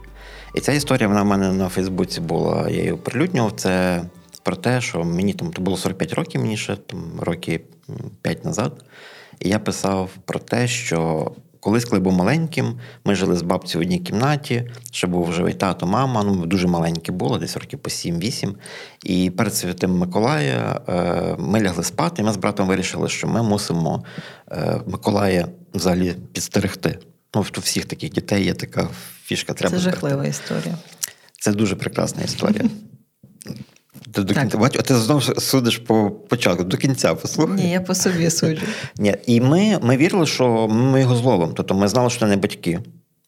І 0.53 0.59
ця 0.59 0.71
історія 0.71 1.07
вона 1.07 1.21
в 1.21 1.25
мене 1.25 1.51
на 1.51 1.69
Фейсбуці 1.69 2.21
була, 2.21 2.69
я 2.69 2.77
її 2.77 2.91
оприлюднював. 2.91 3.51
Це 3.51 4.01
про 4.49 4.55
те, 4.55 4.81
що 4.81 5.03
мені 5.03 5.33
там 5.33 5.51
то 5.51 5.61
було 5.61 5.77
45 5.77 6.13
років, 6.13 6.41
мені 6.41 6.57
ще 6.57 6.75
там 6.75 7.19
роки 7.19 7.61
5 8.21 8.45
назад. 8.45 8.83
І 9.39 9.49
я 9.49 9.59
писав 9.59 10.09
про 10.25 10.39
те, 10.39 10.67
що 10.67 11.31
колись, 11.59 11.85
коли 11.85 11.99
був 11.99 12.13
маленьким, 12.13 12.79
ми 13.05 13.15
жили 13.15 13.35
з 13.35 13.41
бабцею 13.41 13.81
в 13.81 13.85
одній 13.85 13.99
кімнаті, 13.99 14.71
ще 14.91 15.07
був 15.07 15.33
живий 15.33 15.53
тато, 15.53 15.87
мама, 15.87 16.23
ну 16.23 16.45
дуже 16.45 16.67
маленькі 16.67 17.11
було, 17.11 17.37
десь 17.37 17.57
років 17.57 17.79
по 17.79 17.89
7-8. 17.89 18.53
І 19.03 19.29
перед 19.29 19.55
Святим 19.55 19.97
Миколая 19.97 20.81
е, 20.89 21.35
ми 21.39 21.61
лягли 21.61 21.83
спати, 21.83 22.21
і 22.21 22.25
ми 22.25 22.33
з 22.33 22.37
братом 22.37 22.67
вирішили, 22.67 23.09
що 23.09 23.27
ми 23.27 23.43
мусимо 23.43 24.03
е, 24.51 24.81
Миколая 24.87 25.47
взагалі 25.73 26.15
підстерегти. 26.33 26.99
Ну, 27.35 27.45
у 27.57 27.59
всіх 27.59 27.85
таких 27.85 28.11
дітей 28.11 28.45
є 28.45 28.53
така 28.53 28.87
фішка. 29.23 29.53
Треба 29.53 29.75
Це 29.75 29.81
жахлива 29.81 30.25
історія. 30.25 30.77
Це 31.39 31.51
дуже 31.51 31.75
прекрасна 31.75 32.23
історія. 32.23 32.65
Ти 34.11 34.23
до 34.23 34.33
кінця 34.33 34.57
бачу, 34.57 34.79
а 34.79 34.81
ти 34.81 34.95
знову 34.95 35.21
судиш 35.21 35.77
по 35.77 36.11
початку, 36.11 36.63
до 36.63 36.77
кінця 36.77 37.15
послухай. 37.15 37.55
Ні, 37.55 37.71
я 37.71 37.81
по 37.81 37.95
собі 37.95 38.29
суджу. 38.29 38.61
Ні, 38.97 39.15
І 39.25 39.41
ми 39.41 39.79
ми 39.81 39.97
вірили, 39.97 40.25
що 40.25 40.67
ми 40.67 41.01
його 41.01 41.15
зловимо. 41.15 41.53
Тобто 41.55 41.73
ми 41.73 41.87
знали, 41.87 42.09
що 42.09 42.19
це 42.19 42.25
не 42.25 42.37
батьки. 42.37 42.79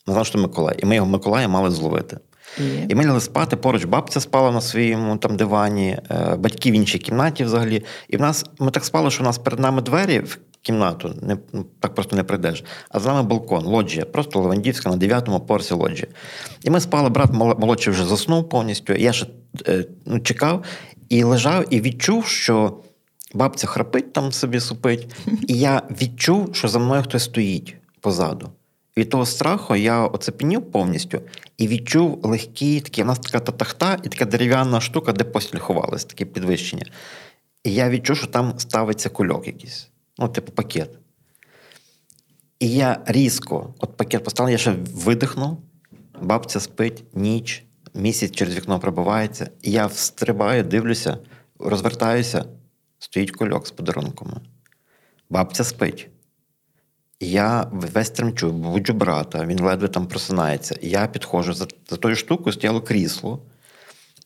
Ми 0.07 0.13
знали, 0.13 0.25
що 0.25 0.37
це 0.37 0.41
Миколай. 0.41 0.75
І 0.79 0.85
ми 0.85 0.95
його 0.95 1.07
Миколая 1.07 1.47
мали 1.47 1.71
зловити. 1.71 2.17
І... 2.89 2.95
ми 2.95 3.05
лягли 3.05 3.21
спати, 3.21 3.55
поруч 3.55 3.85
бабця 3.85 4.19
спала 4.19 4.51
на 4.51 4.61
своєму 4.61 5.17
там 5.17 5.37
дивані, 5.37 5.97
е, 6.11 6.35
батьки 6.35 6.71
в 6.71 6.73
іншій 6.73 6.99
кімнаті 6.99 7.43
взагалі. 7.43 7.83
І 8.07 8.17
в 8.17 8.21
нас 8.21 8.45
ми 8.59 8.71
так 8.71 8.85
спали, 8.85 9.11
що 9.11 9.23
у 9.23 9.25
нас 9.25 9.37
перед 9.37 9.59
нами 9.59 9.81
двері 9.81 10.19
в 10.19 10.39
кімнату, 10.61 11.13
не, 11.21 11.37
ну, 11.53 11.65
так 11.79 11.95
просто 11.95 12.15
не 12.15 12.23
прийдеш. 12.23 12.63
А 12.89 12.99
за 12.99 13.13
нами 13.13 13.27
балкон, 13.27 13.65
лоджія, 13.65 14.05
просто 14.05 14.39
Левандівська 14.39 14.89
на 14.89 14.95
дев'ятому 14.95 15.39
порсі 15.39 15.73
лоджія. 15.73 16.07
І 16.63 16.69
ми 16.69 16.79
спали, 16.79 17.09
брат 17.09 17.33
молодший 17.33 17.93
вже 17.93 18.05
заснув 18.05 18.49
повністю. 18.49 18.93
Я 18.93 19.13
ще 19.13 19.27
е, 19.67 19.85
ну, 20.05 20.19
чекав 20.19 20.63
і 21.09 21.23
лежав, 21.23 21.65
і 21.69 21.81
відчув, 21.81 22.25
що 22.25 22.77
бабця 23.33 23.67
храпить 23.67 24.13
там 24.13 24.31
собі 24.31 24.59
супить. 24.59 25.07
І 25.47 25.59
я 25.59 25.81
відчув, 26.01 26.55
що 26.55 26.67
за 26.67 26.79
мною 26.79 27.03
хтось 27.03 27.23
стоїть 27.23 27.75
позаду. 28.01 28.49
Від 28.97 29.09
того 29.09 29.25
страху 29.25 29.75
я 29.75 30.05
оцепенів 30.05 30.71
повністю 30.71 31.21
і 31.57 31.67
відчув 31.67 32.19
легкі 32.23 32.81
такі, 32.81 33.03
у 33.03 33.05
нас 33.05 33.19
така 33.19 33.39
татахта 33.39 33.97
і 34.03 34.09
така 34.09 34.25
дерев'яна 34.25 34.81
штука, 34.81 35.11
де 35.11 35.23
постіль 35.23 35.59
ховалась, 35.59 36.05
таке 36.05 36.25
підвищення. 36.25 36.85
І 37.63 37.73
я 37.73 37.89
відчув, 37.89 38.17
що 38.17 38.27
там 38.27 38.59
ставиться 38.59 39.09
кульок 39.09 39.47
якийсь, 39.47 39.89
ну, 40.17 40.27
типу 40.27 40.51
пакет. 40.51 40.89
І 42.59 42.69
я 42.69 43.03
різко, 43.05 43.73
от 43.79 43.97
пакет 43.97 44.23
поставив, 44.23 44.51
я 44.51 44.57
ще 44.57 44.71
видихнув, 44.93 45.57
бабця 46.21 46.59
спить, 46.59 47.03
ніч, 47.13 47.63
місяць 47.93 48.31
через 48.31 48.55
вікно 48.55 48.79
пробивається, 48.79 49.49
і 49.61 49.71
я 49.71 49.85
встрибаю, 49.85 50.63
дивлюся, 50.63 51.17
розвертаюся, 51.59 52.45
стоїть 52.99 53.31
кульок 53.31 53.67
з 53.67 53.71
подарунками. 53.71 54.41
Бабця 55.29 55.63
спить. 55.63 56.09
Я 57.23 57.67
весь 57.71 58.09
тремчу, 58.09 58.51
буджу 58.51 58.93
брата, 58.93 59.45
він 59.45 59.59
ледве 59.59 59.87
там 59.87 60.07
просинається. 60.07 60.75
Я 60.81 61.07
підходжу 61.07 61.53
за 61.53 61.67
за 61.89 61.95
тою 61.97 62.15
штукою 62.15 62.53
стояло 62.53 62.81
крісло. 62.81 63.39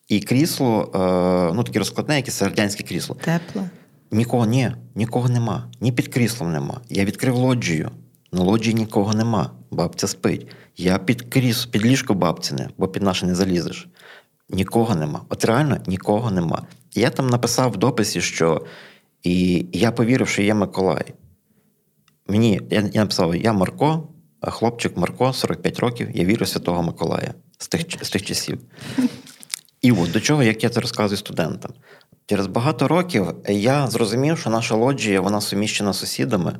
І 0.08 0.20
крісло, 0.20 0.92
е, 0.96 1.56
ну 1.56 1.64
таке 1.64 1.80
розкладне, 1.80 2.16
якесь 2.16 2.42
радянське 2.42 2.84
крісло. 2.84 3.16
Тепле. 3.16 3.70
Нікого 4.12 4.46
ні, 4.46 4.72
нікого 4.96 5.30
нема. 5.30 5.70
Ні 5.82 5.92
під 5.92 6.08
кріслом 6.08 6.52
нема. 6.52 6.82
Я 6.90 7.06
відкрив 7.06 7.36
лоджію. 7.36 7.92
На 8.32 8.42
лоджії 8.42 8.74
нікого 8.74 9.14
нема. 9.14 9.52
Бабця 9.72 10.08
спить. 10.08 10.48
Я 10.78 10.98
під 10.98 11.22
крісло, 11.22 11.72
під 11.72 11.86
ліжко 11.86 12.14
бабціне, 12.14 12.70
бо 12.78 12.88
під 12.88 13.04
наше 13.04 13.26
не 13.26 13.36
залізеш. 13.36 13.88
Нікого 14.50 14.96
нема. 14.96 15.22
От 15.30 15.46
реально 15.46 15.78
нікого 15.88 16.32
нема. 16.32 16.62
Я 16.94 17.10
там 17.10 17.30
написав 17.30 17.72
в 17.72 17.78
дописі, 17.78 18.22
що 18.22 18.66
і 19.24 19.66
я 19.74 19.92
повірив, 19.92 20.28
що 20.28 20.42
є 20.42 20.54
Миколай. 20.54 21.14
Мені 22.28 22.62
я, 22.70 22.90
я 22.94 23.02
написав: 23.02 23.36
я 23.36 23.54
Марко, 23.54 24.08
хлопчик 24.42 24.98
Марко, 24.98 25.34
45 25.34 25.80
років, 25.80 26.10
я 26.14 26.26
вірю 26.26 26.46
Святого 26.46 26.84
Миколая 26.84 27.34
з 27.58 27.68
тих 27.68 27.82
з 28.02 28.10
тих 28.10 28.24
часів. 28.24 28.60
І 29.82 29.92
от 29.92 30.12
до 30.12 30.20
чого, 30.20 30.44
як 30.44 30.64
я 30.64 30.70
це 30.70 30.80
розказую 30.80 31.18
студентам. 31.18 31.72
Через 32.26 32.48
багато 32.48 32.88
років 32.88 33.28
я 33.50 33.88
зрозумів, 33.88 34.38
що 34.38 34.50
наша 34.50 34.76
лоджія 34.76 35.22
вона 35.22 35.42
суміщена 35.42 35.94
з 35.94 36.00
сусідами. 36.00 36.60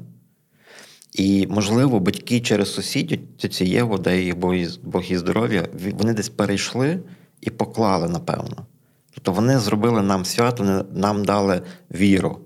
І, 1.14 1.48
можливо, 1.48 2.00
батьки 2.00 2.42
через 2.42 2.74
сусідів, 2.74 3.20
тетю 3.40 3.64
Єву, 3.64 3.98
дай 3.98 4.24
їх 4.24 4.38
Бог 4.84 5.04
і 5.10 5.18
здоров'я, 5.18 5.68
вони 5.94 6.14
десь 6.14 6.30
перейшли 6.30 7.00
і 7.42 7.50
поклали, 7.50 8.10
напевно. 8.10 8.66
Тобто 9.14 9.32
вони 9.32 9.60
зробили 9.60 10.02
нам 10.02 10.26
свято, 10.26 10.64
вони 10.64 10.84
нам 10.94 11.26
дали 11.26 11.62
віру. 11.92 12.40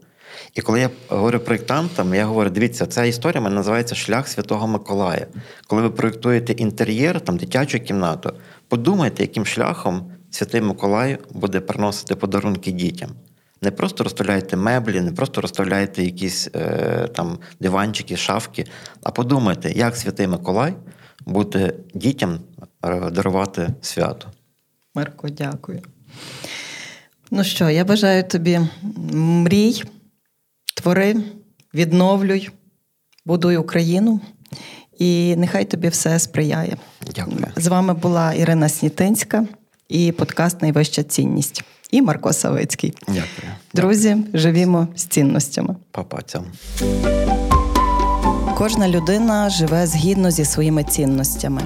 І 0.53 0.61
коли 0.61 0.79
я 0.79 0.89
говорю 1.07 1.39
проєктантам, 1.39 2.15
я 2.15 2.25
говорю: 2.25 2.49
дивіться, 2.49 2.85
ця 2.85 3.03
історія 3.05 3.41
мене 3.41 3.55
називається 3.55 3.95
Шлях 3.95 4.27
Святого 4.27 4.67
Миколая. 4.67 5.27
Коли 5.67 5.81
ви 5.81 5.89
проєктуєте 5.89 6.53
інтер'єр, 6.53 7.21
там 7.21 7.37
дитячу 7.37 7.79
кімнату, 7.79 8.33
подумайте, 8.67 9.23
яким 9.23 9.45
шляхом 9.45 10.11
Святий 10.31 10.61
Миколай 10.61 11.17
буде 11.31 11.59
приносити 11.59 12.15
подарунки 12.15 12.71
дітям. 12.71 13.09
Не 13.61 13.71
просто 13.71 14.03
розставляйте 14.03 14.57
меблі, 14.57 15.01
не 15.01 15.11
просто 15.11 15.41
розставляйте 15.41 16.03
якісь 16.03 16.49
е, 16.55 17.07
там 17.15 17.39
диванчики, 17.59 18.17
шафки, 18.17 18.65
а 19.03 19.11
подумайте, 19.11 19.71
як 19.71 19.95
Святий 19.95 20.27
Миколай 20.27 20.73
буде 21.25 21.73
дітям 21.93 22.39
е, 22.85 23.09
дарувати 23.09 23.69
свято. 23.81 24.27
Марко, 24.95 25.29
дякую. 25.29 25.81
Ну 27.31 27.43
що, 27.43 27.69
я 27.69 27.85
бажаю 27.85 28.23
тобі 28.23 28.59
мрій 29.13 29.83
твори, 30.79 31.15
відновлюй, 31.73 32.49
будуй 33.25 33.57
Україну, 33.57 34.19
і 34.99 35.35
нехай 35.35 35.65
тобі 35.65 35.87
все 35.87 36.19
сприяє. 36.19 36.77
Дякую. 37.15 37.45
З 37.55 37.67
вами 37.67 37.93
була 37.93 38.33
Ірина 38.33 38.69
Снітинська 38.69 39.45
і 39.89 40.11
подкаст 40.11 40.61
Найвища 40.61 41.03
цінність. 41.03 41.63
І 41.91 42.01
Марко 42.01 42.33
Савицький. 42.33 42.93
Дякую. 43.07 43.53
Друзі, 43.73 44.17
живімо 44.33 44.87
з 44.95 45.03
цінностями. 45.03 45.75
Папацям. 45.91 46.45
Кожна 48.57 48.89
людина 48.89 49.49
живе 49.49 49.87
згідно 49.87 50.31
зі 50.31 50.45
своїми 50.45 50.83
цінностями. 50.83 51.61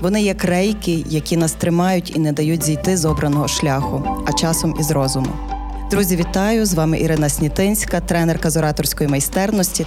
Вони 0.00 0.22
як 0.22 0.44
рейки, 0.44 1.04
які 1.08 1.36
нас 1.36 1.52
тримають 1.52 2.16
і 2.16 2.18
не 2.18 2.32
дають 2.32 2.62
зійти 2.62 2.96
з 2.96 3.04
обраного 3.04 3.48
шляху, 3.48 4.24
а 4.26 4.32
часом 4.32 4.76
із 4.80 4.90
розуму. 4.90 5.57
Друзі, 5.90 6.16
вітаю! 6.16 6.66
З 6.66 6.74
вами 6.74 6.98
Ірина 7.00 7.28
Снітинська, 7.28 8.00
тренерка 8.00 8.50
з 8.50 8.56
ораторської 8.56 9.10
майстерності. 9.10 9.86